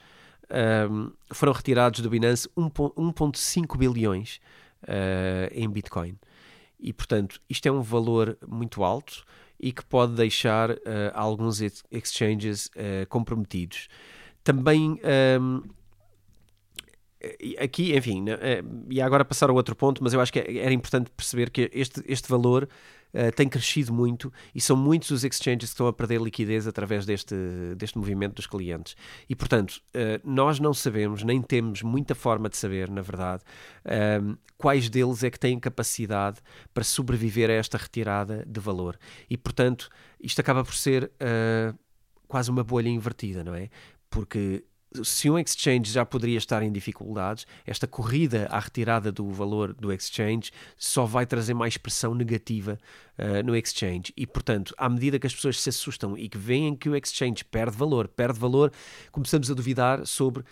um, 0.90 1.10
foram 1.32 1.52
retirados 1.52 2.00
do 2.00 2.10
Binance 2.10 2.48
1,5 2.56 3.76
bilhões 3.76 4.40
uh, 4.84 5.48
em 5.52 5.68
Bitcoin. 5.68 6.18
E, 6.80 6.92
portanto, 6.92 7.40
isto 7.48 7.66
é 7.66 7.72
um 7.72 7.82
valor 7.82 8.36
muito 8.46 8.82
alto 8.82 9.24
e 9.60 9.72
que 9.72 9.84
pode 9.84 10.14
deixar 10.14 10.70
uh, 10.70 10.78
alguns 11.14 11.60
exchanges 11.90 12.68
comprometidos. 13.08 13.88
Também. 14.42 14.98
Um, 15.40 15.62
aqui, 17.58 17.96
enfim, 17.96 18.24
e 18.88 19.00
agora 19.00 19.24
passar 19.24 19.50
ao 19.50 19.56
outro 19.56 19.76
ponto, 19.76 20.02
mas 20.02 20.12
eu 20.12 20.20
acho 20.20 20.32
que 20.32 20.38
era 20.38 20.72
importante 20.72 21.10
perceber 21.16 21.50
que 21.50 21.70
este, 21.72 22.02
este 22.06 22.28
valor 22.28 22.68
uh, 23.12 23.32
tem 23.34 23.48
crescido 23.48 23.92
muito 23.92 24.32
e 24.54 24.60
são 24.60 24.76
muitos 24.76 25.10
os 25.10 25.24
exchanges 25.24 25.70
que 25.70 25.74
estão 25.74 25.86
a 25.86 25.92
perder 25.92 26.20
liquidez 26.20 26.66
através 26.66 27.06
deste, 27.06 27.34
deste 27.76 27.98
movimento 27.98 28.34
dos 28.34 28.46
clientes. 28.46 28.96
E, 29.28 29.34
portanto, 29.34 29.82
uh, 29.94 30.20
nós 30.24 30.58
não 30.58 30.74
sabemos, 30.74 31.22
nem 31.22 31.40
temos 31.40 31.82
muita 31.82 32.14
forma 32.14 32.48
de 32.48 32.56
saber, 32.56 32.90
na 32.90 33.02
verdade, 33.02 33.42
uh, 33.84 34.36
quais 34.56 34.88
deles 34.88 35.22
é 35.22 35.30
que 35.30 35.38
têm 35.38 35.58
capacidade 35.58 36.38
para 36.72 36.84
sobreviver 36.84 37.50
a 37.50 37.54
esta 37.54 37.76
retirada 37.78 38.44
de 38.46 38.60
valor. 38.60 38.98
E, 39.28 39.36
portanto, 39.36 39.88
isto 40.20 40.40
acaba 40.40 40.62
por 40.62 40.74
ser 40.74 41.10
quase 42.28 42.48
uma 42.48 42.62
bolha 42.62 42.88
invertida, 42.88 43.42
não 43.42 43.56
é? 43.56 43.68
Porque 44.08 44.64
se 45.02 45.30
um 45.30 45.38
exchange 45.38 45.90
já 45.90 46.04
poderia 46.04 46.38
estar 46.38 46.62
em 46.62 46.70
dificuldades, 46.70 47.46
esta 47.66 47.86
corrida 47.86 48.46
à 48.50 48.58
retirada 48.58 49.10
do 49.10 49.30
valor 49.30 49.72
do 49.72 49.92
exchange 49.92 50.50
só 50.76 51.04
vai 51.04 51.26
trazer 51.26 51.54
mais 51.54 51.76
pressão 51.76 52.14
negativa 52.14 52.78
uh, 53.18 53.44
no 53.44 53.56
exchange. 53.56 54.12
E, 54.16 54.26
portanto, 54.26 54.74
à 54.76 54.88
medida 54.88 55.18
que 55.18 55.26
as 55.26 55.34
pessoas 55.34 55.60
se 55.60 55.68
assustam 55.68 56.16
e 56.16 56.28
que 56.28 56.38
veem 56.38 56.76
que 56.76 56.88
o 56.88 56.96
exchange 56.96 57.44
perde 57.44 57.76
valor, 57.76 58.08
perde 58.08 58.38
valor, 58.38 58.72
começamos 59.10 59.50
a 59.50 59.54
duvidar 59.54 60.06
sobre 60.06 60.44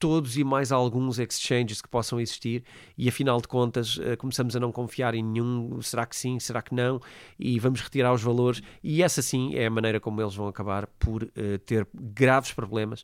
todos 0.00 0.36
e 0.38 0.42
mais 0.42 0.72
alguns 0.72 1.18
exchanges 1.18 1.80
que 1.82 1.88
possam 1.88 2.18
existir 2.18 2.64
e 2.96 3.08
afinal 3.08 3.40
de 3.40 3.46
contas 3.46 3.98
uh, 3.98 4.16
começamos 4.18 4.56
a 4.56 4.60
não 4.60 4.72
confiar 4.72 5.14
em 5.14 5.22
nenhum, 5.22 5.80
será 5.82 6.06
que 6.06 6.16
sim, 6.16 6.40
será 6.40 6.62
que 6.62 6.74
não 6.74 7.00
e 7.38 7.58
vamos 7.58 7.80
retirar 7.82 8.12
os 8.12 8.22
valores 8.22 8.62
e 8.82 9.02
essa 9.02 9.20
sim 9.20 9.54
é 9.54 9.66
a 9.66 9.70
maneira 9.70 10.00
como 10.00 10.20
eles 10.20 10.34
vão 10.34 10.48
acabar 10.48 10.86
por 10.98 11.22
uh, 11.22 11.58
ter 11.66 11.86
graves 11.94 12.52
problemas 12.52 13.02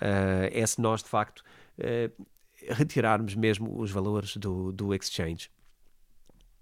uh, 0.00 0.48
é 0.50 0.66
se 0.66 0.80
nós 0.80 1.02
de 1.02 1.08
facto 1.08 1.44
retirarmos 2.70 3.36
mesmo 3.36 3.80
os 3.80 3.92
valores 3.92 4.36
do, 4.36 4.72
do 4.72 4.92
exchange. 4.92 5.48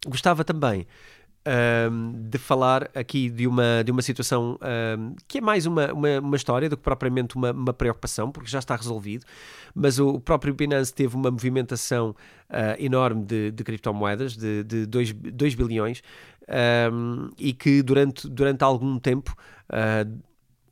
Gostava 0.07 0.45
também 0.45 0.87
um, 1.47 2.29
de 2.29 2.39
falar 2.39 2.91
aqui 2.95 3.31
de 3.31 3.47
uma, 3.47 3.83
de 3.85 3.93
uma 3.93 4.03
situação 4.03 4.59
um, 4.99 5.15
que 5.29 5.39
é 5.39 5.41
mais 5.41 5.65
uma, 5.67 5.93
uma, 5.93 6.19
uma, 6.19 6.37
história 6.37 6.69
do 6.69 6.77
que 6.77 6.83
propriamente 6.83 7.37
uma, 7.37 7.53
uma, 7.53 7.73
preocupação, 7.73 8.31
porque 8.33 8.51
já 8.51 8.59
está 8.59 8.75
resolvido, 8.75 9.25
mas 9.75 9.99
o 9.99 10.21
próprio 10.21 10.53
Binance 10.53 10.93
teve 10.93 11.15
uma 11.15 11.31
movimentação 11.31 12.11
uh, 12.51 12.83
enorme 12.83 13.25
de, 13.25 13.51
de 13.53 13.65
criptomoedas, 13.65 14.37
de, 14.37 14.65
de 14.65 14.87
2, 14.87 15.13
2 15.13 15.55
bilhões, 15.55 16.03
um, 16.93 17.31
e 17.39 17.53
que 17.53 17.83
durante, 17.83 18.29
durante 18.29 18.63
algum 18.65 18.99
tempo 18.99 19.35
uh, 19.71 20.21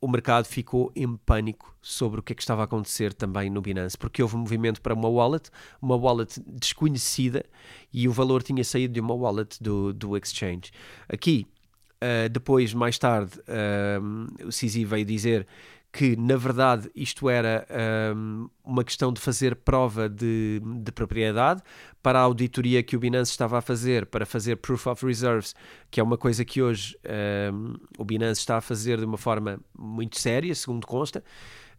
o 0.01 0.07
mercado 0.07 0.45
ficou 0.45 0.91
em 0.95 1.15
pânico 1.15 1.75
sobre 1.81 2.19
o 2.19 2.23
que 2.23 2.33
é 2.33 2.35
que 2.35 2.41
estava 2.41 2.61
a 2.61 2.65
acontecer 2.65 3.13
também 3.13 3.49
no 3.49 3.61
Binance, 3.61 3.97
porque 3.97 4.21
houve 4.21 4.35
um 4.35 4.39
movimento 4.39 4.81
para 4.81 4.93
uma 4.93 5.07
wallet, 5.07 5.49
uma 5.81 5.95
wallet 5.95 6.41
desconhecida, 6.45 7.45
e 7.93 8.07
o 8.07 8.11
valor 8.11 8.43
tinha 8.43 8.63
saído 8.63 8.93
de 8.93 8.99
uma 8.99 9.13
wallet 9.13 9.61
do, 9.61 9.93
do 9.93 10.17
exchange. 10.17 10.71
Aqui, 11.07 11.47
uh, 11.95 12.29
depois, 12.29 12.73
mais 12.73 12.97
tarde, 12.97 13.39
uh, 13.39 14.45
o 14.47 14.49
CZ 14.49 14.83
veio 14.83 15.05
dizer 15.05 15.47
que 15.95 16.13
na 16.17 16.35
verdade 16.35 16.91
isto 16.93 17.29
era 17.29 17.65
um, 18.13 18.49
uma 18.65 18.83
questão 18.83 19.13
de 19.13 19.21
fazer 19.21 19.55
prova 19.55 20.09
de, 20.09 20.61
de, 20.83 20.91
propriedade 20.91 21.61
para 22.03 22.19
a 22.19 22.21
auditoria 22.21 22.83
que 22.83 22.97
o 22.97 22.99
Binance 22.99 23.31
estava 23.31 23.57
a 23.57 23.61
fazer 23.61 24.05
para 24.05 24.25
fazer 24.25 24.57
Proof 24.57 24.87
of 24.87 25.05
Reserves, 25.05 25.55
que 25.89 26.01
é 26.01 26.03
uma 26.03 26.17
coisa 26.17 26.43
que 26.43 26.61
hoje 26.61 26.97
um, 27.53 27.75
o 27.97 28.03
Binance 28.03 28.41
está 28.41 28.57
a 28.57 28.61
fazer 28.61 28.97
de 28.97 29.05
uma 29.05 29.17
forma 29.17 29.57
muito 29.73 30.19
séria, 30.19 30.53
segundo 30.53 30.85
consta. 30.85 31.23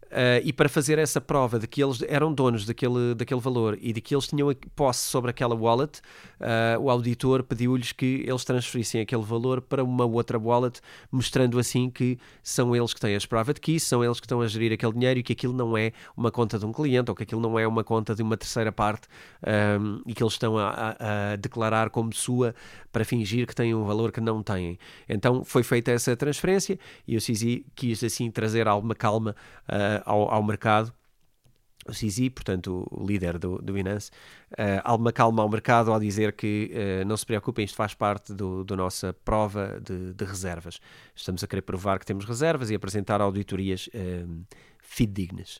Uh, 0.07 0.39
e 0.43 0.53
para 0.53 0.69
fazer 0.69 0.97
essa 0.97 1.19
prova 1.19 1.59
de 1.59 1.67
que 1.67 1.83
eles 1.83 2.01
eram 2.07 2.33
donos 2.33 2.65
daquele, 2.65 3.13
daquele 3.13 3.41
valor 3.41 3.77
e 3.81 3.91
de 3.91 3.99
que 3.99 4.15
eles 4.15 4.27
tinham 4.27 4.53
posse 4.75 5.01
sobre 5.01 5.31
aquela 5.31 5.53
wallet, 5.53 5.99
uh, 6.39 6.79
o 6.79 6.89
auditor 6.89 7.43
pediu-lhes 7.43 7.91
que 7.91 8.23
eles 8.25 8.43
transferissem 8.45 9.01
aquele 9.01 9.21
valor 9.21 9.61
para 9.61 9.83
uma 9.83 10.05
outra 10.05 10.39
wallet, 10.39 10.79
mostrando 11.11 11.59
assim 11.59 11.89
que 11.89 12.17
são 12.41 12.75
eles 12.75 12.93
que 12.93 12.99
têm 12.99 13.15
as 13.15 13.25
private 13.25 13.59
keys, 13.59 13.83
são 13.83 14.03
eles 14.03 14.19
que 14.19 14.25
estão 14.25 14.41
a 14.41 14.47
gerir 14.47 14.71
aquele 14.71 14.93
dinheiro 14.93 15.19
e 15.19 15.23
que 15.23 15.33
aquilo 15.33 15.53
não 15.53 15.77
é 15.77 15.91
uma 16.15 16.31
conta 16.31 16.57
de 16.57 16.65
um 16.65 16.71
cliente 16.71 17.11
ou 17.11 17.15
que 17.15 17.23
aquilo 17.23 17.41
não 17.41 17.59
é 17.59 17.67
uma 17.67 17.83
conta 17.83 18.15
de 18.15 18.23
uma 18.23 18.37
terceira 18.37 18.71
parte 18.71 19.07
um, 19.79 20.01
e 20.05 20.13
que 20.13 20.23
eles 20.23 20.33
estão 20.33 20.57
a, 20.57 20.69
a, 20.69 21.31
a 21.33 21.35
declarar 21.35 21.89
como 21.89 22.13
sua 22.13 22.55
para 22.91 23.03
fingir 23.03 23.45
que 23.45 23.53
têm 23.53 23.75
um 23.75 23.85
valor 23.85 24.11
que 24.11 24.21
não 24.21 24.41
têm. 24.41 24.79
Então 25.07 25.43
foi 25.43 25.63
feita 25.63 25.91
essa 25.91 26.15
transferência 26.15 26.79
e 27.07 27.15
o 27.15 27.19
CZ 27.19 27.61
quis 27.75 28.03
assim 28.03 28.31
trazer 28.31 28.67
alguma 28.67 28.95
calma. 28.95 29.35
Uh, 29.67 29.96
ao, 30.05 30.29
ao 30.29 30.43
mercado 30.43 30.93
o 31.87 31.91
CZ, 31.91 32.29
portanto 32.29 32.85
o 32.91 33.05
líder 33.05 33.37
do, 33.37 33.57
do 33.59 33.73
Binance, 33.73 34.11
uh, 34.51 34.81
alguma 34.83 35.11
calma 35.11 35.41
ao 35.41 35.49
mercado 35.49 35.91
ao 35.91 35.99
dizer 35.99 36.33
que 36.33 36.71
uh, 36.73 37.05
não 37.05 37.15
se 37.15 37.25
preocupem, 37.25 37.65
isto 37.65 37.75
faz 37.75 37.93
parte 37.93 38.33
do, 38.33 38.63
do 38.63 38.75
nossa 38.75 39.13
prova 39.13 39.79
de, 39.81 40.13
de, 40.13 40.25
reservas. 40.25 40.79
Estamos 41.15 41.43
a 41.43 41.47
querer 41.47 41.61
provar 41.61 41.99
que 41.99 42.05
temos 42.05 42.25
reservas 42.25 42.69
e 42.69 42.75
apresentar 42.75 43.21
auditorias 43.21 43.87
uh, 43.87 44.45
fidedignas. 44.81 45.59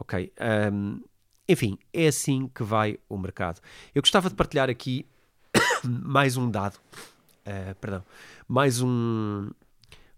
Ok? 0.00 0.32
Um, 0.72 1.02
enfim, 1.48 1.78
é 1.92 2.08
assim 2.08 2.48
que 2.48 2.62
vai 2.62 2.98
o 3.08 3.18
mercado. 3.18 3.60
Eu 3.94 4.02
gostava 4.02 4.28
de 4.28 4.34
partilhar 4.34 4.70
aqui 4.70 5.06
mais 5.84 6.36
um 6.36 6.50
dado, 6.50 6.76
uh, 6.76 7.74
perdão, 7.80 8.04
mais 8.46 8.80
um, 8.80 9.50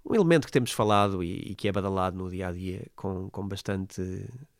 um 0.05 0.15
elemento 0.15 0.47
que 0.47 0.53
temos 0.53 0.73
falado 0.73 1.23
e, 1.23 1.51
e, 1.51 1.55
que 1.55 1.69
é 1.69 1.73
badalado 1.73 2.17
no 2.17 2.31
dia 2.31 2.49
a 2.49 2.53
dia 2.53 2.87
com, 2.97 3.29
com 3.31 3.47
bastante 3.47 4.01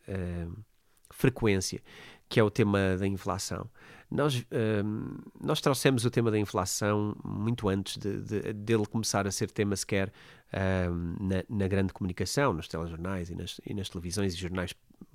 uh, 0.07 0.63
frequência, 1.09 1.81
que 2.29 2.39
é 2.39 2.43
o 2.43 2.49
tema 2.49 2.97
da 2.97 3.07
inflação. 3.07 3.69
Nós, 4.09 4.39
uh, 4.39 5.23
nós 5.39 5.61
trouxemos 5.61 6.05
o 6.05 6.11
tema 6.11 6.29
da 6.29 6.37
inflação 6.37 7.15
muito 7.23 7.69
antes 7.69 7.97
de, 7.97 8.21
de, 8.21 8.53
dele 8.53 8.85
começar 8.85 9.25
a 9.25 9.31
ser 9.31 9.49
tema 9.49 9.75
sequer 9.75 10.09
uh, 10.53 11.23
na, 11.23 11.43
na, 11.49 11.67
grande 11.67 11.93
comunicação, 11.93 12.53
nos 12.53 12.67
telejornais 12.67 13.29
e 13.29 13.35
nas, 13.35 13.59
e 13.65 13.73
nas 13.73 13.89
televisões 13.89 14.33
e 14.33 14.37
jornais 14.37 14.73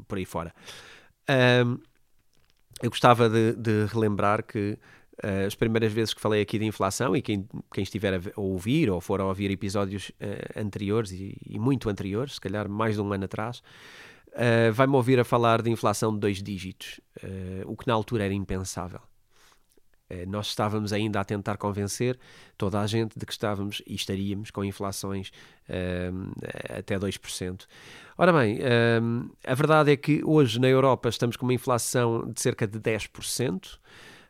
por 0.09 0.19
aí 0.19 0.25
fora. 0.25 0.53
eu 2.83 2.91
gostava 2.91 3.29
de, 3.29 3.53
de 3.55 3.87
relembrar 3.87 4.45
que 4.45 4.79
as 5.23 5.55
primeiras 5.55 5.93
vezes 5.93 6.13
que 6.13 6.21
falei 6.21 6.43
aqui 6.43 6.59
de 6.59 6.67
inflação, 6.67 7.17
e 7.17 7.23
quem, 7.23 7.49
quem 7.73 7.83
estiver 7.83 8.15
a, 8.15 8.21
ouvir 8.37 8.91
ou 8.91 9.01
for 9.01 9.21
a 9.21 9.25
ouvir 9.25 9.51
episódios 9.51 10.11
uh, 10.11 10.61
anteriores 10.61 11.11
e, 11.11 11.37
e, 11.47 11.59
muito 11.59 11.89
anteriores, 11.89 12.35
se 12.35 12.41
calhar 12.41 12.69
mais 12.69 12.97
de 12.97 13.01
um 13.01 13.13
ano 13.13 13.25
atrás, 13.25 13.63
uh, 14.29 14.73
vai-me 14.75 14.95
ouvir 14.95 15.19
a 15.19 15.25
falar 15.25 15.63
de 15.63 15.71
inflação 15.71 16.13
de 16.13 16.21
dois 16.21 16.43
dígitos, 16.43 17.01
o 17.65 17.77
que 17.77 17.87
na 17.87 17.95
altura 17.95 18.25
era 18.25 18.35
impensável. 18.35 19.01
nós 20.29 20.49
estávamos 20.49 20.93
ainda 20.93 21.19
a 21.19 21.25
tentar 21.25 21.57
convencer 21.57 22.19
toda 22.59 22.79
a 22.79 22.87
gente 22.87 23.19
de 23.19 23.25
que 23.25 23.33
estávamos 23.33 23.83
e 23.87 23.95
estaríamos 23.95 24.51
com 24.51 24.63
inflações 24.63 25.33
até 26.69 26.99
2%. 26.99 27.67
Ora 28.19 28.33
bem, 28.35 28.59
a 29.45 29.55
verdade 29.55 29.93
é 29.93 29.97
que 29.97 30.23
hoje 30.25 30.61
na 30.61 30.69
Europa 30.69 31.09
estamos 31.09 31.37
com 31.37 31.47
uma 31.47 31.55
inflação 31.55 32.31
de 32.31 32.41
cerca 32.41 32.67
de 32.67 32.79
10%. 32.79 33.79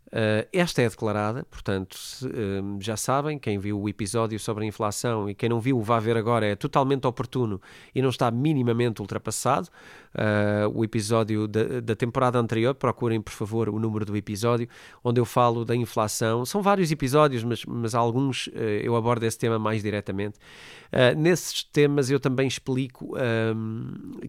Uh, 0.06 0.46
esta 0.52 0.82
é 0.82 0.88
declarada, 0.88 1.44
portanto, 1.50 1.98
se, 1.98 2.24
uh, 2.26 2.78
já 2.80 2.96
sabem, 2.96 3.38
quem 3.38 3.58
viu 3.58 3.80
o 3.80 3.88
episódio 3.88 4.38
sobre 4.38 4.64
a 4.64 4.66
inflação 4.66 5.28
e 5.28 5.34
quem 5.34 5.48
não 5.48 5.60
viu, 5.60 5.80
vá 5.82 5.98
ver 5.98 6.16
agora, 6.16 6.46
é 6.46 6.54
totalmente 6.54 7.06
oportuno 7.06 7.60
e 7.92 8.00
não 8.00 8.10
está 8.10 8.30
minimamente 8.30 9.00
ultrapassado. 9.00 9.68
Uh, 10.16 10.66
o 10.74 10.82
episódio 10.82 11.46
da, 11.46 11.80
da, 11.82 11.94
temporada 11.94 12.38
anterior, 12.38 12.74
procurem 12.74 13.20
por 13.20 13.32
favor 13.32 13.68
o 13.68 13.78
número 13.78 14.04
do 14.04 14.16
episódio, 14.16 14.66
onde 15.04 15.20
eu 15.20 15.26
falo 15.26 15.62
da 15.62 15.76
inflação. 15.76 16.46
São 16.46 16.62
vários 16.62 16.90
episódios, 16.90 17.44
mas, 17.44 17.64
mas 17.66 17.94
alguns 17.94 18.48
eu 18.82 18.96
abordo 18.96 19.24
esse 19.24 19.38
tema 19.38 19.58
mais 19.58 19.82
diretamente. 19.82 20.38
nesses 21.16 21.62
temas 21.64 22.10
eu 22.10 22.18
também 22.18 22.48
explico 22.48 23.14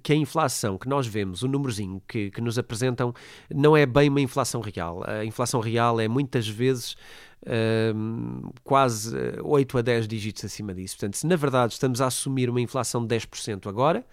que 0.04 0.12
a 0.12 0.16
inflação 0.16 0.78
que 0.78 0.90
nós 0.90 1.08
vemos, 1.08 1.42
o 1.42 1.48
númerozinho 1.48 2.02
que, 2.06 2.32
que 2.32 2.42
nos 2.42 2.60
apresentam, 2.60 3.14
não 3.54 3.76
é 3.78 3.86
bem 3.86 4.10
uma 4.10 4.22
inflação 4.22 4.60
real. 4.60 5.04
A 5.06 5.24
inflação 5.24 5.62
real 5.62 6.00
é 6.02 6.08
muitas 6.08 6.48
vezes 6.48 6.98
uh, 7.44 8.54
quase 8.64 9.16
8 9.42 9.78
a 9.78 9.82
10 9.82 10.08
dígitos 10.08 10.46
acima 10.46 10.74
disso. 10.74 10.96
Portanto, 10.96 11.18
se 11.18 11.28
na 11.28 11.36
verdade 11.36 11.74
estamos 11.74 12.02
a 12.02 12.08
assumir 12.08 12.50
uma 12.50 12.62
inflação 12.62 13.06
de 13.06 13.16
10% 13.16 13.68
agora, 13.68 14.06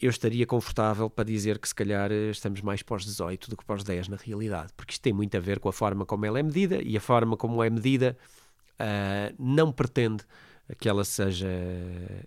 eu 0.00 0.10
estaria 0.10 0.46
confortável 0.46 1.08
para 1.08 1.24
dizer 1.24 1.58
que 1.58 1.68
se 1.68 1.74
calhar 1.74 2.12
estamos 2.12 2.60
mais 2.60 2.82
os 2.88 3.04
18 3.04 3.50
do 3.50 3.56
que 3.56 3.64
os 3.66 3.82
10 3.82 4.08
na 4.08 4.16
realidade, 4.16 4.72
porque 4.76 4.92
isto 4.92 5.02
tem 5.02 5.12
muito 5.12 5.36
a 5.36 5.40
ver 5.40 5.58
com 5.58 5.68
a 5.68 5.72
forma 5.72 6.04
como 6.04 6.26
ela 6.26 6.38
é 6.38 6.42
medida 6.42 6.80
e 6.82 6.96
a 6.96 7.00
forma 7.00 7.36
como 7.36 7.62
é 7.62 7.70
medida 7.70 8.16
uh, 8.74 9.34
não 9.38 9.72
pretende 9.72 10.24
que 10.78 10.88
ela 10.88 11.04
seja 11.04 11.48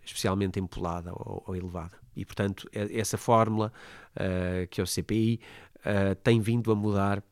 especialmente 0.03 0.59
empolada 0.59 1.11
ou, 1.13 1.43
ou 1.45 1.55
elevada. 1.55 1.97
E, 2.15 2.25
portanto, 2.25 2.67
essa 2.71 3.17
fórmula, 3.17 3.71
uh, 4.15 4.67
que 4.67 4.79
é 4.79 4.83
o 4.83 4.87
CPI, 4.87 5.39
uh, 5.79 6.15
tem 6.23 6.39
vindo 6.39 6.71
a 6.71 6.75
mudar 6.75 7.23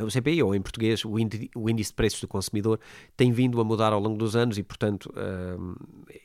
o 0.00 0.10
CPI, 0.10 0.42
ou 0.42 0.54
em 0.54 0.60
português, 0.60 1.04
o 1.04 1.18
índice, 1.18 1.90
de 1.90 1.94
preços 1.94 2.20
do 2.20 2.28
consumidor, 2.28 2.80
tem 3.16 3.32
vindo 3.32 3.60
a 3.60 3.64
mudar 3.64 3.92
ao 3.92 4.00
longo 4.00 4.18
dos 4.18 4.34
anos 4.34 4.58
e, 4.58 4.62
portanto, 4.62 5.12
hum, 5.16 5.74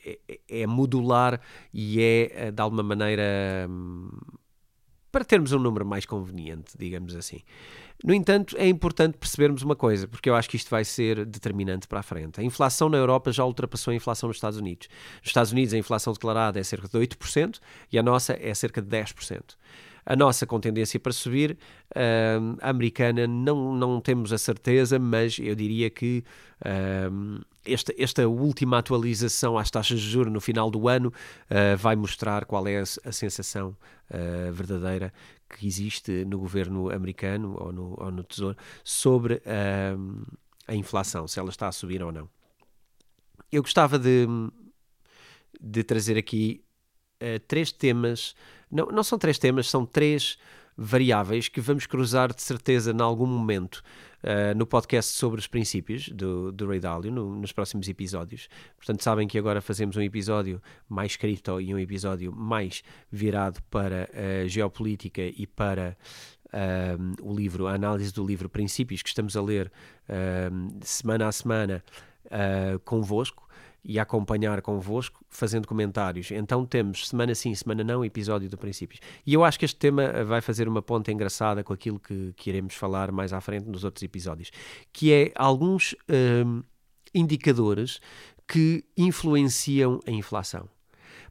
é, 0.04 0.40
é, 0.48 0.66
modular 0.66 1.40
e 1.72 2.00
é, 2.00 2.46
eh, 2.46 2.50
de 2.50 2.60
alguma 2.60 2.82
maneira, 2.82 3.66
hum, 3.68 4.10
para 5.12 5.24
termos 5.24 5.52
um 5.52 5.58
número 5.58 5.84
mais 5.84 6.06
conveniente, 6.06 6.76
digamos 6.78 7.14
assim. 7.14 7.40
No 8.02 8.14
entanto, 8.14 8.56
é 8.56 8.66
importante 8.66 9.18
percebermos 9.18 9.62
uma 9.62 9.76
coisa, 9.76 10.08
porque 10.08 10.30
eu 10.30 10.34
acho 10.34 10.48
que 10.48 10.56
isto 10.56 10.70
vai 10.70 10.84
ser 10.84 11.26
determinante 11.26 11.86
para 11.86 12.00
a 12.00 12.02
frente. 12.02 12.40
A 12.40 12.42
inflação 12.42 12.88
na 12.88 12.96
Europa 12.96 13.30
já 13.30 13.44
ultrapassou 13.44 13.92
a 13.92 13.94
inflação 13.94 14.28
nos 14.28 14.38
Estados 14.38 14.58
Unidos. 14.58 14.88
Nos 15.18 15.28
Estados 15.28 15.52
Unidos, 15.52 15.74
a 15.74 15.78
inflação 15.78 16.12
declarada 16.12 16.58
é 16.58 16.62
cerca 16.62 16.88
de 16.88 16.98
8% 16.98 17.58
e 17.92 17.98
a 17.98 18.02
nossa 18.02 18.32
é 18.40 18.54
cerca 18.54 18.80
de 18.80 18.88
10% 18.88 19.56
a 20.04 20.16
nossa 20.16 20.46
com 20.46 20.58
tendência 20.60 20.98
para 20.98 21.12
subir, 21.12 21.58
uh, 21.90 22.56
a 22.60 22.70
americana 22.70 23.26
não, 23.26 23.74
não 23.74 24.00
temos 24.00 24.32
a 24.32 24.38
certeza, 24.38 24.98
mas 24.98 25.38
eu 25.38 25.54
diria 25.54 25.90
que 25.90 26.24
uh, 26.62 27.44
esta, 27.64 27.94
esta 27.98 28.28
última 28.28 28.78
atualização 28.78 29.58
às 29.58 29.70
taxas 29.70 30.00
de 30.00 30.08
juros 30.08 30.32
no 30.32 30.40
final 30.40 30.70
do 30.70 30.88
ano 30.88 31.08
uh, 31.08 31.76
vai 31.76 31.96
mostrar 31.96 32.44
qual 32.44 32.66
é 32.66 32.78
a, 32.78 32.82
a 32.82 33.12
sensação 33.12 33.76
ah, 34.12 34.50
verdadeira 34.50 35.12
que 35.48 35.66
existe 35.66 36.24
no 36.24 36.38
governo 36.40 36.90
americano 36.90 37.56
ou 37.60 37.72
no, 37.72 37.94
ou 37.96 38.10
no 38.10 38.24
Tesouro 38.24 38.56
sobre 38.82 39.40
a 40.66 40.74
inflação, 40.74 41.28
se 41.28 41.38
ela 41.38 41.50
está 41.50 41.68
a 41.68 41.72
subir 41.72 42.02
ou 42.02 42.10
não. 42.10 42.28
Eu 43.52 43.62
gostava 43.62 43.98
de, 43.98 44.26
de 45.60 45.82
trazer 45.82 46.16
aqui 46.16 46.62
uh, 47.20 47.40
três 47.46 47.72
temas 47.72 48.34
não, 48.70 48.86
não 48.86 49.02
são 49.02 49.18
três 49.18 49.38
temas, 49.38 49.68
são 49.68 49.84
três 49.84 50.38
variáveis 50.76 51.48
que 51.48 51.60
vamos 51.60 51.86
cruzar 51.86 52.32
de 52.32 52.42
certeza 52.42 52.92
em 52.92 53.00
algum 53.02 53.26
momento 53.26 53.82
uh, 54.22 54.56
no 54.56 54.66
podcast 54.66 55.12
sobre 55.12 55.38
os 55.38 55.46
princípios 55.46 56.08
do, 56.08 56.50
do 56.52 56.66
Ray 56.66 56.80
Dalio, 56.80 57.12
no, 57.12 57.36
nos 57.36 57.52
próximos 57.52 57.88
episódios. 57.88 58.48
Portanto, 58.76 59.02
sabem 59.02 59.28
que 59.28 59.38
agora 59.38 59.60
fazemos 59.60 59.96
um 59.96 60.02
episódio 60.02 60.62
mais 60.88 61.16
cripto 61.16 61.60
e 61.60 61.74
um 61.74 61.78
episódio 61.78 62.32
mais 62.32 62.82
virado 63.10 63.60
para 63.70 64.08
a 64.14 64.48
geopolítica 64.48 65.22
e 65.22 65.46
para 65.46 65.96
o 67.22 67.32
livro, 67.32 67.68
a 67.68 67.74
análise 67.74 68.12
do 68.12 68.26
livro 68.26 68.48
Princípios, 68.48 69.02
que 69.02 69.08
estamos 69.08 69.36
a 69.36 69.42
ler 69.42 69.70
semana 70.82 71.28
a 71.28 71.32
semana 71.32 71.84
uh, 72.26 72.78
convosco 72.80 73.48
e 73.84 73.98
a 73.98 74.02
acompanhar 74.02 74.60
convosco, 74.62 75.24
fazendo 75.28 75.66
comentários. 75.66 76.30
Então 76.30 76.66
temos 76.66 77.08
semana 77.08 77.34
sim, 77.34 77.54
semana 77.54 77.82
não, 77.82 78.04
episódio 78.04 78.48
do 78.48 78.58
Princípios. 78.58 79.00
E 79.26 79.34
eu 79.34 79.44
acho 79.44 79.58
que 79.58 79.64
este 79.64 79.78
tema 79.78 80.24
vai 80.24 80.40
fazer 80.40 80.68
uma 80.68 80.82
ponta 80.82 81.10
engraçada 81.10 81.64
com 81.64 81.72
aquilo 81.72 81.98
que, 81.98 82.32
que 82.36 82.50
iremos 82.50 82.74
falar 82.74 83.10
mais 83.10 83.32
à 83.32 83.40
frente 83.40 83.66
nos 83.66 83.84
outros 83.84 84.02
episódios, 84.02 84.50
que 84.92 85.12
é 85.12 85.32
alguns 85.34 85.92
uh, 85.92 86.64
indicadores 87.14 88.00
que 88.46 88.84
influenciam 88.96 90.00
a 90.06 90.10
inflação 90.10 90.68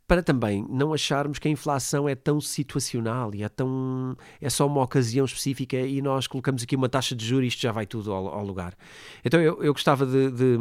para 0.09 0.23
também 0.23 0.65
não 0.67 0.91
acharmos 0.91 1.37
que 1.37 1.47
a 1.47 1.51
inflação 1.51 2.09
é 2.09 2.15
tão 2.15 2.41
situacional 2.41 3.35
e 3.35 3.43
é 3.43 3.47
tão 3.47 4.17
é 4.41 4.49
só 4.49 4.65
uma 4.65 4.81
ocasião 4.81 5.23
específica 5.23 5.77
e 5.77 6.01
nós 6.01 6.25
colocamos 6.25 6.63
aqui 6.63 6.75
uma 6.75 6.89
taxa 6.89 7.15
de 7.15 7.23
juros 7.23 7.45
e 7.45 7.47
isto 7.49 7.61
já 7.61 7.71
vai 7.71 7.85
tudo 7.85 8.11
ao, 8.11 8.27
ao 8.27 8.43
lugar. 8.43 8.75
Então 9.23 9.39
eu, 9.39 9.61
eu 9.61 9.71
gostava 9.71 10.07
de, 10.07 10.31
de, 10.31 10.57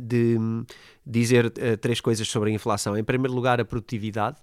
de 0.00 0.36
dizer 1.04 1.46
uh, 1.46 1.76
três 1.80 2.00
coisas 2.00 2.28
sobre 2.28 2.50
a 2.50 2.52
inflação. 2.52 2.96
Em 2.96 3.04
primeiro 3.04 3.34
lugar, 3.34 3.60
a 3.60 3.64
produtividade, 3.64 4.38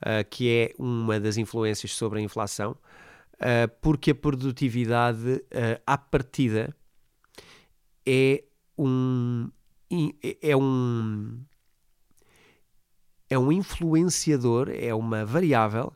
uh, 0.00 0.28
que 0.28 0.50
é 0.50 0.74
uma 0.78 1.20
das 1.20 1.36
influências 1.36 1.92
sobre 1.92 2.20
a 2.20 2.22
inflação, 2.22 2.72
uh, 2.72 3.68
porque 3.80 4.10
a 4.12 4.14
produtividade, 4.14 5.44
à 5.86 5.98
partida, 5.98 6.74
é 8.06 8.44
um 8.76 9.50
é 10.42 10.56
um 10.56 11.44
é 13.30 13.38
um 13.38 13.50
influenciador, 13.50 14.70
é 14.70 14.94
uma 14.94 15.24
variável 15.24 15.92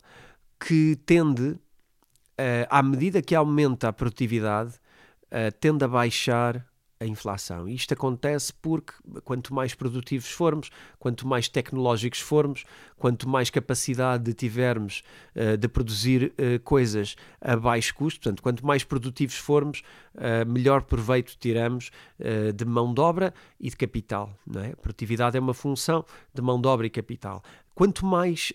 que 0.58 0.96
tende, 1.06 1.50
uh, 1.50 1.58
à 2.68 2.82
medida 2.82 3.22
que 3.22 3.34
aumenta 3.34 3.88
a 3.88 3.92
produtividade, 3.92 4.74
uh, 5.26 5.52
tende 5.60 5.84
a 5.84 5.88
baixar 5.88 6.66
a 7.00 7.06
inflação. 7.06 7.68
Isto 7.68 7.94
acontece 7.94 8.52
porque 8.52 8.92
quanto 9.24 9.54
mais 9.54 9.74
produtivos 9.74 10.30
formos, 10.30 10.70
quanto 10.98 11.26
mais 11.26 11.48
tecnológicos 11.48 12.20
formos, 12.20 12.64
quanto 12.96 13.28
mais 13.28 13.50
capacidade 13.50 14.32
tivermos 14.34 15.02
uh, 15.34 15.56
de 15.56 15.68
produzir 15.68 16.32
uh, 16.32 16.60
coisas 16.64 17.16
a 17.40 17.56
baixo 17.56 17.94
custo, 17.94 18.20
portanto, 18.20 18.42
quanto 18.42 18.66
mais 18.66 18.82
produtivos 18.82 19.36
formos, 19.36 19.82
uh, 20.14 20.48
melhor 20.48 20.82
proveito 20.82 21.36
tiramos 21.38 21.90
de 22.54 22.64
mão 22.64 22.92
de 22.92 23.00
obra 23.00 23.32
e 23.60 23.70
de 23.70 23.76
capital. 23.76 24.36
Não 24.46 24.60
é? 24.60 24.74
Produtividade 24.74 25.36
é 25.36 25.40
uma 25.40 25.54
função 25.54 26.04
de 26.34 26.42
mão 26.42 26.60
de 26.60 26.66
obra 26.66 26.86
e 26.86 26.90
capital. 26.90 27.42
Quanto 27.74 28.04
mais 28.04 28.52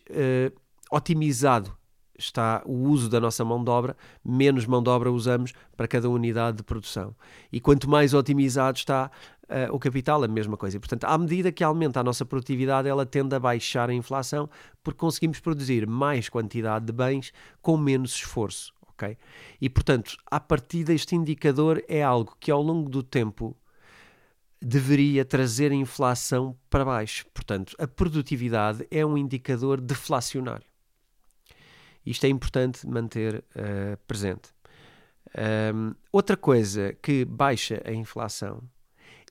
otimizado 0.91 1.75
está 2.17 2.61
o 2.65 2.89
uso 2.89 3.09
da 3.09 3.19
nossa 3.19 3.43
mão 3.43 3.63
de 3.63 3.69
obra, 3.69 3.95
menos 4.23 4.65
mão 4.65 4.81
de 4.81 4.89
obra 4.89 5.11
usamos 5.11 5.53
para 5.75 5.87
cada 5.87 6.09
unidade 6.09 6.57
de 6.57 6.63
produção. 6.63 7.15
E 7.51 7.59
quanto 7.59 7.89
mais 7.89 8.13
otimizado 8.13 8.77
está 8.77 9.09
uh, 9.43 9.73
o 9.73 9.79
capital, 9.79 10.23
a 10.23 10.27
mesma 10.27 10.57
coisa. 10.57 10.77
E, 10.77 10.79
portanto, 10.79 11.05
à 11.05 11.17
medida 11.17 11.51
que 11.51 11.63
aumenta 11.63 11.99
a 11.99 12.03
nossa 12.03 12.25
produtividade, 12.25 12.87
ela 12.87 13.05
tende 13.05 13.35
a 13.35 13.39
baixar 13.39 13.89
a 13.89 13.93
inflação, 13.93 14.49
porque 14.83 14.99
conseguimos 14.99 15.39
produzir 15.39 15.87
mais 15.87 16.29
quantidade 16.29 16.85
de 16.85 16.93
bens 16.93 17.31
com 17.61 17.77
menos 17.77 18.15
esforço. 18.15 18.73
Okay? 18.89 19.17
E, 19.59 19.69
portanto, 19.69 20.15
a 20.29 20.39
partir 20.39 20.83
deste 20.83 21.15
indicador 21.15 21.83
é 21.87 22.03
algo 22.03 22.35
que 22.39 22.51
ao 22.51 22.61
longo 22.61 22.89
do 22.89 23.01
tempo 23.01 23.55
deveria 24.61 25.25
trazer 25.25 25.71
a 25.71 25.75
inflação 25.75 26.55
para 26.69 26.85
baixo. 26.85 27.25
Portanto, 27.33 27.75
a 27.77 27.85
produtividade 27.85 28.87
é 28.89 29.05
um 29.05 29.17
indicador 29.17 29.81
deflacionário. 29.81 30.72
Isto 32.05 32.25
é 32.25 32.29
importante 32.29 32.87
manter 32.87 33.43
uh, 33.55 33.97
presente. 34.07 34.49
Um, 35.73 35.95
outra 36.11 36.37
coisa 36.37 36.93
que 37.01 37.25
baixa 37.25 37.81
a 37.85 37.91
inflação 37.91 38.61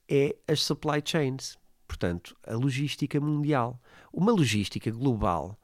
é 0.08 0.34
as 0.48 0.62
supply 0.62 1.00
chains, 1.04 1.56
portanto, 1.86 2.36
a 2.46 2.54
logística 2.54 3.20
mundial. 3.20 3.80
Uma 4.12 4.32
logística 4.32 4.90
global 4.90 5.58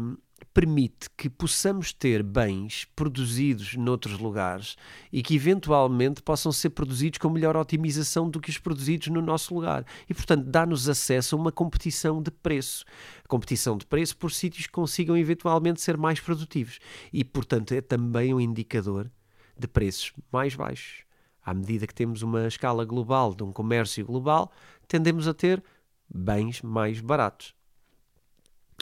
um, 0.00 0.16
permite 0.52 1.08
que 1.16 1.30
possamos 1.30 1.92
ter 1.92 2.22
bens 2.22 2.86
produzidos 2.96 3.74
noutros 3.74 4.18
lugares 4.18 4.76
e 5.12 5.22
que 5.22 5.34
eventualmente 5.34 6.22
possam 6.22 6.52
ser 6.52 6.70
produzidos 6.70 7.18
com 7.18 7.30
melhor 7.30 7.56
otimização 7.56 8.28
do 8.28 8.40
que 8.40 8.50
os 8.50 8.58
produzidos 8.58 9.08
no 9.08 9.22
nosso 9.22 9.54
lugar. 9.54 9.84
E, 10.08 10.14
portanto, 10.14 10.44
dá-nos 10.44 10.88
acesso 10.88 11.34
a 11.34 11.38
uma 11.38 11.52
competição 11.52 12.22
de 12.22 12.30
preço. 12.30 12.84
Competição 13.28 13.76
de 13.76 13.86
preço 13.86 14.16
por 14.16 14.30
sítios 14.30 14.66
que 14.66 14.72
consigam 14.72 15.16
eventualmente 15.16 15.80
ser 15.80 15.96
mais 15.96 16.20
produtivos. 16.20 16.78
E, 17.12 17.24
portanto, 17.24 17.72
é 17.72 17.80
também 17.80 18.34
um 18.34 18.40
indicador 18.40 19.10
de 19.58 19.66
preços 19.66 20.12
mais 20.32 20.54
baixos. 20.54 21.04
À 21.42 21.52
medida 21.52 21.86
que 21.86 21.94
temos 21.94 22.22
uma 22.22 22.46
escala 22.46 22.84
global 22.84 23.34
de 23.34 23.42
um 23.42 23.52
comércio 23.52 24.04
global, 24.04 24.50
tendemos 24.88 25.28
a 25.28 25.34
ter 25.34 25.62
bens 26.08 26.62
mais 26.62 27.00
baratos. 27.00 27.54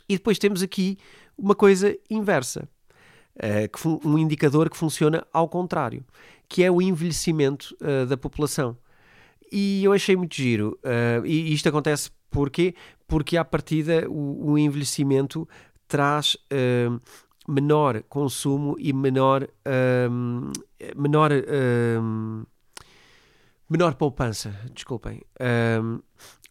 E 0.09 0.17
depois 0.17 0.39
temos 0.39 0.63
aqui 0.63 0.99
uma 1.43 1.57
coisa 1.57 1.99
inversa, 2.09 2.68
uh, 3.36 4.09
um 4.09 4.16
indicador 4.16 4.70
que 4.70 4.76
funciona 4.76 5.26
ao 5.32 5.49
contrário, 5.49 6.05
que 6.49 6.62
é 6.62 6.70
o 6.70 6.80
envelhecimento 6.80 7.76
uh, 7.80 8.07
da 8.07 8.16
população. 8.16 8.76
E 9.51 9.82
eu 9.82 9.93
achei 9.93 10.14
muito 10.14 10.36
giro. 10.36 10.78
Uh, 10.84 11.26
e 11.26 11.53
isto 11.53 11.68
acontece 11.68 12.11
porquê? 12.30 12.76
Porque, 13.09 13.36
à 13.36 13.45
partida, 13.45 14.09
o, 14.09 14.53
o 14.53 14.59
envelhecimento 14.59 15.47
traz 15.88 16.38
menor 17.47 18.03
consumo 18.09 18.76
e 18.78 18.95
menor, 18.95 19.47
menor, 20.97 21.30
menor 23.68 23.95
poupança. 23.97 24.59
Desculpem 24.72 25.20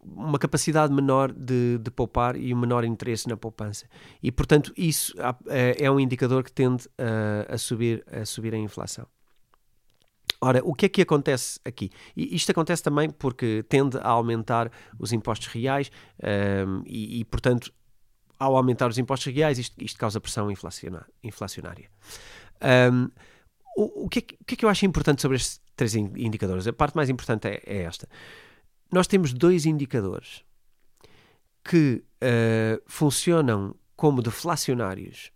uma 0.02 0.38
capacidade 0.38 0.92
menor 0.92 1.32
de, 1.32 1.78
de, 1.78 1.90
poupar 1.90 2.36
e 2.36 2.52
um 2.52 2.58
menor 2.58 2.84
interesse 2.84 3.28
na 3.28 3.36
poupança. 3.36 3.86
E, 4.22 4.32
portanto, 4.32 4.72
isso 4.76 5.14
é, 5.48 5.84
é 5.84 5.90
um 5.90 6.00
indicador 6.00 6.42
que 6.42 6.52
tende 6.52 6.88
a, 6.98 7.54
a, 7.54 7.58
subir, 7.58 8.04
a 8.10 8.24
subir 8.24 8.54
a 8.54 8.58
inflação. 8.58 9.06
Ora, 10.40 10.60
o 10.64 10.74
que 10.74 10.86
é 10.86 10.88
que 10.88 11.02
acontece 11.02 11.60
aqui? 11.64 11.90
E 12.16 12.34
isto 12.34 12.50
acontece 12.50 12.82
também 12.82 13.08
porque 13.08 13.64
tende 13.68 13.96
a 13.98 14.08
aumentar 14.08 14.72
os 14.98 15.12
impostos 15.12 15.46
reais 15.46 15.88
um, 16.66 16.82
e, 16.84 17.20
e, 17.20 17.24
portanto, 17.24 17.72
ao 18.40 18.56
aumentar 18.56 18.88
os 18.88 18.98
impostos 18.98 19.32
reais, 19.32 19.56
isto, 19.60 19.80
isto 19.80 19.96
causa 19.96 20.20
pressão 20.20 20.48
inflacionária. 20.50 21.88
Um, 22.92 23.08
o, 23.76 24.06
o, 24.06 24.08
que 24.08 24.18
é, 24.18 24.22
o, 24.40 24.44
que 24.44 24.54
é, 24.54 24.56
que 24.56 24.64
eu 24.64 24.68
acho 24.68 24.84
importante 24.84 25.22
sobre 25.22 25.36
estes 25.36 25.60
três 25.76 25.94
indicadores? 25.94 26.66
A 26.66 26.72
parte 26.72 26.96
mais 26.96 27.08
importante 27.08 27.46
é, 27.46 27.62
é 27.64 27.82
esta 27.82 28.08
nós 28.92 29.06
temos 29.06 29.32
dois 29.32 29.64
indicadores 29.64 30.44
que 31.64 32.04
uh, 32.22 32.82
funcionam 32.84 33.74
como 33.96 34.20
deflacionários 34.20 35.32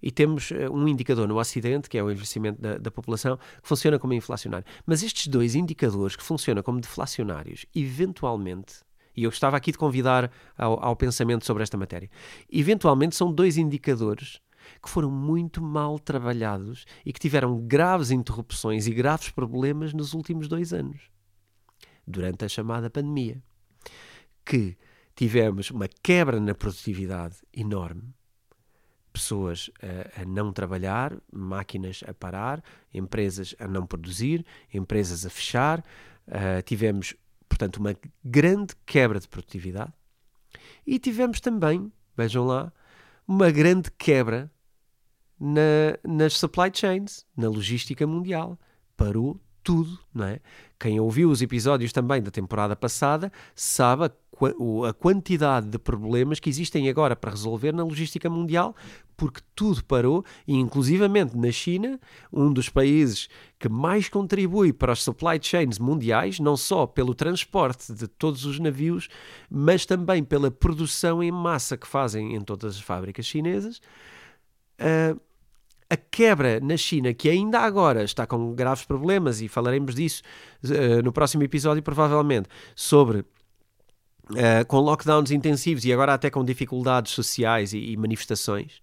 e 0.00 0.12
temos 0.12 0.52
uh, 0.52 0.72
um 0.72 0.86
indicador 0.86 1.26
no 1.26 1.36
Ocidente, 1.36 1.90
que 1.90 1.98
é 1.98 2.02
o 2.02 2.10
envelhecimento 2.10 2.62
da, 2.62 2.78
da, 2.78 2.90
população, 2.92 3.36
que 3.60 3.68
funciona 3.68 3.98
como 3.98 4.14
inflacionário. 4.14 4.64
Mas 4.86 5.02
estes 5.02 5.26
dois 5.26 5.56
indicadores 5.56 6.14
que 6.14 6.22
funcionam 6.22 6.62
como 6.62 6.80
deflacionários, 6.80 7.66
eventualmente, 7.74 8.76
e 9.16 9.24
eu 9.24 9.30
gostava 9.30 9.56
aqui 9.56 9.72
de 9.72 9.78
convidar 9.78 10.30
ao, 10.56 10.82
ao 10.84 10.94
pensamento 10.94 11.44
sobre 11.44 11.64
esta 11.64 11.76
matéria, 11.76 12.08
eventualmente 12.50 13.16
são 13.16 13.32
dois 13.32 13.58
indicadores 13.58 14.40
que 14.80 14.88
foram 14.88 15.10
muito 15.10 15.60
mal 15.60 15.98
trabalhados 15.98 16.84
e 17.04 17.12
que 17.12 17.18
tiveram 17.18 17.58
graves 17.58 18.12
interrupções 18.12 18.86
e 18.86 18.94
graves 18.94 19.30
problemas 19.30 19.92
nos 19.92 20.14
últimos 20.14 20.46
dois 20.46 20.72
anos 20.72 21.11
durante 22.06 22.44
a 22.44 22.48
chamada 22.48 22.90
pandemia, 22.90 23.42
que 24.44 24.76
tivemos 25.14 25.70
uma 25.70 25.88
quebra 26.02 26.40
na 26.40 26.54
produtividade 26.54 27.36
enorme, 27.52 28.14
pessoas 29.12 29.70
a, 29.82 30.22
a, 30.22 30.24
não 30.24 30.52
trabalhar, 30.52 31.16
máquinas 31.30 32.02
a 32.06 32.14
parar, 32.14 32.62
empresas 32.92 33.54
a 33.58 33.68
não 33.68 33.86
produzir, 33.86 34.44
empresas 34.72 35.26
a 35.26 35.30
fechar, 35.30 35.80
uh, 36.28 36.62
tivemos, 36.64 37.14
portanto, 37.48 37.76
uma 37.76 37.94
grande 38.24 38.74
quebra 38.86 39.20
de 39.20 39.28
produtividade 39.28 39.92
e 40.86 40.98
tivemos 40.98 41.40
também, 41.40 41.92
vejam 42.16 42.44
lá, 42.44 42.72
uma 43.26 43.50
grande 43.50 43.90
quebra 43.92 44.50
na, 45.38 45.98
nas 46.04 46.34
supply 46.34 46.70
chains, 46.72 47.26
na 47.36 47.48
logística 47.48 48.06
mundial. 48.06 48.58
Parou 48.96 49.40
tudo, 49.62 49.98
não 50.14 50.26
é? 50.26 50.40
Quem 50.78 50.98
ouviu 50.98 51.30
os 51.30 51.40
episódios 51.40 51.92
também 51.92 52.20
da 52.20 52.30
temporada 52.30 52.74
passada 52.74 53.30
sabe 53.54 54.06
a, 54.06 54.92
quantidade 54.92 55.68
de 55.68 55.78
problemas 55.78 56.40
que 56.40 56.50
existem 56.50 56.88
agora 56.88 57.14
para 57.14 57.30
resolver 57.30 57.72
na 57.72 57.84
logística 57.84 58.28
mundial, 58.28 58.74
porque 59.16 59.40
tudo 59.54 59.84
parou, 59.84 60.24
e 60.46 60.54
inclusivamente 60.56 61.36
na 61.36 61.52
China, 61.52 62.00
um 62.32 62.52
dos 62.52 62.68
países 62.68 63.28
que 63.58 63.68
mais 63.68 64.08
contribui 64.08 64.72
para 64.72 64.92
as 64.92 65.02
supply 65.02 65.38
chains 65.40 65.78
mundiais, 65.78 66.40
não 66.40 66.56
só 66.56 66.86
pelo 66.86 67.14
transporte 67.14 67.92
de 67.92 68.08
todos 68.08 68.44
os 68.44 68.58
navios, 68.58 69.08
mas 69.48 69.86
também 69.86 70.24
pela 70.24 70.50
produção 70.50 71.22
em 71.22 71.30
massa 71.30 71.76
que 71.76 71.86
fazem 71.86 72.34
em 72.34 72.40
todas 72.40 72.76
as 72.76 72.80
fábricas 72.80 73.26
chinesas. 73.26 73.80
Uh, 74.80 75.20
a 75.92 75.96
quebra 75.96 76.58
na 76.58 76.74
China, 76.74 77.12
que 77.12 77.28
ainda 77.28 77.60
agora 77.60 78.02
está 78.02 78.26
com 78.26 78.54
graves 78.54 78.82
problemas, 78.82 79.42
e 79.42 79.48
falaremos 79.48 79.94
disso 79.94 80.22
uh, 80.64 81.02
no 81.04 81.12
próximo 81.12 81.42
episódio, 81.42 81.82
provavelmente, 81.82 82.48
sobre 82.74 83.18
uh, 83.18 83.26
com 84.66 84.78
lockdowns 84.78 85.30
intensivos 85.30 85.84
e 85.84 85.92
agora 85.92 86.14
até 86.14 86.30
com 86.30 86.42
dificuldades 86.42 87.12
sociais 87.12 87.74
e, 87.74 87.92
e 87.92 87.96
manifestações. 87.98 88.80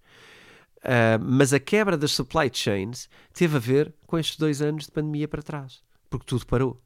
Uh, 0.78 1.18
mas 1.20 1.52
a 1.52 1.58
quebra 1.58 1.96
das 1.98 2.12
supply 2.12 2.48
chains 2.52 3.08
teve 3.34 3.56
a 3.56 3.60
ver 3.60 3.92
com 4.06 4.16
estes 4.16 4.36
dois 4.36 4.62
anos 4.62 4.84
de 4.84 4.92
pandemia 4.92 5.26
para 5.26 5.42
trás, 5.42 5.82
porque 6.08 6.26
tudo 6.26 6.46
parou 6.46 6.80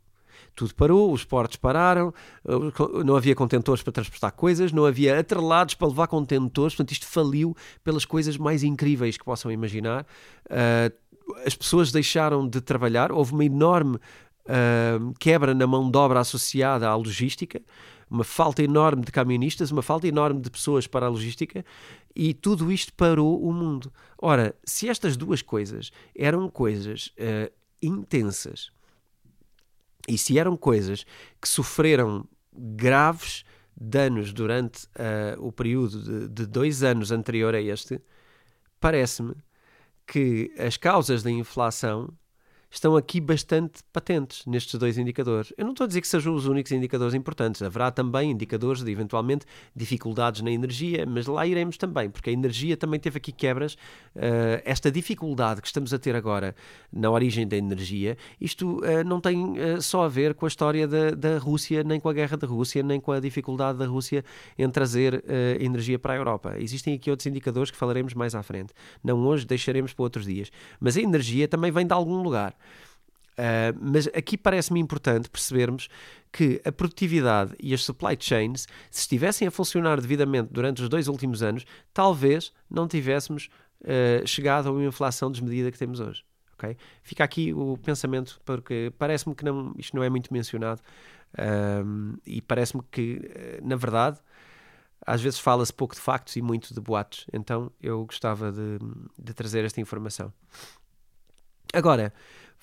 tudo 0.54 0.74
parou, 0.74 1.12
os 1.12 1.24
portos 1.24 1.56
pararam, 1.56 2.12
eh, 2.44 3.04
não 3.04 3.16
havia 3.16 3.34
contentores 3.34 3.82
para 3.82 3.92
transportar 3.92 4.32
coisas, 4.32 4.72
não 4.72 4.84
havia 4.84 5.18
atrelados 5.18 5.74
para 5.74 5.88
levar 5.88 6.06
contentores, 6.06 6.74
portanto 6.74 6.92
isto 6.92 7.06
faliu 7.06 7.56
pelas 7.82 8.04
coisas 8.04 8.36
mais 8.36 8.62
incríveis 8.62 9.16
que 9.16 9.24
possam 9.24 9.50
imaginar. 9.50 10.06
Uh, 10.46 11.04
as 11.46 11.54
pessoas 11.54 11.90
deixaram 11.90 12.46
de 12.46 12.60
trabalhar, 12.60 13.10
houve 13.10 13.32
uma 13.32 13.44
enorme 13.44 13.96
uh, 13.96 15.14
quebra 15.18 15.54
na 15.54 15.66
mão 15.66 15.90
de 15.90 15.96
obra 15.96 16.20
associada 16.20 16.88
à 16.88 16.94
logística, 16.94 17.60
uma 18.10 18.24
falta 18.24 18.62
enorme 18.62 19.04
de 19.04 19.10
camionistas, 19.10 19.70
uma 19.70 19.82
falta 19.82 20.06
enorme 20.06 20.40
de 20.40 20.50
pessoas 20.50 20.86
para 20.86 21.06
a 21.06 21.08
logística 21.08 21.64
e 22.14 22.32
tudo 22.32 22.70
isto 22.70 22.92
parou 22.94 23.42
o 23.42 23.52
mundo. 23.52 23.92
Ora, 24.18 24.54
se 24.64 24.88
estas 24.88 25.16
duas 25.16 25.42
coisas 25.42 25.90
eram 26.14 26.48
coisas 26.48 27.12
uh, 27.18 27.52
intensas 27.82 28.70
e 30.08 30.18
se 30.18 30.38
eram 30.38 30.56
coisas 30.56 31.04
que 31.40 31.48
sofreram 31.48 32.26
graves 32.52 33.44
danos 33.76 34.32
durante 34.32 34.86
uh, 34.86 35.40
o 35.40 35.50
período 35.50 36.02
de, 36.02 36.28
de, 36.28 36.46
dois 36.46 36.82
anos 36.82 37.10
anterior 37.10 37.54
a 37.54 37.60
este, 37.60 38.00
parece-me 38.78 39.34
que 40.06 40.52
as 40.58 40.76
causas 40.76 41.22
da 41.22 41.30
inflação 41.30 42.12
estão 42.74 42.96
aqui 42.96 43.20
bastante 43.20 43.82
patentes 43.92 44.44
nestes 44.46 44.74
dois 44.78 44.98
indicadores. 44.98 45.52
Eu 45.56 45.64
não 45.64 45.72
estou 45.72 45.84
a 45.84 45.88
dizer 45.88 46.00
que 46.00 46.08
sejam 46.08 46.34
os 46.34 46.46
únicos 46.46 46.72
indicadores 46.72 47.14
importantes, 47.14 47.62
haverá 47.62 47.90
também 47.90 48.32
indicadores 48.32 48.82
de 48.82 48.90
eventualmente 48.90 49.46
dificuldades 49.74 50.42
na 50.42 50.50
energia, 50.50 51.06
mas 51.06 51.26
lá 51.26 51.46
iremos 51.46 51.76
também, 51.76 52.10
porque 52.10 52.30
a 52.30 52.32
energia 52.32 52.76
também 52.76 52.98
teve 52.98 53.18
aqui 53.18 53.32
quebras. 53.32 53.74
Uh, 54.14 54.60
esta 54.64 54.90
dificuldade 54.90 55.60
que 55.60 55.66
estamos 55.66 55.94
a 55.94 55.98
ter 55.98 56.16
agora 56.16 56.54
na 56.92 57.10
origem 57.10 57.46
da 57.46 57.56
energia, 57.56 58.16
isto 58.40 58.80
uh, 58.80 59.04
não 59.06 59.20
tem 59.20 59.52
uh, 59.52 59.80
só 59.80 60.04
a 60.04 60.08
ver 60.08 60.34
com 60.34 60.44
a 60.44 60.48
história 60.48 60.86
da, 60.88 61.10
da 61.10 61.38
Rússia, 61.38 61.84
nem 61.84 62.00
com 62.00 62.08
a 62.08 62.12
guerra 62.12 62.36
da 62.36 62.46
Rússia, 62.46 62.82
nem 62.82 63.00
com 63.00 63.12
a 63.12 63.20
dificuldade 63.20 63.78
da 63.78 63.86
Rússia 63.86 64.24
em 64.58 64.68
trazer 64.68 65.24
energia 65.60 65.98
para 65.98 66.14
a 66.14 66.16
Europa. 66.16 66.54
Existem 66.58 66.94
aqui 66.94 67.10
outros 67.10 67.26
indicadores 67.26 67.70
que 67.70 67.76
falaremos 67.76 68.14
mais 68.14 68.34
à 68.34 68.42
frente. 68.42 68.72
Não 69.02 69.24
hoje, 69.26 69.46
deixaremos 69.46 69.92
para 69.92 70.02
outros 70.02 70.26
dias. 70.26 70.50
Mas 70.80 70.96
a 70.96 71.00
energia 71.00 71.46
também 71.46 71.70
vem 71.70 71.86
de 71.86 71.92
algum 71.92 72.22
lugar. 72.22 72.54
Uh, 73.34 73.76
mas 73.80 74.06
aqui 74.08 74.38
parece-me 74.38 74.78
importante 74.78 75.28
percebermos 75.28 75.88
que 76.30 76.60
a 76.64 76.70
produtividade 76.70 77.54
e 77.58 77.74
as 77.74 77.82
supply 77.82 78.16
chains, 78.18 78.68
se 78.90 79.00
estivessem 79.00 79.48
a 79.48 79.50
funcionar 79.50 80.00
devidamente 80.00 80.52
durante 80.52 80.82
os 80.82 80.88
dois 80.88 81.08
últimos 81.08 81.42
anos, 81.42 81.64
talvez 81.92 82.52
não 82.70 82.86
tivéssemos 82.86 83.48
uh, 83.82 84.26
chegado 84.26 84.68
a 84.68 84.72
uma 84.72 84.84
inflação 84.84 85.30
desmedida 85.32 85.70
que 85.72 85.78
temos 85.78 85.98
hoje. 85.98 86.24
Okay? 86.54 86.76
Fica 87.02 87.24
aqui 87.24 87.52
o 87.52 87.76
pensamento, 87.76 88.40
porque 88.44 88.92
parece-me 88.98 89.34
que 89.34 89.44
não, 89.44 89.74
isto 89.76 89.96
não 89.96 90.04
é 90.04 90.08
muito 90.08 90.32
mencionado 90.32 90.80
uh, 91.34 92.20
e 92.24 92.40
parece-me 92.40 92.84
que, 92.90 93.20
na 93.62 93.74
verdade, 93.74 94.20
às 95.04 95.20
vezes 95.20 95.38
fala-se 95.38 95.72
pouco 95.72 95.94
de 95.94 96.00
factos 96.00 96.36
e 96.36 96.42
muito 96.42 96.72
de 96.72 96.80
boatos. 96.80 97.26
Então 97.32 97.70
eu 97.80 98.04
gostava 98.06 98.50
de, 98.50 98.78
de 99.18 99.34
trazer 99.34 99.64
esta 99.64 99.80
informação. 99.80 100.32
Agora, 101.72 102.12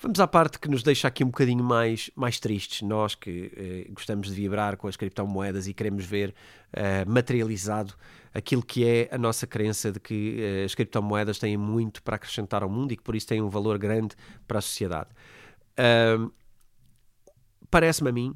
Vamos 0.02 0.18
à 0.18 0.26
parte 0.26 0.58
que 0.58 0.68
nos 0.68 0.82
deixa 0.82 1.06
aqui 1.06 1.22
um 1.22 1.28
bocadinho 1.28 1.62
mais, 1.62 2.10
mais 2.16 2.40
tristes, 2.40 2.82
nós 2.82 3.14
que 3.14 3.52
eh, 3.56 3.86
gostamos 3.92 4.26
de 4.26 4.34
vibrar 4.34 4.76
com 4.76 4.88
as 4.88 4.96
criptomoedas 4.96 5.68
e 5.68 5.72
queremos 5.72 6.04
ver 6.04 6.34
eh, 6.72 7.04
materializado 7.04 7.94
aquilo 8.34 8.64
que 8.64 8.84
é 8.84 9.08
a 9.12 9.16
nossa 9.16 9.46
crença 9.46 9.92
de 9.92 10.00
que 10.00 10.38
eh, 10.40 10.64
as 10.64 10.74
criptomoedas 10.74 11.38
têm 11.38 11.56
muito 11.56 12.02
para 12.02 12.16
acrescentar 12.16 12.64
ao 12.64 12.68
mundo 12.68 12.90
e 12.90 12.96
que 12.96 13.02
por 13.04 13.14
isso 13.14 13.28
têm 13.28 13.40
um 13.40 13.48
valor 13.48 13.78
grande 13.78 14.16
para 14.48 14.58
a 14.58 14.60
sociedade. 14.60 15.08
Parece-me 17.70 18.10
a 18.10 18.12
mim 18.12 18.34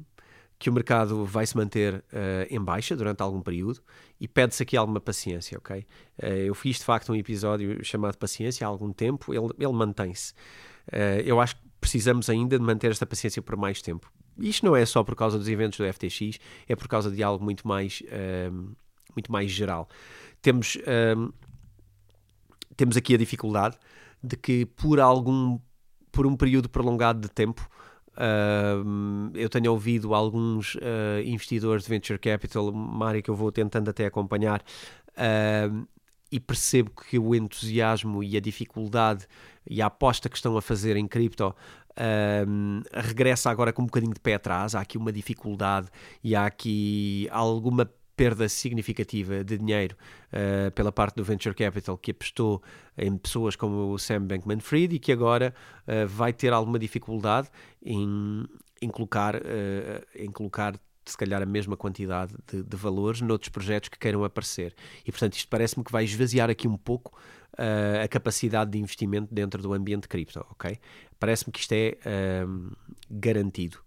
que 0.57 0.69
o 0.69 0.73
mercado 0.73 1.25
vai 1.25 1.45
se 1.45 1.55
manter 1.55 1.95
uh, 1.95 2.47
em 2.49 2.59
baixa 2.59 2.95
durante 2.95 3.21
algum 3.21 3.41
período 3.41 3.79
e 4.19 4.27
pede-se 4.27 4.63
aqui 4.63 4.75
alguma 4.75 4.99
paciência, 4.99 5.57
ok? 5.57 5.85
Uh, 6.17 6.25
eu 6.25 6.55
fiz 6.55 6.79
de 6.79 6.85
facto 6.85 7.11
um 7.11 7.15
episódio 7.15 7.83
chamado 7.85 8.17
Paciência 8.17 8.65
há 8.65 8.69
algum 8.69 8.91
tempo, 8.91 9.33
ele, 9.33 9.53
ele 9.59 9.73
mantém-se. 9.73 10.33
Uh, 10.87 11.21
eu 11.25 11.39
acho 11.39 11.55
que 11.55 11.61
precisamos 11.79 12.29
ainda 12.29 12.57
de 12.57 12.63
manter 12.63 12.91
esta 12.91 13.05
paciência 13.05 13.41
por 13.41 13.55
mais 13.55 13.81
tempo. 13.81 14.11
Isto 14.37 14.65
não 14.65 14.75
é 14.75 14.85
só 14.85 15.03
por 15.03 15.15
causa 15.15 15.37
dos 15.37 15.47
eventos 15.47 15.79
do 15.79 15.93
FTX, 15.93 16.39
é 16.67 16.75
por 16.75 16.87
causa 16.87 17.09
de 17.09 17.23
algo 17.23 17.43
muito 17.43 17.67
mais, 17.67 18.01
uh, 18.03 18.75
muito 19.15 19.31
mais 19.31 19.51
geral. 19.51 19.87
Temos, 20.41 20.75
uh, 20.75 21.33
temos 22.75 22.97
aqui 22.97 23.15
a 23.15 23.17
dificuldade 23.17 23.77
de 24.23 24.35
que 24.35 24.65
por 24.65 24.99
algum 24.99 25.59
por 26.11 26.25
um 26.25 26.35
período 26.35 26.67
prolongado 26.67 27.19
de 27.19 27.29
tempo 27.29 27.69
Uh, 28.17 29.29
eu 29.35 29.47
tenho 29.47 29.71
ouvido 29.71 30.15
alguns 30.15 30.73
uh, 30.75 31.21
investidores 31.23 31.83
de 31.83 31.89
venture 31.89 32.17
capital, 32.17 32.69
uma 32.69 33.07
área 33.07 33.21
que 33.21 33.29
eu 33.29 33.35
vou 33.35 33.51
tentando 33.51 33.91
até 33.91 34.07
acompanhar, 34.07 34.63
uh, 35.11 35.87
e 36.31 36.39
percebo 36.39 36.91
que 36.91 37.17
o 37.17 37.33
entusiasmo 37.33 38.23
e 38.23 38.35
a 38.35 38.39
dificuldade 38.39 39.25
e 39.65 39.81
a 39.81 39.87
aposta 39.87 40.29
que 40.29 40.35
estão 40.35 40.57
a 40.57 40.61
fazer 40.61 40.95
em 40.95 41.07
cripto 41.07 41.55
um, 42.47 42.81
regressa 42.93 43.49
agora 43.49 43.73
com 43.73 43.81
um 43.81 43.85
bocadinho 43.85 44.13
de 44.13 44.19
pé 44.19 44.35
atrás. 44.35 44.75
Há 44.75 44.81
aqui 44.81 44.97
uma 44.97 45.11
dificuldade 45.11 45.87
e 46.23 46.35
há 46.35 46.45
aqui 46.45 47.27
alguma 47.31 47.89
perda 48.15 48.49
significativa 48.49 49.43
de 49.43 49.59
dinheiro 49.59 49.95
uh, 50.33 50.71
pela 50.71 50.91
parte 50.91 51.15
do 51.15 51.23
venture 51.23 51.53
capital 51.53 51.97
que 51.97 52.11
apostou 52.11 52.63
em 52.97 53.15
pessoas 53.15 53.55
como 53.55 53.93
o 53.93 53.99
Sam 53.99 54.25
Bankman-Fried 54.25 54.95
e 54.95 54.99
que 54.99 55.11
agora 55.11 55.53
uh, 55.87 56.07
vai 56.07 56.33
ter 56.33 56.51
alguma 56.51 56.79
dificuldade 56.79 57.47
em, 57.81 58.43
em 58.81 58.89
colocar, 58.89 59.35
uh, 59.35 60.05
em 60.15 60.31
colocar 60.31 60.73
se 61.11 61.17
calhar 61.17 61.41
a 61.41 61.45
mesma 61.45 61.77
quantidade 61.77 62.33
de, 62.51 62.63
de, 62.63 62.77
valores 62.77 63.21
noutros 63.21 63.49
projetos 63.49 63.89
que 63.89 63.97
queiram 63.97 64.23
aparecer. 64.23 64.75
E 65.05 65.11
portanto 65.11 65.33
isto 65.33 65.47
parece-me 65.47 65.83
que 65.83 65.91
vai 65.91 66.03
esvaziar 66.03 66.49
aqui 66.49 66.67
um 66.67 66.77
pouco 66.77 67.17
uh, 67.53 68.03
a 68.03 68.07
capacidade 68.07 68.71
de 68.71 68.79
investimento 68.79 69.33
dentro 69.33 69.61
do 69.61 69.73
ambiente 69.73 70.07
cripto, 70.07 70.45
ok? 70.51 70.77
Parece-me 71.19 71.51
que 71.51 71.59
isto 71.59 71.73
é 71.73 71.97
uh, 72.05 72.75
garantido. 73.09 73.79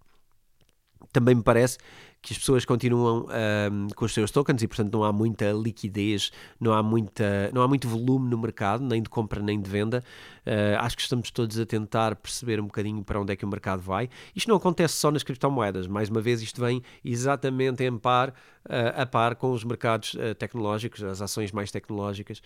Também 1.13 1.35
me 1.35 1.43
parece 1.43 1.79
que 2.23 2.35
as 2.35 2.39
pessoas 2.39 2.65
continuam 2.65 3.23
uh, 3.25 3.95
com 3.95 4.05
os 4.05 4.13
seus 4.13 4.31
tokens 4.31 4.63
e, 4.63 4.69
portanto, 4.69 4.93
não 4.93 5.05
há 5.05 5.13
muita 5.13 5.53
liquidez, 5.53 6.31
não 6.61 6.73
há, 6.73 6.83
muita, 6.83 7.51
não 7.53 7.63
há 7.63 7.69
muito 7.69 7.89
volume 7.89 8.29
no 8.29 8.39
mercado, 8.39 8.85
nem 8.85 9.03
de 9.03 9.09
compra 9.09 9.43
nem 9.43 9.61
de 9.61 9.71
venda. 9.71 10.05
Uh, 10.47 10.79
acho 10.79 10.97
que 10.97 11.03
estamos 11.03 11.31
todos 11.31 11.59
a 11.59 11.67
tentar 11.67 12.17
perceber 12.17 12.61
um 12.61 12.65
bocadinho 12.65 13.05
para 13.05 13.21
onde 13.21 13.33
é 13.33 13.37
que 13.37 13.45
o 13.45 13.49
mercado 13.49 13.81
vai. 13.83 14.09
Isto 14.35 14.49
não 14.49 14.57
acontece 14.57 14.95
só 14.95 15.11
nas 15.11 15.23
criptomoedas, 15.23 15.87
mais 15.87 16.09
uma 16.09 16.21
vez, 16.21 16.43
isto 16.43 16.61
vem 16.61 16.83
exatamente 17.05 17.85
em 17.85 17.99
par, 17.99 18.31
uh, 18.31 19.01
a 19.03 19.07
par 19.07 19.37
com 19.37 19.53
os 19.53 19.65
mercados 19.65 20.17
tecnológicos, 20.39 21.03
as 21.03 21.21
ações 21.21 21.53
mais 21.53 21.71
tecnológicas, 21.71 22.43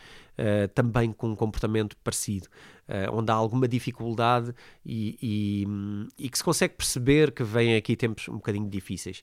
também 0.74 1.12
com 1.12 1.28
um 1.28 1.36
comportamento 1.36 1.96
parecido. 1.98 2.48
onde 3.12 3.30
há 3.30 3.34
alguma 3.34 3.66
dificuldade 3.66 4.54
e, 4.84 5.16
e, 5.22 6.24
e 6.24 6.28
que 6.28 6.36
se 6.36 6.44
consegue 6.44 6.74
perceber 6.74 7.32
que 7.32 7.42
vêm 7.42 7.76
aqui 7.76 7.96
tempos 7.96 8.28
um 8.28 8.34
bocadinho 8.34 8.68
difíceis. 8.68 9.22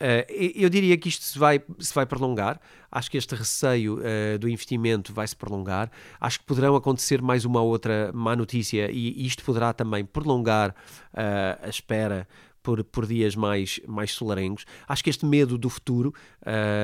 Uh, 0.00 0.26
eu 0.56 0.68
diria 0.68 0.96
que 0.96 1.08
isto 1.08 1.24
se 1.24 1.38
vai, 1.38 1.62
se 1.78 1.94
vai 1.94 2.04
prolongar. 2.04 2.60
Acho 2.90 3.10
que 3.10 3.16
este 3.16 3.34
receio 3.34 3.98
uh, 3.98 4.38
do 4.38 4.48
investimento 4.48 5.12
vai 5.12 5.26
se 5.26 5.36
prolongar. 5.36 5.90
Acho 6.20 6.40
que 6.40 6.46
poderão 6.46 6.74
acontecer 6.74 7.22
mais 7.22 7.44
uma 7.44 7.62
outra 7.62 8.10
má 8.12 8.34
notícia 8.34 8.90
e 8.90 9.24
isto 9.24 9.44
poderá 9.44 9.72
também 9.72 10.04
prolongar 10.04 10.70
uh, 10.70 11.64
a 11.64 11.68
espera 11.68 12.26
por, 12.62 12.82
por 12.82 13.06
dias 13.06 13.36
mais, 13.36 13.80
mais 13.86 14.10
solarengos. 14.12 14.64
Acho 14.88 15.04
que 15.04 15.10
este 15.10 15.26
medo 15.26 15.58
do 15.58 15.68
futuro, 15.68 16.14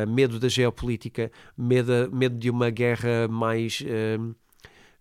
medo 0.07 0.39
da 0.39 0.47
geopolítica, 0.47 1.33
medo, 1.57 2.11
medo 2.13 2.37
de 2.37 2.51
uma 2.51 2.69
guerra 2.69 3.27
mais 3.31 3.83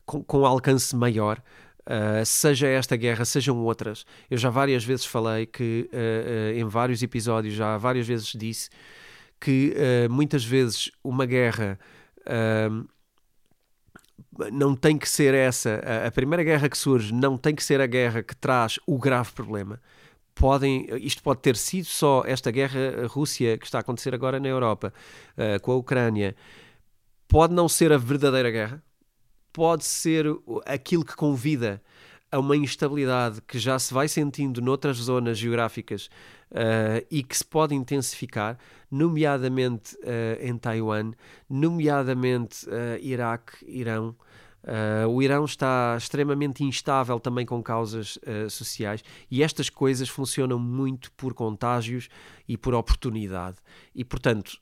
com, 0.05 0.23
com 0.23 0.45
alcance 0.45 0.95
maior, 0.95 1.43
Uh, 1.89 2.23
seja 2.23 2.67
esta 2.67 2.95
guerra, 2.95 3.25
sejam 3.25 3.57
outras. 3.63 4.05
Eu 4.29 4.37
já 4.37 4.51
várias 4.51 4.83
vezes 4.83 5.07
falei 5.07 5.47
que, 5.47 5.89
uh, 5.91 6.55
uh, 6.55 6.59
em 6.59 6.63
vários 6.65 7.01
episódios, 7.01 7.55
já 7.55 7.77
várias 7.79 8.07
vezes 8.07 8.27
disse 8.27 8.69
que 9.39 9.73
muitas 10.09 10.43
vezes 10.43 10.91
uma 11.01 11.25
guerra 11.25 11.79
não 14.51 14.75
tem 14.75 14.97
que 14.97 15.07
ser 15.07 15.33
essa. 15.33 15.81
A, 16.05 16.11
primeira 16.11 16.43
guerra 16.43 16.67
que 16.67 16.77
surge 16.77 17.13
não 17.13 17.37
tem 17.37 17.55
que 17.55 17.63
ser 17.63 17.79
a 17.79 17.85
guerra 17.85 18.21
que 18.21 18.35
traz 18.35 18.77
o 18.85 18.99
grave 18.99 19.31
problema. 19.31 19.81
Podem, 20.35 20.87
isto 20.97 21.23
pode 21.23 21.39
ter 21.39 21.55
sido 21.55 21.85
só 21.85 22.23
esta 22.25 22.51
guerra 22.51 23.07
Rússia 23.07 23.57
que 23.57 23.65
está 23.65 23.77
a 23.77 23.81
acontecer 23.81 24.13
agora 24.13 24.41
na 24.41 24.49
Europa, 24.49 24.93
com 25.61 25.71
a 25.71 25.75
Ucrânia. 25.75 26.35
Pode 27.25 27.53
não 27.53 27.69
ser 27.69 27.93
a 27.93 27.97
verdadeira 27.97 28.51
guerra, 28.51 28.83
pode 29.51 29.85
ser 29.85 30.25
aquilo 30.65 31.03
que 31.03 31.15
convida 31.15 31.81
a 32.31 32.39
uma 32.39 32.55
instabilidade 32.55 33.41
que 33.41 33.57
já 33.57 33.77
se 33.79 33.93
vai 33.93 34.07
sentindo 34.07 34.61
noutras 34.61 34.97
zonas 34.97 35.37
geográficas 35.37 36.09
uh, 36.51 37.05
e 37.09 37.23
que 37.23 37.35
se 37.35 37.45
pode 37.45 37.73
intensificar, 37.73 38.57
nomeadamente 38.89 39.95
uh, 39.95 40.39
em 40.39 40.57
Taiwan, 40.57 41.11
nomeadamente 41.49 42.67
uh, 42.67 42.99
Iraque, 43.01 43.65
Irão. 43.67 44.15
o 45.09 45.21
Irão 45.21 45.45
está 45.45 45.95
extremamente 45.97 46.63
instável 46.63 47.19
também 47.19 47.45
com 47.45 47.63
causas 47.63 48.19
sociais 48.49 49.03
e 49.31 49.41
estas 49.41 49.69
coisas 49.69 50.09
funcionam 50.09 50.59
muito 50.59 51.11
por 51.13 51.33
contágios 51.33 52.09
e 52.47 52.57
por 52.57 52.73
oportunidade. 52.75 53.57
E, 53.95 54.03
portanto, 54.03 54.59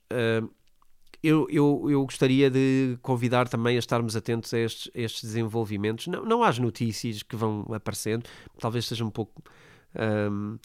eu, 1.24 1.48
eu, 1.50 1.88
eu 1.90 2.04
gostaria 2.06 2.50
de 2.50 2.98
convidar 3.02 3.48
também 3.48 3.76
a 3.76 3.80
estarmos 3.80 4.16
atentos 4.16 4.54
a 4.54 4.60
estes, 4.60 4.92
estes 4.94 5.24
desenvolvimentos, 5.24 6.08
não, 6.08 6.24
não 6.24 6.44
às 6.44 6.60
notícias 6.60 7.24
que 7.24 7.36
vão 7.36 7.66
aparecendo, 7.74 8.26
talvez 8.60 8.86
seja 8.86 9.04
um 9.04 9.10
pouco. 9.10 9.42
Um, 9.96 10.58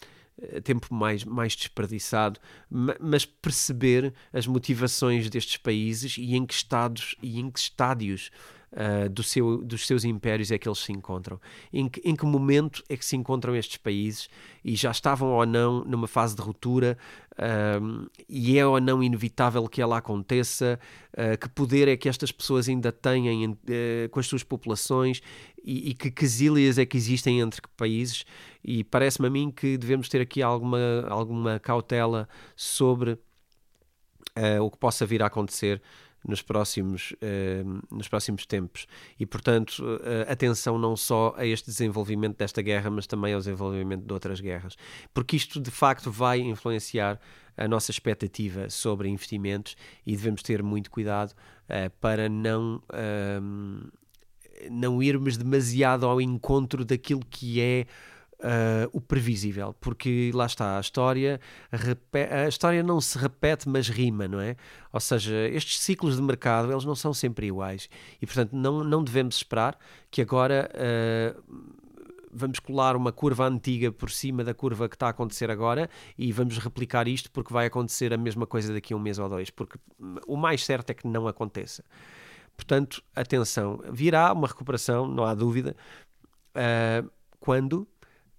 tempo 0.65 0.93
mais, 0.93 1.25
mais 1.25 1.55
desperdiçado, 1.55 2.41
mas 2.69 3.25
perceber 3.25 4.13
as 4.33 4.47
motivações 4.47 5.29
destes 5.29 5.57
países 5.57 6.17
e 6.19 6.35
em 6.35 6.45
que 6.47 6.55
estados 6.55 7.15
e 7.23 7.39
em 7.39 7.51
que 7.51 7.59
estádios 7.59 8.31
uh, 8.73 9.09
do 9.09 9.23
seu, 9.23 9.59
dos 9.59 9.87
seus 9.87 10.05
impérios 10.05 10.51
é 10.51 10.59
que 10.59 10.69
eles 10.69 10.79
se 10.79 10.93
encontram. 10.93 11.41
Em 11.73 11.89
que, 11.89 12.01
em 12.05 12.15
que 12.15 12.25
momento 12.25 12.83
é 12.89 12.97
que 12.97 13.05
se 13.05 13.17
encontram 13.17 13.55
estes 13.55 13.77
países 13.77 14.29
e 14.65 14.75
já 14.75 14.91
estavam 14.91 15.31
ou 15.31 15.47
não 15.47 15.85
numa 15.85 16.07
fase 16.07 16.35
de 16.35 16.43
ruptura 16.43 16.97
uh, 17.33 18.11
e 18.29 18.59
é 18.59 18.67
ou 18.67 18.81
não 18.81 19.03
inevitável 19.03 19.67
que 19.69 19.81
ela 19.81 19.99
aconteça, 19.99 20.79
uh, 21.13 21.39
que 21.39 21.49
poder 21.49 21.89
é 21.89 21.97
que 21.97 22.09
estas 22.09 22.33
pessoas 22.33 22.69
ainda 22.69 22.91
têm 22.91 23.23
com 24.11 24.21
as 24.21 24.27
suas 24.27 24.43
populações? 24.43 25.21
E, 25.65 25.91
e 25.91 25.95
que 25.95 26.11
quesílias 26.11 26.77
é 26.77 26.85
que 26.85 26.97
existem 26.97 27.41
entre 27.41 27.63
países? 27.77 28.25
E 28.65 28.83
parece-me 28.83 29.29
a 29.29 29.31
mim 29.31 29.51
que 29.51 29.77
devemos 29.77 30.09
ter 30.09 30.21
aqui 30.21 30.43
alguma, 30.43 31.07
alguma 31.09 31.61
cautela 31.61 32.29
sobre 32.57 33.17
o 34.61 34.71
que 34.71 34.79
possa 34.79 35.05
vir 35.05 35.23
a 35.23 35.27
acontecer 35.27 35.81
nos 36.27 36.43
próximos, 36.43 37.13
uh, 37.13 37.95
nos 37.95 38.09
próximos 38.09 38.47
tempos. 38.47 38.87
E, 39.19 39.27
portanto, 39.27 39.81
uh, 39.81 40.31
atenção 40.31 40.79
não 40.79 40.97
só 40.97 41.35
a 41.37 41.47
este 41.47 41.67
desenvolvimento 41.67 42.39
desta 42.39 42.63
guerra, 42.63 42.91
mas 42.91 43.07
também 43.07 43.35
ao 43.35 43.41
desenvolvimento 43.41 44.05
de 44.05 44.13
outras 44.13 44.41
guerras. 44.41 44.77
Porque 45.13 45.37
isto, 45.37 45.61
de 45.61 45.71
facto, 45.71 46.11
vai 46.11 46.41
influenciar 46.41 47.21
a 47.57 47.69
nossa 47.69 47.91
expectativa 47.91 48.71
sobre 48.71 49.09
investimentos 49.09 49.77
e 50.07 50.13
devemos 50.13 50.43
ter 50.43 50.63
muito 50.63 50.91
cuidado 50.91 51.31
uh, 51.31 51.91
para 52.01 52.29
não. 52.29 52.83
não 54.71 55.03
irmos 55.03 55.37
demasiado 55.37 56.07
ao 56.07 56.21
encontro 56.21 56.85
daquilo 56.85 57.21
que 57.29 57.61
é 57.61 57.87
uh, 58.43 58.89
o 58.93 59.01
previsível, 59.01 59.75
porque 59.81 60.31
lá 60.35 60.47
está, 60.47 60.77
a 60.77 60.81
história, 60.81 61.41
a 61.71 62.49
história 62.49 62.83
não 62.83 63.01
se 63.01 63.17
repete, 63.17 63.69
mas 63.69 63.89
rima, 63.89 64.27
não 64.27 64.41
é? 64.41 64.57
Ou 64.93 65.01
seja, 65.01 65.49
estes 65.49 65.79
ciclos 65.81 66.17
de 66.17 66.23
mercado, 66.23 66.71
eles 66.71 66.85
não 66.85 66.95
são 66.95 67.15
sempre 67.15 67.47
iguais 67.47 67.89
e, 68.21 68.27
portanto, 68.27 68.53
não, 68.53 68.85
não 68.85 69.03
devemos 69.03 69.37
esperar 69.37 69.79
que 70.11 70.21
agora 70.21 70.71
uh, 70.75 71.73
vamos 72.33 72.59
colar 72.59 72.97
uma 72.97 73.13
curva 73.13 73.47
antiga 73.47 73.93
por 73.93 74.11
cima 74.11 74.43
da 74.43 74.55
curva 74.55 74.89
que 74.89 74.97
está 74.97 75.07
a 75.07 75.11
acontecer 75.11 75.51
agora 75.51 75.89
e 76.17 76.33
vamos 76.33 76.59
replicar 76.59 77.07
isto 77.07 77.31
porque 77.31 77.53
vai 77.53 77.67
acontecer 77.67 78.13
a 78.13 78.17
mesma 78.17 78.47
coisa 78.47 78.73
daqui 78.73 78.95
a 78.95 78.97
um 78.97 79.01
mês 79.01 79.19
ou 79.19 79.29
dois, 79.29 79.51
porque 79.51 79.79
o 80.27 80.37
mais 80.37 80.65
certo 80.65 80.91
é 80.91 80.95
que 80.95 81.07
não 81.07 81.29
aconteça. 81.29 81.85
Portanto, 82.57 83.03
atenção, 83.15 83.83
virá 83.91 84.33
uma 84.33 84.47
recuperação, 84.47 85.07
não 85.07 85.25
há 85.25 85.35
dúvida, 85.35 85.75
uh, 86.55 87.11
quando 87.41 87.89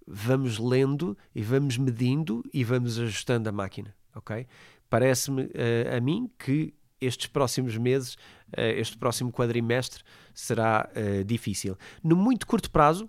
vamos 0.06 0.58
lendo 0.58 1.16
e 1.34 1.42
vamos 1.42 1.78
medindo 1.78 2.42
e 2.52 2.62
vamos 2.64 2.98
ajustando 2.98 3.48
a 3.48 3.52
máquina, 3.52 3.94
ok? 4.14 4.46
Parece-me 4.88 5.42
uh, 5.44 5.96
a 5.96 6.00
mim 6.00 6.30
que 6.38 6.74
estes 7.00 7.26
próximos 7.26 7.76
meses, 7.76 8.14
uh, 8.56 8.60
este 8.76 8.96
próximo 8.96 9.32
quadrimestre 9.32 10.02
será 10.34 10.88
uh, 10.94 11.24
difícil. 11.24 11.76
No 12.02 12.16
muito 12.16 12.46
curto 12.46 12.70
prazo, 12.70 13.08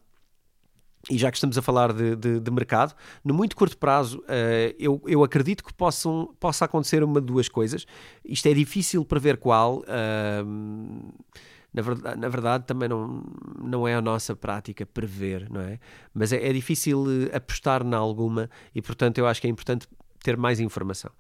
e 1.09 1.17
já 1.17 1.29
que 1.29 1.37
estamos 1.37 1.57
a 1.57 1.61
falar 1.61 1.93
de, 1.93 2.15
de, 2.15 2.39
de 2.39 2.51
mercado, 2.51 2.95
no 3.23 3.33
muito 3.33 3.55
curto 3.55 3.77
prazo, 3.77 4.23
eu, 4.79 4.99
eu 5.05 5.23
acredito 5.23 5.63
que 5.63 5.71
possam, 5.71 6.35
possa 6.39 6.65
acontecer 6.65 7.03
uma 7.03 7.21
de 7.21 7.27
duas 7.27 7.47
coisas. 7.47 7.85
Isto 8.25 8.47
é 8.47 8.55
difícil 8.55 9.05
prever 9.05 9.37
qual 9.37 9.83
na 11.75 11.81
verdade, 11.81 12.19
na 12.19 12.29
verdade 12.29 12.63
também 12.65 12.87
não, 12.87 13.21
não 13.61 13.85
é 13.85 13.93
a 13.95 14.01
nossa 14.01 14.33
prática 14.33 14.85
prever, 14.85 15.49
não 15.49 15.59
é? 15.59 15.77
Mas 16.13 16.31
é, 16.31 16.47
é 16.47 16.53
difícil 16.53 17.05
eh, 17.09 17.35
apostar 17.35 17.83
na 17.83 17.97
alguma 17.97 18.49
e, 18.73 18.81
portanto, 18.81 19.17
eu 19.17 19.27
acho 19.27 19.41
que 19.41 19.47
é 19.47 19.49
importante 19.49 19.85
ter 20.23 20.37
mais 20.37 20.61
informação. 20.61 21.11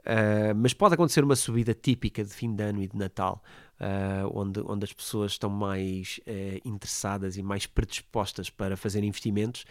Uh, 0.00 0.52
mas 0.56 0.74
pode 0.74 0.94
acontecer 0.94 1.22
uma 1.22 1.36
subida 1.36 1.74
típica 1.74 2.24
de 2.24 2.30
fim 2.30 2.52
de 2.52 2.64
ano 2.64 2.82
e 2.82 2.88
de 2.88 2.96
Natal, 2.96 3.40
uh, 3.78 4.28
onde, 4.34 4.60
onde 4.66 4.84
as 4.84 4.92
pessoas 4.92 5.32
estão 5.32 5.48
mais 5.48 6.18
uh, 6.26 6.68
interessadas 6.68 7.36
e 7.36 7.42
mais 7.42 7.66
predispostas 7.66 8.50
para 8.50 8.76
fazer 8.76 9.04
investimentos. 9.04 9.64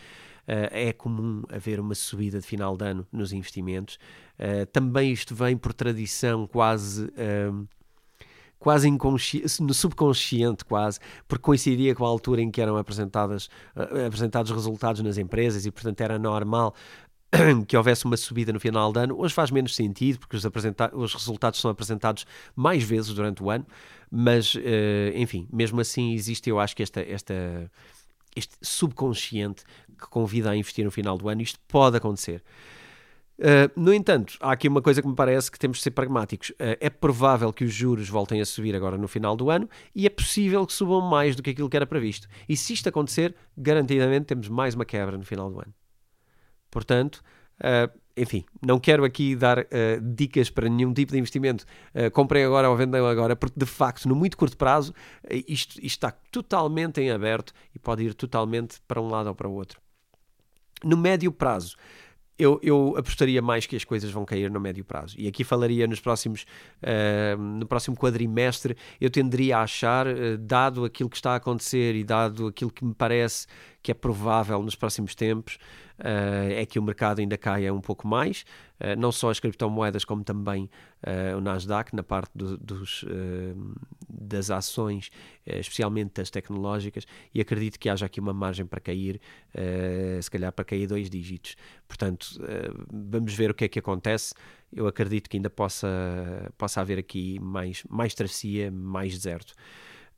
é 0.48 0.94
comum 0.94 1.44
haver 1.50 1.80
uma 1.80 1.96
subida 1.96 2.40
de 2.40 2.46
final 2.46 2.78
de 2.78 2.86
ano 2.86 3.06
nos 3.12 3.34
investimentos. 3.34 4.00
também 4.72 5.12
isto 5.12 5.36
vem 5.36 5.56
por 5.56 5.74
tradição 5.74 6.48
quase 6.48 7.08
quase 8.60 8.92
no 9.62 9.74
subconsciente 9.74 10.66
quase, 10.66 11.00
porque 11.28 11.42
coincidia 11.42 11.96
com 11.96 12.06
a 12.06 12.10
altura 12.10 12.42
em 12.42 12.52
que 12.52 12.62
eram 12.62 12.78
apresentadas, 12.78 13.50
uh, 13.76 14.06
apresentados 14.06 14.52
resultados 14.52 15.02
nas 15.02 15.18
empresas 15.18 15.66
e 15.66 15.72
portanto 15.72 16.02
era 16.02 16.20
normal 16.20 16.76
que 17.68 17.78
houvesse 17.78 18.06
uma 18.06 18.18
subida 18.18 18.52
no 18.52 18.60
final 18.60 18.92
do 18.92 19.00
ano. 19.00 19.20
Hoje 19.20 19.34
faz 19.34 19.52
menos 19.52 19.76
sentido, 19.76 20.20
porque 20.20 20.36
os, 20.36 20.44
os 20.94 21.14
resultados 21.14 21.60
são 21.60 21.72
apresentados 21.72 22.26
mais 22.56 22.84
vezes 22.84 23.14
durante 23.14 23.42
o 23.42 23.50
ano, 23.50 23.66
mas, 24.12 24.56
uh, 24.56 24.60
enfim, 25.16 25.48
mesmo 25.52 25.80
assim 25.80 26.14
existe, 26.14 26.50
eu 26.50 26.60
acho 26.60 26.76
que 26.76 26.84
esta, 26.84 27.02
esta, 27.02 27.72
este 28.36 28.56
subconsciente 28.62 29.64
que 29.98 30.08
convida 30.08 30.50
a 30.50 30.56
investir 30.56 30.84
no 30.84 30.92
final 30.92 31.18
do 31.18 31.30
ano, 31.30 31.42
isto 31.42 31.60
pode 31.68 31.98
acontecer. 31.98 32.44
Uh, 33.40 33.72
no 33.80 33.94
entanto, 33.94 34.38
há 34.42 34.52
aqui 34.52 34.68
uma 34.68 34.82
coisa 34.82 35.02
que 35.02 35.08
me 35.08 35.16
parece 35.16 35.50
que 35.50 35.58
temos 35.58 35.78
de 35.78 35.84
ser 35.84 35.92
pragmáticos. 35.92 36.50
Uh, 36.50 36.76
é 36.82 36.90
provável 36.90 37.54
que 37.54 37.64
os 37.64 37.74
juros 37.74 38.10
voltem 38.10 38.42
a 38.42 38.46
subir 38.46 38.76
agora 38.76 38.98
no 38.98 39.08
final 39.08 39.34
do 39.38 39.50
ano 39.50 39.70
e 39.96 40.06
é 40.06 40.10
possível 40.10 40.66
que 40.68 40.74
subam 40.74 41.00
mais 41.00 41.38
do 41.38 41.42
que 41.42 41.52
aquilo 41.52 41.70
que 41.70 41.78
era 41.78 41.88
previsto. 41.88 42.28
E 42.50 42.58
se 42.58 42.74
isto 42.74 42.90
acontecer, 42.90 43.34
garantidamente 43.58 44.26
temos 44.26 44.50
mais 44.50 44.76
uma 44.76 44.84
quebra 44.84 45.18
no 45.18 45.24
final 45.24 45.50
do 45.50 45.58
ano. 45.58 45.74
Portanto, 46.70 47.24
uh, 47.62 47.98
enfim, 48.18 48.44
não 48.62 48.78
quero 48.78 49.06
aqui 49.06 49.34
dar 49.34 49.66
dicas 50.02 50.50
para 50.50 50.68
nenhum 50.68 50.94
tipo 50.94 51.14
de 51.14 51.18
investimento. 51.18 51.66
comprem 52.12 52.44
agora 52.44 52.70
ou 52.70 52.76
vendam 52.76 53.08
agora, 53.08 53.34
porque 53.34 53.58
de 53.58 53.66
facto, 53.66 54.10
no 54.10 54.14
muito 54.14 54.36
curto 54.36 54.58
prazo, 54.58 54.94
isto, 55.48 55.78
isto 55.78 55.86
está 55.86 56.12
totalmente 56.30 57.00
em 57.00 57.12
aberto 57.12 57.54
e 57.74 57.80
pode 57.80 58.04
ir 58.04 58.14
totalmente 58.14 58.82
para 58.86 59.00
um 59.00 59.08
lado 59.08 59.28
ou 59.28 59.36
para 59.36 59.48
o 59.48 59.54
outro. 59.54 59.80
No 60.84 60.98
médio 60.98 61.32
prazo, 61.32 61.78
eu, 62.40 62.60
eu, 62.64 62.96
apostaria 62.98 63.42
mais 63.42 63.66
que 63.66 63.76
as 63.76 63.84
coisas 63.84 64.10
vão 64.10 64.24
cair 64.24 64.50
no 64.50 64.60
médio 64.60 64.86
prazo. 64.86 65.14
E 65.18 65.28
aqui 65.28 65.44
falaria 65.44 65.86
nos 65.86 66.00
próximos, 66.00 66.46
uh, 66.82 67.38
no 67.38 67.66
próximo 67.66 67.98
quadrimestre, 67.98 68.78
eu 69.00 69.10
tenderia 69.10 69.58
a 69.58 69.64
achar, 69.64 70.08
uh, 70.08 70.38
dado 70.38 70.86
aquilo 70.86 71.10
que 71.10 71.18
está 71.18 71.34
a 71.34 71.36
acontecer 71.36 71.96
e 71.96 72.04
dado 72.04 72.48
aquilo 72.48 72.72
que 72.72 72.86
me 72.86 72.96
parece 72.96 73.46
que 73.82 73.92
é 73.92 73.94
provável 73.94 74.62
nos 74.62 74.76
próximos 74.76 75.16
tempos, 75.16 75.58
uh, 76.00 76.52
é 76.52 76.66
que 76.66 76.78
o 76.78 76.84
mercado 76.84 77.20
ainda 77.20 77.38
caia 77.38 77.74
um 77.74 77.82
pouco 77.82 78.08
mais, 78.08 78.46
não 78.98 79.12
só 79.12 79.30
as 79.30 79.42
criptomoedas, 79.42 80.06
como 80.06 80.24
também 80.24 80.70
o 81.36 81.42
Nasdaq, 81.42 81.94
na 81.94 82.02
parte 82.02 82.32
do, 82.34 82.58
dos, 82.58 83.04
das 84.08 84.50
ações, 84.50 85.10
especialmente 85.46 86.14
das 86.14 86.30
tecnológicas, 86.30 87.06
e 87.36 87.42
acredito 87.42 87.78
que 87.78 87.90
haja 87.90 88.06
aqui 88.06 88.22
uma 88.22 88.32
margem 88.32 88.66
para 88.66 88.80
cair, 88.80 89.20
se 90.22 90.32
calhar 90.32 90.54
para 90.54 90.64
cair 90.64 90.88
dois 90.88 91.10
dígitos. 91.10 91.58
Portanto, 91.90 92.40
vamos 92.90 93.34
ver 93.34 93.52
o 93.52 93.54
que 93.54 93.66
é 93.66 93.68
que 93.68 93.80
acontece. 93.80 94.34
Eu 94.72 94.88
acredito 94.88 95.30
que 95.30 95.36
ainda 95.36 95.50
possa, 95.50 95.90
possa 96.58 96.80
haver 96.80 97.00
aqui 97.00 97.38
mais, 97.42 97.84
mais 97.90 98.14
travessia, 98.14 98.72
mais 98.72 99.14
deserto. 99.14 99.54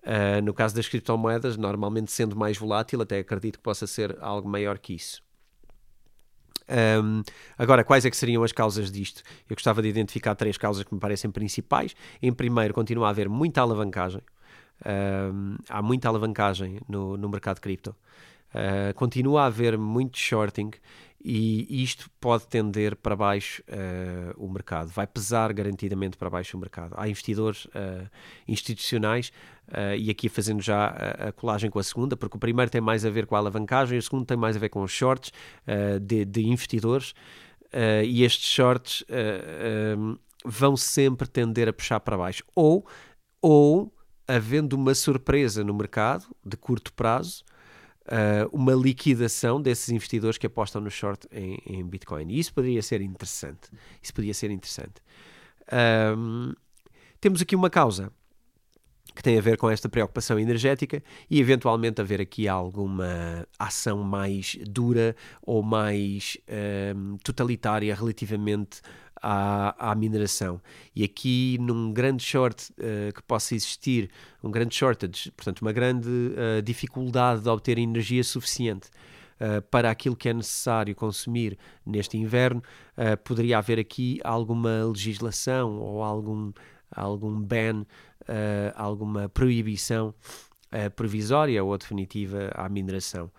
Uh, 0.03 0.41
no 0.43 0.53
caso 0.53 0.75
das 0.75 0.87
criptomoedas, 0.87 1.57
normalmente 1.57 2.11
sendo 2.11 2.35
mais 2.35 2.57
volátil, 2.57 3.01
até 3.01 3.19
acredito 3.19 3.57
que 3.57 3.63
possa 3.63 3.85
ser 3.85 4.17
algo 4.19 4.49
maior 4.49 4.79
que 4.79 4.95
isso. 4.95 5.21
Um, 6.71 7.21
agora, 7.57 7.83
quais 7.83 8.05
é 8.05 8.09
que 8.09 8.15
seriam 8.15 8.43
as 8.43 8.51
causas 8.51 8.91
disto? 8.91 9.21
Eu 9.49 9.55
gostava 9.55 9.81
de 9.81 9.89
identificar 9.89 10.33
três 10.35 10.57
causas 10.57 10.83
que 10.83 10.93
me 10.93 10.99
parecem 10.99 11.29
principais. 11.29 11.95
Em 12.21 12.31
primeiro, 12.31 12.73
continua 12.73 13.07
a 13.07 13.09
haver 13.09 13.27
muita 13.27 13.61
alavancagem. 13.61 14.21
Um, 14.85 15.57
há 15.69 15.81
muita 15.81 16.07
alavancagem 16.07 16.79
no, 16.87 17.17
no 17.17 17.29
mercado 17.29 17.59
cripto. 17.59 17.95
Uh, 18.53 18.93
continua 18.95 19.43
a 19.43 19.45
haver 19.45 19.77
muito 19.77 20.17
shorting 20.17 20.71
e 21.23 21.83
isto 21.83 22.09
pode 22.19 22.47
tender 22.47 22.95
para 22.95 23.15
baixo 23.15 23.61
uh, 23.67 24.43
o 24.43 24.51
mercado, 24.51 24.89
vai 24.89 25.05
pesar 25.05 25.53
garantidamente 25.53 26.17
para 26.17 26.29
baixo 26.29 26.57
o 26.57 26.59
mercado. 26.59 26.93
Há 26.97 27.07
investidores 27.07 27.65
uh, 27.65 28.09
institucionais, 28.47 29.31
uh, 29.67 29.95
e 29.95 30.09
aqui 30.09 30.27
fazendo 30.29 30.61
já 30.61 30.87
a, 30.87 31.27
a, 31.27 31.31
colagem 31.31 31.69
com 31.69 31.77
a 31.77 31.83
segunda, 31.83 32.17
porque 32.17 32.37
o 32.37 32.39
primeiro 32.39 32.71
tem 32.71 32.81
mais 32.81 33.05
a 33.05 33.09
ver 33.09 33.27
com 33.27 33.35
a 33.35 33.39
alavancagem, 33.39 33.97
o 33.97 34.01
segundo 34.01 34.25
tem 34.25 34.37
mais 34.37 34.55
a 34.55 34.59
ver 34.59 34.69
com 34.69 34.81
os 34.81 34.91
shorts 34.91 35.31
de, 36.01 36.25
de, 36.25 36.47
investidores, 36.47 37.13
e 38.05 38.23
estes 38.23 38.49
shorts 38.49 39.05
vão 40.43 40.75
sempre 40.75 41.27
tender 41.27 41.69
a 41.69 41.73
puxar 41.73 41.99
para 41.99 42.17
baixo. 42.17 42.43
Ou, 42.55 42.85
ou 43.41 43.93
havendo 44.27 44.73
uma 44.75 44.95
surpresa 44.95 45.63
no 45.63 45.73
mercado 45.73 46.25
de 46.43 46.57
curto 46.57 46.91
prazo, 46.93 47.43
uh, 48.11 48.49
uma 48.51 48.73
liquidação 48.73 49.61
desses 49.61 49.89
investidores 49.89 50.37
que 50.37 50.45
apostam 50.45 50.81
no 50.81 50.91
short 50.91 51.27
em, 51.31 51.57
em, 51.65 51.83
Bitcoin. 51.83 52.29
E 52.29 52.39
isso 52.39 52.53
poderia 52.53 52.81
ser 52.81 53.01
interessante. 53.01 53.69
Isso 54.01 54.13
poderia 54.13 54.33
ser 54.33 54.51
interessante. 54.51 55.01
Um, 56.17 56.53
temos 57.19 57.41
aqui 57.41 57.55
uma 57.55 57.69
causa 57.69 58.11
que 59.15 59.21
tem 59.21 59.37
a 59.37 59.41
ver 59.41 59.57
com 59.57 59.69
esta 59.69 59.89
preocupação 59.89 60.39
energética 60.39 61.03
e 61.29 61.39
eventualmente 61.39 61.99
haver 61.99 62.21
aqui 62.21 62.47
alguma 62.47 63.45
ação 63.59 64.03
mais 64.03 64.57
dura 64.67 65.15
ou 65.41 65.61
mais 65.61 66.37
um, 66.95 67.17
totalitária 67.17 67.93
relativamente 67.93 68.81
à, 69.21 69.91
à 69.91 69.95
mineração. 69.95 70.59
E 70.95 71.03
aqui, 71.03 71.57
num 71.59 71.93
grande 71.93 72.23
short 72.23 72.71
uh, 72.73 73.13
que 73.13 73.21
possa 73.23 73.53
existir, 73.53 74.09
um 74.43 74.49
grande 74.49 74.73
shortage, 74.73 75.31
portanto, 75.31 75.61
uma 75.61 75.71
grande 75.71 76.09
uh, 76.09 76.61
dificuldade 76.63 77.41
de 77.41 77.49
obter 77.49 77.77
energia 77.77 78.23
suficiente 78.23 78.89
uh, 79.39 79.61
para 79.69 79.91
aquilo 79.91 80.15
que 80.15 80.29
é 80.29 80.33
necessário 80.33 80.95
consumir 80.95 81.57
neste 81.85 82.17
inverno, 82.17 82.63
poderia 83.23 83.57
haver 83.57 83.79
aqui 83.79 84.19
alguma 84.23 84.85
legislação 84.85 85.79
ou 85.79 86.03
algum, 86.03 86.51
algum 86.91 87.41
ban, 87.41 87.83
alguma 88.75 89.27
proibição 89.27 90.13
provisória 90.95 91.63
ou 91.63 91.75
definitiva 91.77 92.51
à 92.53 92.69
mineração. 92.69 93.31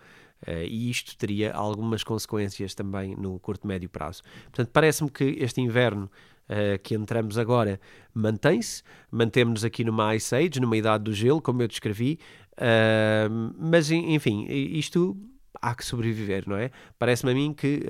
Uh, 0.47 0.65
e 0.67 0.89
isto 0.89 1.17
teria 1.17 1.53
algumas 1.53 2.03
consequências 2.03 2.75
também 2.75 3.15
no 3.15 3.39
curto 3.39 3.65
médio 3.65 3.89
prazo. 3.89 4.21
Portanto, 4.43 4.69
parece-me 4.73 5.09
que 5.09 5.23
este 5.39 5.61
inverno 5.61 6.11
uh, 6.49 6.77
que 6.83 6.95
entramos 6.95 7.37
agora 7.37 7.79
mantém-se, 8.13 8.83
mantemos-nos 9.09 9.63
aqui 9.63 9.85
numa 9.85 10.13
Ice 10.15 10.35
Age, 10.35 10.59
numa 10.59 10.75
idade 10.75 11.05
do 11.05 11.13
gelo, 11.13 11.41
como 11.41 11.61
eu 11.61 11.67
descrevi, 11.67 12.19
uh, 12.53 13.53
mas 13.57 13.89
enfim, 13.89 14.45
isto 14.49 15.17
há 15.61 15.73
que 15.73 15.85
sobreviver, 15.85 16.43
não 16.45 16.57
é? 16.57 16.71
Parece-me 16.99 17.31
a 17.31 17.35
mim 17.35 17.53
que 17.53 17.85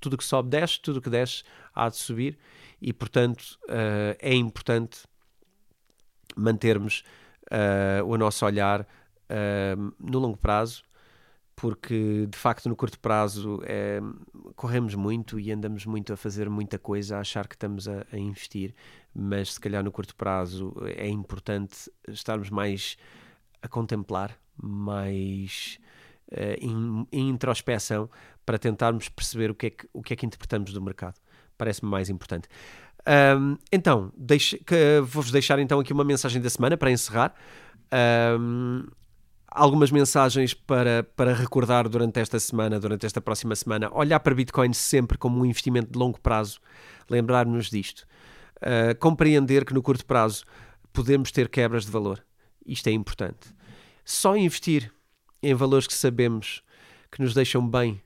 tudo 0.00 0.16
que 0.16 0.24
sobe 0.24 0.48
desce, 0.48 0.80
tudo 0.80 1.00
que 1.00 1.08
desce 1.08 1.44
há 1.72 1.88
de 1.88 1.96
subir 1.96 2.36
e, 2.80 2.92
portanto, 2.92 3.56
é 4.18 4.34
importante 4.34 5.00
mantermos 6.34 7.04
o 8.04 8.16
nosso 8.16 8.44
olhar 8.44 8.84
no 10.00 10.18
longo 10.18 10.36
prazo 10.36 10.82
porque 11.56 12.26
de 12.28 12.36
facto 12.36 12.68
no 12.68 12.76
curto 12.76 12.98
prazo 12.98 13.60
é, 13.64 14.00
corremos 14.56 14.94
muito 14.94 15.38
e 15.38 15.52
andamos 15.52 15.86
muito 15.86 16.12
a 16.12 16.16
fazer 16.16 16.50
muita 16.50 16.78
coisa, 16.78 17.16
a 17.16 17.20
achar 17.20 17.46
que 17.46 17.54
estamos 17.54 17.88
a, 17.88 18.04
a, 18.12 18.18
investir, 18.18 18.74
mas 19.14 19.54
se 19.54 19.60
calhar 19.60 19.82
no 19.82 19.92
curto 19.92 20.14
prazo 20.16 20.74
é 20.96 21.08
importante 21.08 21.90
estarmos 22.08 22.50
mais 22.50 22.96
a 23.62 23.68
contemplar, 23.68 24.36
mais 24.56 25.78
em, 26.60 27.06
em, 27.12 27.28
introspeção 27.28 28.10
para 28.44 28.58
tentarmos 28.58 29.08
perceber 29.08 29.50
o 29.50 29.54
que 29.54 29.66
é 29.66 29.70
que, 29.70 29.88
o 29.92 30.02
que, 30.02 30.12
é 30.12 30.16
que 30.16 30.26
interpretamos 30.26 30.72
do 30.72 30.82
mercado. 30.82 31.14
Parece-me 31.56 31.90
mais 31.90 32.10
importante. 32.10 32.48
Um, 33.06 33.56
então, 33.70 34.12
vou-vos 35.06 35.30
deixar 35.30 35.58
então 35.58 35.78
aqui 35.78 35.92
uma 35.92 36.04
mensagem 36.04 36.40
da 36.40 36.50
semana 36.50 36.76
para 36.76 36.90
encerrar. 36.90 37.34
Um, 38.38 38.86
algumas 39.54 39.92
mensagens 39.92 40.52
para, 40.52 41.04
para 41.16 41.32
recordar 41.32 41.88
durante 41.88 42.18
esta 42.18 42.40
semana, 42.40 42.80
durante 42.80 43.06
esta 43.06 43.20
próxima 43.20 43.54
semana. 43.54 43.88
Olhar 43.92 44.18
para 44.18 44.34
Bitcoin 44.34 44.72
sempre 44.72 45.16
como 45.16 45.40
um 45.40 45.46
investimento 45.46 45.92
de 45.92 45.98
longo 45.98 46.20
prazo, 46.20 46.58
lembrar-nos 47.08 47.70
disto. 47.70 48.04
Uh, 48.56 48.98
compreender 48.98 49.64
que 49.64 49.72
no 49.72 49.82
curto 49.82 50.04
prazo 50.04 50.44
podemos 50.92 51.30
ter 51.30 51.48
quebras 51.48 51.84
de 51.86 51.92
valor. 51.92 52.24
Isto 52.66 52.88
é 52.88 52.92
importante. 52.92 53.54
Só 54.04 54.36
investir 54.36 54.92
em 55.42 55.54
valores 55.54 55.86
que 55.86 55.94
sabemos 55.94 56.62
que 57.10 57.22
nos 57.22 57.32
deixam 57.32 57.66
bem 57.66 58.02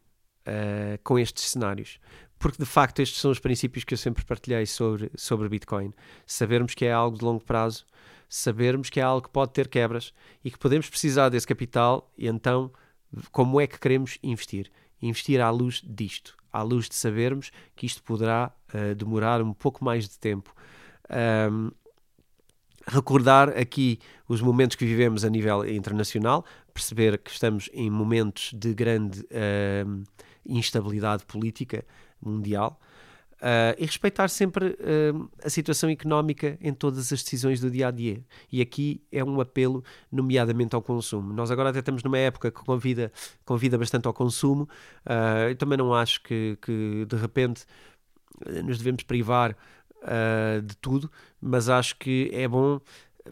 uh, 0.46 0.98
com 1.02 1.18
estes 1.18 1.44
cenários. 1.44 1.98
Porque 2.38 2.58
de 2.58 2.66
facto 2.66 3.00
estes 3.00 3.20
são 3.20 3.30
os 3.30 3.40
princípios 3.40 3.84
que 3.84 3.94
eu 3.94 3.98
sempre 3.98 4.24
partilhei 4.24 4.66
sobre, 4.66 5.10
sobre 5.16 5.48
Bitcoin. 5.48 5.92
Sabermos 6.26 6.74
que 6.74 6.84
é 6.84 6.92
algo 6.92 7.16
de 7.16 7.24
longo 7.24 7.42
prazo 7.42 7.84
sabermos 8.28 8.90
que 8.90 9.00
é 9.00 9.02
algo 9.02 9.26
que 9.26 9.32
pode 9.32 9.52
ter 9.52 9.68
quebras 9.68 10.12
e 10.44 10.50
que 10.50 10.58
podemos 10.58 10.88
precisar 10.88 11.28
desse 11.28 11.46
capital 11.46 12.12
e 12.16 12.26
então 12.28 12.70
como 13.32 13.60
é 13.60 13.66
que 13.66 13.78
queremos 13.78 14.18
investir? 14.22 14.70
Investir 15.00 15.40
à 15.40 15.50
luz 15.50 15.82
disto, 15.84 16.36
à 16.52 16.62
luz 16.62 16.88
de 16.88 16.94
sabermos 16.94 17.50
que 17.74 17.86
isto 17.86 18.02
poderá 18.02 18.52
uh, 18.74 18.94
demorar 18.94 19.40
um 19.40 19.52
pouco 19.52 19.84
mais 19.84 20.08
de 20.08 20.18
tempo. 20.18 20.54
Um, 21.50 21.70
recordar 22.86 23.50
aqui 23.50 23.98
os 24.28 24.40
momentos 24.40 24.76
que 24.76 24.84
vivemos 24.84 25.24
a 25.24 25.30
nível 25.30 25.66
internacional, 25.68 26.44
perceber 26.72 27.18
que 27.18 27.30
estamos 27.30 27.70
em 27.72 27.90
momentos 27.90 28.52
de 28.54 28.74
grande 28.74 29.20
uh, 29.20 30.04
instabilidade 30.44 31.24
política 31.24 31.84
mundial 32.20 32.78
Uh, 33.38 33.70
e 33.78 33.86
respeitar 33.86 34.26
sempre 34.26 34.66
uh, 34.66 35.30
a 35.44 35.48
situação 35.48 35.88
económica 35.88 36.58
em 36.60 36.74
todas 36.74 37.12
as 37.12 37.22
decisões 37.22 37.60
do 37.60 37.70
dia 37.70 37.86
a 37.86 37.90
dia. 37.92 38.24
E 38.50 38.60
aqui 38.60 39.00
é 39.12 39.22
um 39.22 39.40
apelo, 39.40 39.84
nomeadamente 40.10 40.74
ao 40.74 40.82
consumo. 40.82 41.32
Nós 41.32 41.48
agora 41.48 41.70
até 41.70 41.78
estamos 41.78 42.02
numa 42.02 42.18
época 42.18 42.50
que 42.50 42.60
convida, 42.64 43.12
convida 43.44 43.78
bastante 43.78 44.08
ao 44.08 44.12
consumo. 44.12 44.68
Uh, 45.06 45.50
eu 45.50 45.54
também 45.56 45.78
não 45.78 45.94
acho 45.94 46.20
que, 46.24 46.58
que 46.60 47.06
de 47.08 47.14
repente 47.14 47.64
nos 48.64 48.78
devemos 48.78 49.02
privar 49.04 49.56
de 50.64 50.76
tudo, 50.76 51.10
mas 51.40 51.68
acho 51.68 51.96
que 51.96 52.30
é 52.32 52.46
bom 52.46 52.80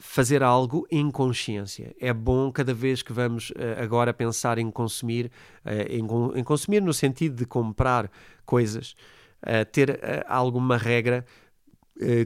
fazer 0.01 0.43
algo 0.43 0.85
em 0.91 1.09
consciência. 1.13 1.95
É 2.01 2.13
bom 2.13 2.51
cada 2.51 2.75
vez 2.75 3.03
que 3.03 3.13
vamos 3.13 3.53
agora 3.81 4.13
pensar 4.13 4.59
em 4.59 4.69
consumir, 4.69 5.31
em 5.89 6.43
consumir 6.43 6.83
no 6.83 6.93
sentido 6.93 7.37
de 7.37 7.47
comprar 7.47 8.11
coisas 8.45 8.97
ter 9.72 10.01
alguma 10.26 10.76
regra 10.76 11.24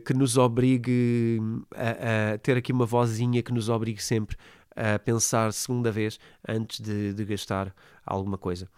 que 0.05 0.15
nos 0.15 0.37
obrigue 0.37 1.39
a, 1.75 2.35
a, 2.35 2.39
ter 2.39 2.57
aqui 2.57 2.73
uma 2.73 2.87
vozinha 2.87 3.43
que 3.43 3.53
nos 3.53 3.69
obrigue 3.69 4.03
sempre 4.03 4.37
a 4.75 4.99
pensar 4.99 5.53
segunda 5.53 5.91
vez 5.93 6.19
antes 6.49 6.81
de, 6.81 7.13
de 7.13 7.25
gastar 7.25 7.75
alguma 8.05 8.39
coisa. 8.39 8.69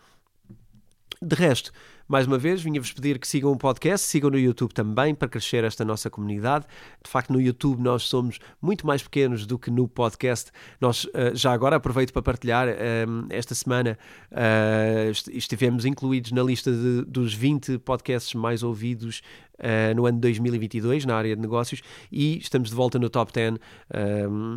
De 1.20 1.36
resto, 1.36 1.72
mais 2.12 2.26
uma 2.26 2.36
vez, 2.36 2.60
vinha-vos 2.60 2.92
pedir 2.92 3.18
que 3.18 3.26
sigam 3.26 3.50
o 3.52 3.56
podcast, 3.56 4.06
sigam 4.06 4.28
no 4.28 4.38
YouTube 4.38 4.74
também 4.74 5.14
para 5.14 5.26
crescer 5.28 5.64
esta 5.64 5.82
nossa 5.82 6.10
comunidade. 6.10 6.66
De 7.02 7.10
facto, 7.10 7.32
no 7.32 7.40
YouTube 7.40 7.80
nós 7.80 8.02
somos 8.02 8.38
muito 8.60 8.86
mais 8.86 9.02
pequenos 9.02 9.46
do 9.46 9.58
que 9.58 9.70
no 9.70 9.88
podcast. 9.88 10.50
Nós, 10.78 11.04
uh, 11.04 11.34
já 11.34 11.54
agora, 11.54 11.76
aproveito 11.76 12.12
para 12.12 12.20
partilhar, 12.20 12.68
uh, 12.68 13.26
esta 13.30 13.54
semana 13.54 13.98
uh, 14.30 15.30
estivemos 15.30 15.86
incluídos 15.86 16.32
na 16.32 16.42
lista 16.42 16.70
de, 16.70 17.02
dos 17.06 17.32
20 17.32 17.78
podcasts 17.78 18.34
mais 18.34 18.62
ouvidos 18.62 19.22
uh, 19.62 19.94
no 19.94 20.06
ano 20.06 20.18
2022 20.18 21.04
na 21.04 21.16
área 21.16 21.34
de 21.34 21.40
negócios 21.40 21.82
e 22.10 22.38
estamos 22.38 22.70
de 22.70 22.74
volta 22.74 22.98
no 22.98 23.08
top 23.08 23.32
10 23.32 23.54
uh, 23.54 23.58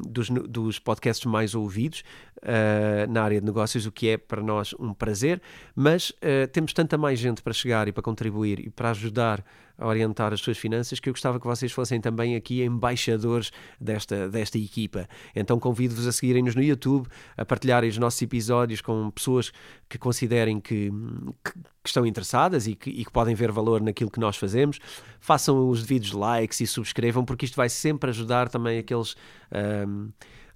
dos, 0.07 0.29
dos 0.29 0.79
podcasts 0.79 1.25
mais 1.25 1.55
ouvidos 1.55 2.03
uh, 2.37 3.11
na 3.11 3.23
área 3.23 3.39
de 3.39 3.45
negócios, 3.45 3.85
o 3.85 3.91
que 3.91 4.09
é 4.09 4.17
para 4.17 4.41
nós 4.41 4.73
um 4.79 4.93
prazer, 4.93 5.41
mas 5.75 6.11
temos 6.51 6.73
tanta 6.73 6.97
mais 6.97 7.19
gente 7.19 7.41
para 7.45 7.53
chegar 7.53 7.87
e 7.87 7.91
para 7.91 8.01
contribuir 8.01 8.59
e 8.59 8.71
para 8.71 8.89
ajudar 8.89 9.45
a 9.77 9.85
orientar 9.85 10.33
as 10.33 10.39
suas 10.39 10.57
finanças, 10.57 10.99
que 10.99 11.07
eu 11.07 11.13
gostava 11.13 11.39
que 11.39 11.45
vocês 11.45 11.71
fossem 11.71 12.01
também 12.01 12.35
aqui 12.35 12.63
embaixadores 12.63 13.51
desta, 13.79 14.27
desta 14.27 14.57
equipa. 14.57 15.07
Então 15.35 15.59
convido-vos 15.59 16.07
a 16.07 16.11
seguirem-nos 16.11 16.55
no 16.55 16.63
YouTube, 16.63 17.07
a 17.37 17.45
partilharem 17.45 17.87
os 17.87 17.99
nossos 17.99 18.19
episódios 18.19 18.81
com 18.81 19.11
pessoas 19.11 19.51
que 19.87 19.99
considerem 19.99 20.59
que, 20.59 20.89
que, 21.43 21.51
que 21.53 21.87
estão 21.87 22.03
interessadas 22.03 22.65
e 22.65 22.73
que, 22.73 22.89
e 22.89 23.05
que, 23.05 23.11
podem 23.11 23.35
ver 23.35 23.51
valor 23.51 23.79
naquilo 23.79 24.09
que 24.09 24.19
nós 24.19 24.37
fazemos. 24.37 24.79
Façam 25.19 25.69
os 25.69 25.83
devidos 25.83 26.13
likes 26.13 26.61
e 26.61 26.67
subscrevam, 26.67 27.23
porque 27.23 27.45
isto 27.45 27.55
vai 27.55 27.69
sempre 27.69 28.09
ajudar 28.09 28.49
também 28.49 28.79
aqueles. 28.79 29.15
Um, 29.87 30.09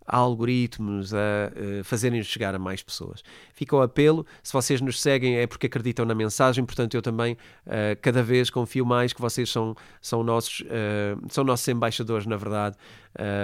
a 0.09 0.17
algoritmos, 0.17 1.13
a 1.13 1.17
uh, 1.17 1.83
fazerem-nos 1.83 2.27
chegar 2.27 2.55
a 2.55 2.59
mais 2.59 2.81
pessoas. 2.81 3.23
Fica 3.53 3.75
o 3.75 3.81
apelo, 3.81 4.25
se 4.41 4.51
vocês 4.51 4.81
nos 4.81 4.99
seguem 4.99 5.37
é 5.37 5.45
porque 5.45 5.67
acreditam 5.67 6.03
na 6.03 6.15
mensagem, 6.15 6.65
portanto 6.65 6.95
eu 6.95 7.01
também 7.01 7.33
uh, 7.33 7.95
cada 8.01 8.23
vez 8.23 8.49
confio 8.49 8.83
mais 8.83 9.13
que 9.13 9.21
vocês 9.21 9.49
são, 9.51 9.75
são, 10.01 10.23
nossos, 10.23 10.61
uh, 10.61 11.27
são 11.29 11.43
nossos 11.43 11.67
embaixadores, 11.67 12.25
na 12.25 12.35
verdade. 12.35 12.75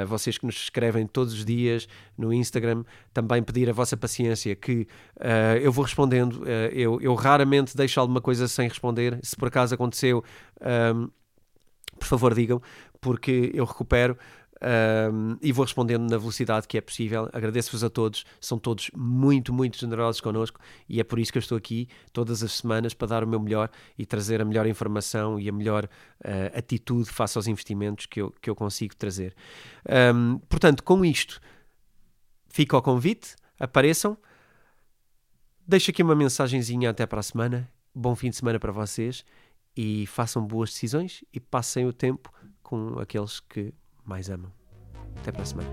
vocês 0.07 0.37
que 0.37 0.45
nos 0.45 0.55
escrevem 0.55 1.05
todos 1.05 1.33
os 1.33 1.45
dias 1.45 1.87
no 2.17 2.33
Instagram, 2.33 2.83
também 3.13 3.43
pedir 3.43 3.69
a 3.69 3.73
vossa 3.73 3.95
paciência 3.95 4.55
que 4.55 4.87
eu 5.61 5.71
vou 5.71 5.83
respondendo. 5.83 6.43
eu, 6.71 6.99
eu 7.01 7.13
raramente 7.15 7.75
deixo 7.75 7.99
alguma 7.99 8.21
coisa 8.21 8.47
sem 8.47 8.67
responder. 8.67 9.19
Se 9.21 9.35
por 9.35 9.47
acaso 9.47 9.73
aconteceu, 9.73 10.23
por 11.99 12.07
favor 12.07 12.33
digam, 12.33 12.61
porque 13.01 13.51
eu 13.53 13.65
recupero. 13.65 14.17
Um, 14.65 15.37
e 15.43 15.51
vou 15.51 15.63
respondendo 15.63 16.09
na 16.09 16.17
velocidade 16.17 16.67
que 16.67 16.75
é 16.75 16.81
possível. 16.81 17.29
Agradeço-vos 17.31 17.83
a 17.83 17.89
todos, 17.89 18.25
são 18.41 18.57
todos 18.57 18.89
muito, 18.95 19.53
muito 19.53 19.77
generosos 19.77 20.19
connosco 20.19 20.59
e 20.89 20.99
é 20.99 21.03
por 21.03 21.19
isso 21.19 21.31
que 21.31 21.37
eu 21.37 21.41
estou 21.41 21.55
aqui 21.55 21.87
todas 22.11 22.41
as 22.41 22.53
semanas 22.53 22.95
para 22.95 23.07
dar 23.07 23.23
o 23.23 23.27
meu 23.27 23.39
melhor 23.39 23.69
e 23.95 24.07
trazer 24.07 24.41
a 24.41 24.45
melhor 24.45 24.65
informação 24.65 25.39
e 25.39 25.47
a 25.47 25.51
melhor 25.51 25.85
uh, 25.85 26.57
atitude 26.57 27.11
face 27.11 27.37
aos 27.37 27.45
investimentos 27.45 28.07
que 28.07 28.19
eu, 28.19 28.33
que 28.41 28.49
eu 28.49 28.55
consigo 28.55 28.95
trazer. 28.95 29.35
Um, 30.15 30.39
portanto, 30.49 30.83
com 30.83 31.05
isto, 31.05 31.39
fica 32.49 32.75
o 32.75 32.81
convite, 32.81 33.35
apareçam. 33.59 34.17
Deixo 35.67 35.91
aqui 35.91 36.01
uma 36.01 36.15
mensagenzinha 36.15 36.89
até 36.89 37.05
para 37.05 37.19
a 37.19 37.23
semana. 37.23 37.69
Bom 37.93 38.15
fim 38.15 38.31
de 38.31 38.35
semana 38.35 38.59
para 38.59 38.71
vocês 38.71 39.23
e 39.77 40.07
façam 40.07 40.43
boas 40.43 40.71
decisões 40.71 41.23
e 41.31 41.39
passem 41.39 41.85
o 41.85 41.93
tempo 41.93 42.33
com 42.63 42.97
aqueles 42.99 43.39
que 43.39 43.71
mais 44.05 44.29
amam. 44.29 44.51
Até 45.17 45.31
para 45.31 45.41
a 45.41 45.45
semana. 45.45 45.69